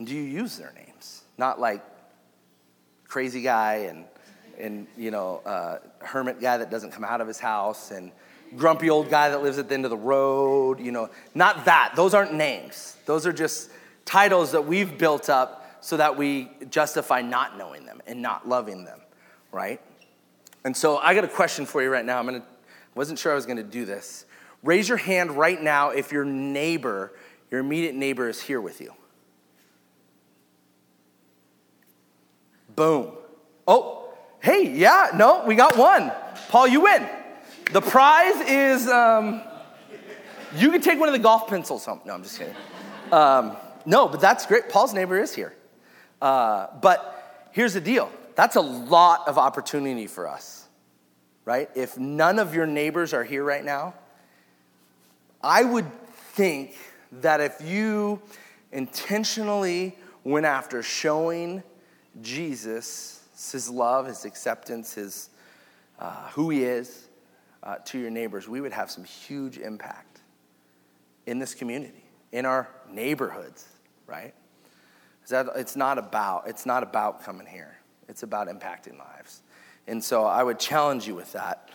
Do 0.03 0.15
you 0.15 0.23
use 0.23 0.57
their 0.57 0.73
names? 0.77 1.23
Not 1.37 1.59
like 1.59 1.85
crazy 3.09 3.43
guy 3.43 3.89
and, 3.89 4.05
and 4.57 4.87
you 4.97 5.11
know, 5.11 5.43
uh, 5.45 5.79
hermit 5.99 6.41
guy 6.41 6.59
that 6.59 6.71
doesn't 6.71 6.93
come 6.93 7.05
out 7.05 7.21
of 7.21 7.27
his 7.27 7.41
house 7.41 7.91
and 7.91 8.13
grumpy 8.57 8.89
old 8.89 9.11
guy 9.11 9.31
that 9.31 9.43
lives 9.43 9.59
at 9.59 9.69
the 9.69 9.75
end 9.75 9.85
of 9.85 9.91
the 9.91 9.97
road, 9.97 10.79
you 10.79 10.93
know, 10.93 11.11
not 11.35 11.65
that. 11.65 11.95
Those 11.97 12.15
aren't 12.15 12.35
names. 12.35 12.97
Those 13.05 13.27
are 13.27 13.33
just 13.33 13.71
titles 14.09 14.53
that 14.53 14.65
we've 14.65 14.97
built 14.97 15.29
up 15.29 15.79
so 15.81 15.99
that 15.99 16.17
we 16.17 16.51
justify 16.71 17.21
not 17.21 17.59
knowing 17.59 17.85
them 17.85 18.01
and 18.07 18.23
not 18.23 18.49
loving 18.49 18.85
them, 18.85 19.01
right? 19.53 19.81
And 20.65 20.75
so 20.75 20.97
I 20.97 21.15
got 21.15 21.25
a 21.25 21.29
question 21.29 21.67
for 21.67 21.83
you 21.83 21.91
right 21.91 22.05
now. 22.05 22.19
I'm 22.19 22.25
gonna, 22.25 22.43
wasn't 22.95 23.19
sure 23.19 23.33
I 23.33 23.35
was 23.35 23.45
gonna 23.45 23.63
do 23.63 23.85
this. 23.85 24.25
Raise 24.65 24.89
your 24.89 24.97
hand 24.97 25.33
right 25.33 25.63
now 25.63 25.91
if 25.91 26.11
your 26.11 26.25
neighbor, 26.25 27.13
your 27.51 27.61
immediate 27.61 27.95
neighbor, 27.95 28.29
is 28.31 28.41
here 28.41 28.63
with 28.63 28.81
you. 28.81 28.95
Boom. 32.75 33.13
Oh, 33.67 34.15
hey, 34.41 34.73
yeah, 34.75 35.11
no, 35.15 35.45
we 35.47 35.55
got 35.55 35.77
one. 35.77 36.11
Paul, 36.49 36.67
you 36.67 36.81
win. 36.81 37.07
The 37.73 37.83
prize 37.83 38.41
is 38.49 38.89
um, 38.89 39.43
you 40.57 40.71
can 40.71 40.81
take 40.81 40.99
one 40.99 41.11
of 41.11 41.13
the 41.13 41.19
golf 41.19 41.47
pencils 41.47 41.85
home. 41.85 42.01
No, 42.07 42.15
I'm 42.15 42.23
just 42.23 42.39
kidding. 42.39 42.55
Um, 43.13 43.57
no, 43.89 44.07
but 44.07 44.21
that's 44.21 44.45
great. 44.45 44.69
Paul's 44.69 44.93
neighbor 44.93 45.19
is 45.19 45.35
here. 45.35 45.55
Uh, 46.21 46.67
but 46.83 47.49
here's 47.53 47.73
the 47.73 47.81
deal 47.81 48.13
that's 48.35 48.57
a 48.57 48.61
lot 48.61 49.27
of 49.27 49.39
opportunity 49.39 50.07
for 50.07 50.29
us, 50.29 50.69
right? 51.47 51.71
If 51.75 51.97
none 51.97 52.39
of 52.39 52.55
your 52.55 52.67
neighbors 52.67 53.15
are 53.15 53.25
here 53.25 53.43
right 53.43 53.65
now, 53.65 53.95
I 55.43 55.65
would 55.65 55.91
think 56.35 56.77
that 57.13 57.41
if 57.41 57.63
you 57.65 58.21
intentionally 58.73 59.97
went 60.23 60.45
after 60.45 60.83
showing 60.83 61.63
Jesus 62.21 63.25
his 63.51 63.71
love, 63.71 64.07
his 64.07 64.27
acceptance, 64.27 64.93
his 64.93 65.31
uh, 65.99 66.29
who 66.33 66.51
he 66.51 66.63
is 66.63 67.09
uh, 67.63 67.77
to 67.87 67.99
your 67.99 68.11
neighbors, 68.11 68.49
we 68.49 68.61
would 68.61 68.75
have 68.75 68.91
some 68.91 69.05
huge 69.05 69.57
impact 69.57 70.21
in 71.25 71.39
this 71.39 71.55
community, 71.55 72.05
in 72.33 72.45
our 72.45 72.69
neighborhoods, 72.93 73.67
right? 74.09 74.35
It's 75.31 75.77
not 75.77 75.99
about 75.99 76.49
it's 76.49 76.67
not 76.67 76.83
about 76.83 77.23
coming 77.23 77.47
here. 77.47 77.77
It's 78.09 78.23
about 78.23 78.49
impacting 78.49 78.99
lives, 78.99 79.43
and 79.87 80.03
so 80.03 80.25
I 80.25 80.43
would 80.43 80.59
challenge 80.59 81.07
you 81.07 81.15
with 81.15 81.33
that 81.33 81.69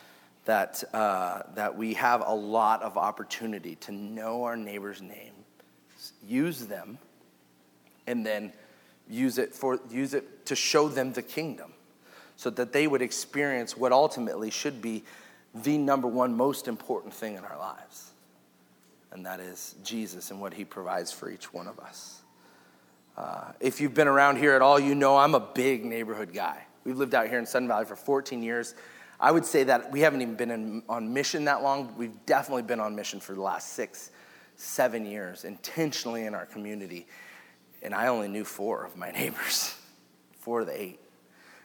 that, 0.45 0.83
uh, 0.93 1.43
that 1.55 1.77
we 1.77 1.93
have 1.93 2.23
a 2.25 2.33
lot 2.33 2.81
of 2.81 2.97
opportunity 2.97 3.75
to 3.75 3.91
know 3.91 4.43
our 4.43 4.57
neighbor's 4.57 5.01
name, 5.01 5.33
use 6.27 6.65
them, 6.65 6.97
and 8.07 8.25
then 8.25 8.51
use 9.09 9.37
it, 9.37 9.53
for, 9.53 9.79
use 9.89 10.13
it 10.13 10.45
to 10.47 10.55
show 10.55 10.89
them 10.89 11.13
the 11.13 11.21
kingdom 11.21 11.73
so 12.35 12.49
that 12.49 12.73
they 12.73 12.87
would 12.87 13.01
experience 13.01 13.77
what 13.77 13.91
ultimately 13.91 14.49
should 14.49 14.81
be 14.81 15.03
the 15.55 15.77
number 15.77 16.07
one 16.07 16.35
most 16.35 16.67
important 16.67 17.13
thing 17.13 17.35
in 17.35 17.45
our 17.45 17.57
lives. 17.57 18.11
And 19.11 19.25
that 19.25 19.39
is 19.39 19.75
Jesus 19.83 20.31
and 20.31 20.41
what 20.41 20.55
he 20.55 20.65
provides 20.65 21.11
for 21.11 21.29
each 21.29 21.53
one 21.53 21.67
of 21.67 21.79
us. 21.79 22.22
Uh, 23.15 23.51
if 23.59 23.79
you've 23.79 23.93
been 23.93 24.07
around 24.07 24.37
here 24.37 24.53
at 24.53 24.61
all, 24.61 24.79
you 24.79 24.95
know 24.95 25.17
I'm 25.17 25.35
a 25.35 25.39
big 25.39 25.85
neighborhood 25.85 26.33
guy. 26.33 26.65
We've 26.83 26.97
lived 26.97 27.13
out 27.13 27.27
here 27.27 27.39
in 27.39 27.45
Sudden 27.45 27.67
Valley 27.67 27.85
for 27.85 27.95
14 27.95 28.41
years. 28.41 28.75
I 29.19 29.31
would 29.31 29.45
say 29.45 29.63
that 29.65 29.91
we 29.91 30.01
haven't 30.01 30.21
even 30.21 30.35
been 30.35 30.51
in, 30.51 30.83
on 30.89 31.13
mission 31.13 31.45
that 31.45 31.61
long. 31.61 31.93
We've 31.97 32.25
definitely 32.25 32.63
been 32.63 32.79
on 32.79 32.95
mission 32.95 33.19
for 33.19 33.33
the 33.33 33.41
last 33.41 33.69
six, 33.73 34.11
seven 34.55 35.05
years, 35.05 35.45
intentionally 35.45 36.25
in 36.25 36.35
our 36.35 36.45
community. 36.45 37.07
And 37.81 37.93
I 37.93 38.07
only 38.07 38.27
knew 38.27 38.43
four 38.43 38.83
of 38.83 38.97
my 38.97 39.11
neighbors, 39.13 39.75
four 40.39 40.61
of 40.61 40.67
the 40.67 40.81
eight. 40.81 40.99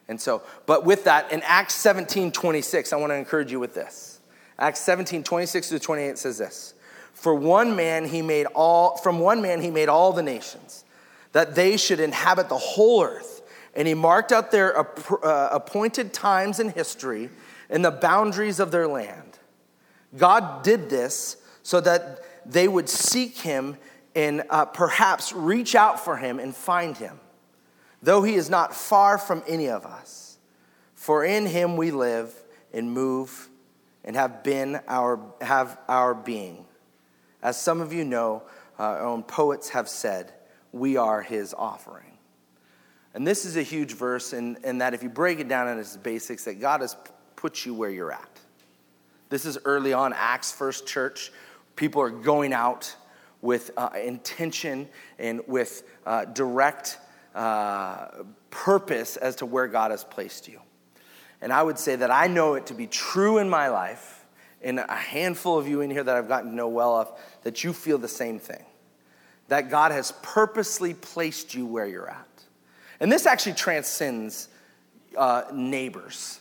And 0.06 0.20
so, 0.20 0.42
but 0.66 0.84
with 0.84 1.04
that, 1.04 1.32
in 1.32 1.42
Acts 1.44 1.74
17 1.74 2.32
26, 2.32 2.92
I 2.92 2.96
want 2.96 3.10
to 3.10 3.16
encourage 3.16 3.50
you 3.50 3.60
with 3.60 3.74
this. 3.74 4.20
Acts 4.58 4.80
17 4.80 5.22
26 5.22 5.68
to 5.70 5.78
28 5.78 6.18
says 6.18 6.38
this 6.38 6.74
For 7.12 7.34
one 7.34 7.76
man 7.76 8.06
he 8.06 8.22
made 8.22 8.46
all, 8.46 8.96
from 8.98 9.18
one 9.18 9.42
man 9.42 9.60
he 9.60 9.70
made 9.70 9.88
all 9.88 10.12
the 10.12 10.22
nations, 10.22 10.84
that 11.32 11.54
they 11.54 11.76
should 11.76 12.00
inhabit 12.00 12.48
the 12.48 12.58
whole 12.58 13.02
earth. 13.02 13.42
And 13.74 13.86
he 13.86 13.94
marked 13.94 14.32
out 14.32 14.50
their 14.50 14.78
uh, 14.78 15.48
appointed 15.52 16.12
times 16.12 16.58
in 16.58 16.70
history 16.70 17.30
and 17.70 17.84
the 17.84 17.90
boundaries 17.90 18.60
of 18.60 18.70
their 18.70 18.88
land. 18.88 19.38
God 20.16 20.62
did 20.62 20.88
this 20.88 21.36
so 21.62 21.80
that 21.80 22.20
they 22.50 22.66
would 22.66 22.88
seek 22.88 23.38
him 23.38 23.76
and 24.14 24.42
uh, 24.50 24.64
perhaps 24.64 25.32
reach 25.32 25.74
out 25.74 26.00
for 26.00 26.16
him 26.16 26.38
and 26.38 26.56
find 26.56 26.96
him, 26.96 27.20
though 28.02 28.22
he 28.22 28.34
is 28.34 28.48
not 28.48 28.74
far 28.74 29.18
from 29.18 29.42
any 29.46 29.68
of 29.68 29.84
us. 29.84 30.38
For 30.94 31.24
in 31.24 31.46
him 31.46 31.76
we 31.76 31.90
live 31.90 32.34
and 32.72 32.90
move 32.90 33.48
and 34.02 34.16
have 34.16 34.42
been 34.42 34.80
our, 34.88 35.20
have 35.40 35.78
our 35.88 36.14
being. 36.14 36.64
As 37.42 37.60
some 37.60 37.80
of 37.80 37.92
you 37.92 38.04
know, 38.04 38.42
uh, 38.78 38.82
our 38.82 39.06
own 39.06 39.22
poets 39.22 39.68
have 39.70 39.88
said, 39.88 40.32
we 40.78 40.96
are 40.96 41.22
his 41.22 41.54
offering. 41.54 42.04
And 43.14 43.26
this 43.26 43.44
is 43.44 43.56
a 43.56 43.62
huge 43.62 43.94
verse, 43.94 44.32
in, 44.32 44.58
in 44.64 44.78
that 44.78 44.94
if 44.94 45.02
you 45.02 45.08
break 45.08 45.40
it 45.40 45.48
down 45.48 45.68
in 45.68 45.78
its 45.78 45.96
basics, 45.96 46.44
that 46.44 46.60
God 46.60 46.82
has 46.82 46.96
put 47.36 47.64
you 47.66 47.74
where 47.74 47.90
you're 47.90 48.12
at. 48.12 48.40
This 49.28 49.44
is 49.44 49.58
early 49.64 49.92
on, 49.92 50.12
Acts 50.12 50.52
First 50.52 50.86
Church. 50.86 51.32
People 51.76 52.00
are 52.02 52.10
going 52.10 52.52
out 52.52 52.94
with 53.40 53.70
uh, 53.76 53.90
intention 54.02 54.88
and 55.18 55.40
with 55.46 55.84
uh, 56.06 56.24
direct 56.26 56.98
uh, 57.34 58.08
purpose 58.50 59.16
as 59.16 59.36
to 59.36 59.46
where 59.46 59.68
God 59.68 59.90
has 59.90 60.04
placed 60.04 60.48
you. 60.48 60.60
And 61.40 61.52
I 61.52 61.62
would 61.62 61.78
say 61.78 61.96
that 61.96 62.10
I 62.10 62.26
know 62.26 62.54
it 62.54 62.66
to 62.66 62.74
be 62.74 62.86
true 62.86 63.38
in 63.38 63.48
my 63.48 63.68
life, 63.68 64.26
and 64.60 64.80
a 64.80 64.94
handful 64.94 65.56
of 65.56 65.68
you 65.68 65.82
in 65.82 65.90
here 65.90 66.02
that 66.02 66.16
I've 66.16 66.26
gotten 66.28 66.50
to 66.50 66.56
know 66.56 66.68
well 66.68 66.96
of, 66.96 67.12
that 67.42 67.62
you 67.62 67.72
feel 67.72 67.96
the 67.98 68.08
same 68.08 68.40
thing. 68.40 68.64
That 69.48 69.70
God 69.70 69.92
has 69.92 70.12
purposely 70.22 70.94
placed 70.94 71.54
you 71.54 71.66
where 71.66 71.86
you're 71.86 72.08
at. 72.08 72.26
And 73.00 73.10
this 73.10 73.26
actually 73.26 73.54
transcends 73.54 74.48
uh, 75.16 75.44
neighbors. 75.52 76.40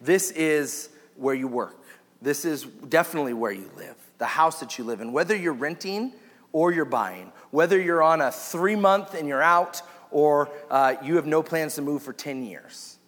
This 0.00 0.30
is 0.30 0.90
where 1.16 1.34
you 1.34 1.48
work. 1.48 1.76
This 2.22 2.44
is 2.44 2.64
definitely 2.64 3.32
where 3.32 3.52
you 3.52 3.70
live, 3.76 3.96
the 4.18 4.26
house 4.26 4.60
that 4.60 4.78
you 4.78 4.84
live 4.84 5.00
in, 5.00 5.12
whether 5.12 5.34
you're 5.34 5.52
renting 5.52 6.12
or 6.52 6.72
you're 6.72 6.84
buying, 6.84 7.32
whether 7.50 7.80
you're 7.80 8.02
on 8.02 8.20
a 8.20 8.30
three 8.30 8.76
month 8.76 9.14
and 9.14 9.26
you're 9.26 9.42
out 9.42 9.82
or 10.10 10.50
uh, 10.70 10.96
you 11.02 11.16
have 11.16 11.26
no 11.26 11.42
plans 11.42 11.76
to 11.76 11.82
move 11.82 12.02
for 12.02 12.12
10 12.12 12.44
years. 12.44 12.98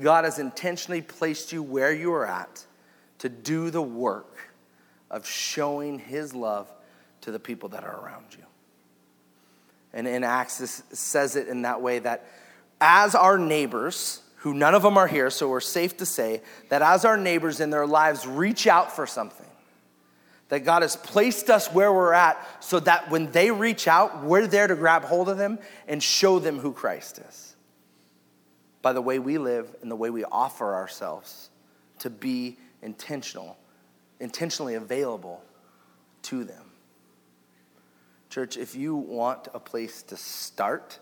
God 0.00 0.24
has 0.24 0.38
intentionally 0.38 1.02
placed 1.02 1.52
you 1.52 1.62
where 1.62 1.92
you 1.92 2.12
are 2.12 2.26
at 2.26 2.64
to 3.18 3.28
do 3.28 3.70
the 3.70 3.82
work 3.82 4.38
of 5.10 5.26
showing 5.26 5.98
His 5.98 6.34
love 6.34 6.72
to 7.22 7.30
the 7.30 7.40
people 7.40 7.70
that 7.70 7.84
are 7.84 8.04
around 8.04 8.26
you. 8.32 8.44
And 9.92 10.06
in 10.06 10.24
Acts, 10.24 10.58
this 10.58 10.82
says 10.92 11.36
it 11.36 11.48
in 11.48 11.62
that 11.62 11.82
way 11.82 11.98
that 11.98 12.26
as 12.80 13.14
our 13.14 13.38
neighbors, 13.38 14.20
who 14.36 14.54
none 14.54 14.74
of 14.74 14.82
them 14.82 14.98
are 14.98 15.06
here, 15.06 15.30
so 15.30 15.48
we're 15.48 15.60
safe 15.60 15.96
to 15.98 16.06
say 16.06 16.42
that 16.68 16.82
as 16.82 17.04
our 17.04 17.16
neighbors 17.16 17.60
in 17.60 17.70
their 17.70 17.86
lives 17.86 18.26
reach 18.26 18.66
out 18.66 18.94
for 18.94 19.06
something, 19.06 19.46
that 20.48 20.64
God 20.64 20.82
has 20.82 20.96
placed 20.96 21.48
us 21.48 21.72
where 21.72 21.92
we're 21.92 22.12
at 22.12 22.44
so 22.62 22.80
that 22.80 23.10
when 23.10 23.30
they 23.30 23.50
reach 23.50 23.88
out, 23.88 24.22
we're 24.22 24.46
there 24.46 24.66
to 24.66 24.74
grab 24.74 25.04
hold 25.04 25.28
of 25.28 25.38
them 25.38 25.58
and 25.88 26.02
show 26.02 26.38
them 26.38 26.58
who 26.58 26.72
Christ 26.72 27.20
is 27.26 27.56
by 28.82 28.92
the 28.92 29.00
way 29.00 29.18
we 29.18 29.38
live 29.38 29.74
and 29.80 29.90
the 29.90 29.96
way 29.96 30.10
we 30.10 30.24
offer 30.24 30.74
ourselves 30.74 31.48
to 32.00 32.10
be 32.10 32.58
intentional, 32.82 33.56
intentionally 34.20 34.74
available 34.74 35.42
to 36.22 36.44
them. 36.44 36.61
Church, 38.32 38.56
if 38.56 38.74
you 38.74 38.96
want 38.96 39.48
a 39.52 39.60
place 39.60 40.02
to 40.04 40.16
start 40.16 40.98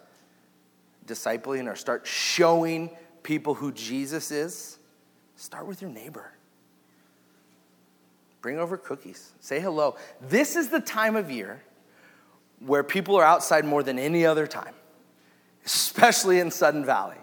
discipling 1.07 1.71
or 1.71 1.77
start 1.77 2.05
showing 2.05 2.91
people 3.23 3.55
who 3.55 3.71
Jesus 3.71 4.33
is, 4.33 4.79
start 5.37 5.69
with 5.69 5.81
your 5.81 5.93
neighbor. 5.93 6.33
Bring 8.41 8.59
over 8.59 8.77
cookies. 8.77 9.31
Say 9.39 9.61
hello. 9.61 9.95
This 10.21 10.57
is 10.57 10.71
the 10.71 10.81
time 10.81 11.15
of 11.15 11.31
year 11.31 11.63
where 12.67 12.83
people 12.83 13.15
are 13.15 13.25
outside 13.25 13.65
more 13.65 13.85
than 13.85 13.97
any 13.97 14.27
other 14.27 14.49
time, 14.49 14.75
especially 15.65 16.41
in 16.41 16.51
Sudden 16.51 16.85
Valley. 16.85 17.19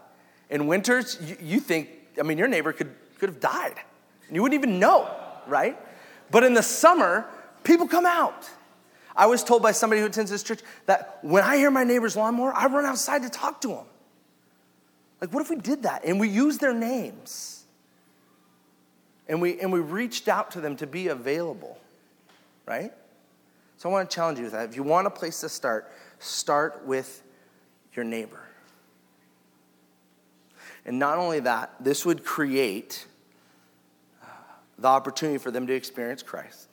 In 0.50 0.68
winters, 0.68 1.18
you, 1.22 1.36
you 1.42 1.60
think, 1.60 1.90
I 2.18 2.24
mean, 2.24 2.38
your 2.38 2.48
neighbor 2.48 2.72
could, 2.72 2.96
could 3.20 3.28
have 3.28 3.42
died. 3.42 3.76
And 4.28 4.38
You 4.38 4.42
wouldn't 4.42 4.58
even 4.58 4.80
know, 4.80 5.14
right? 5.48 5.78
But 6.32 6.46
in 6.46 6.54
the 6.54 6.64
summer, 6.64 7.26
people 7.66 7.90
come 7.90 8.06
out. 8.06 8.50
I 9.18 9.26
was 9.26 9.44
told 9.44 9.64
by 9.64 9.72
somebody 9.72 10.00
who 10.00 10.08
attends 10.08 10.30
this 10.30 10.44
church 10.44 10.60
that 10.86 11.18
when 11.24 11.44
I 11.44 11.58
hear 11.58 11.72
my 11.72 11.84
neighbor's 11.84 12.16
lawnmower, 12.16 12.54
I 12.56 12.68
run 12.68 12.86
outside 12.86 13.24
to 13.24 13.30
talk 13.30 13.62
to 13.62 13.70
him. 13.70 13.86
Like, 15.20 15.34
what 15.34 15.42
if 15.42 15.50
we 15.50 15.56
did 15.56 15.84
that 15.84 16.06
and 16.06 16.20
we 16.20 16.30
use 16.30 16.60
their 16.60 16.74
names? 16.74 17.64
And 19.28 19.42
we, 19.42 19.60
and 19.60 19.74
we 19.74 19.80
reached 19.80 20.28
out 20.28 20.52
to 20.52 20.62
them 20.62 20.78
to 20.78 20.88
be 20.88 21.08
available, 21.08 21.80
right? 22.68 22.94
So 23.78 23.90
I 23.90 23.92
want 23.92 24.10
to 24.10 24.16
challenge 24.16 24.38
you 24.38 24.46
with 24.46 24.54
that. 24.54 24.70
If 24.70 24.76
you 24.76 24.84
want 24.84 25.08
a 25.08 25.10
place 25.10 25.42
to 25.42 25.50
start, 25.50 25.92
start 26.20 26.86
with 26.86 27.24
your 27.94 28.06
neighbor. 28.06 28.40
And 30.86 31.00
not 31.00 31.18
only 31.18 31.40
that, 31.42 31.74
this 31.80 32.06
would 32.06 32.24
create 32.24 33.06
uh, 34.24 34.28
the 34.78 34.88
opportunity 34.88 35.40
for 35.40 35.52
them 35.52 35.68
to 35.68 35.74
experience 35.74 36.22
Christ, 36.22 36.70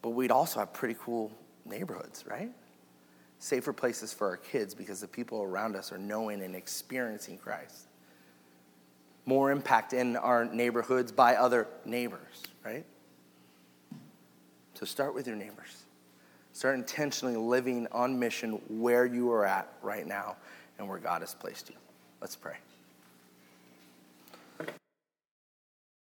but 0.00 0.10
we'd 0.10 0.32
also 0.32 0.60
have 0.60 0.72
pretty 0.72 0.96
cool 0.98 1.30
neighborhoods, 1.68 2.24
right? 2.28 2.50
Safer 3.38 3.72
places 3.72 4.12
for 4.12 4.28
our 4.28 4.36
kids 4.36 4.74
because 4.74 5.00
the 5.00 5.08
people 5.08 5.42
around 5.42 5.76
us 5.76 5.92
are 5.92 5.98
knowing 5.98 6.42
and 6.42 6.54
experiencing 6.54 7.38
Christ. 7.38 7.88
More 9.26 9.50
impact 9.50 9.92
in 9.92 10.16
our 10.16 10.44
neighborhoods 10.44 11.12
by 11.12 11.36
other 11.36 11.66
neighbors, 11.84 12.42
right? 12.64 12.84
So 14.74 14.86
start 14.86 15.14
with 15.14 15.26
your 15.26 15.36
neighbors. 15.36 15.84
Start 16.52 16.76
intentionally 16.76 17.36
living 17.36 17.86
on 17.92 18.18
mission 18.18 18.52
where 18.68 19.04
you 19.04 19.30
are 19.32 19.44
at 19.44 19.72
right 19.82 20.06
now 20.06 20.36
and 20.78 20.88
where 20.88 20.98
God 20.98 21.20
has 21.20 21.34
placed 21.34 21.68
you. 21.68 21.76
Let's 22.20 22.36
pray. 22.36 22.56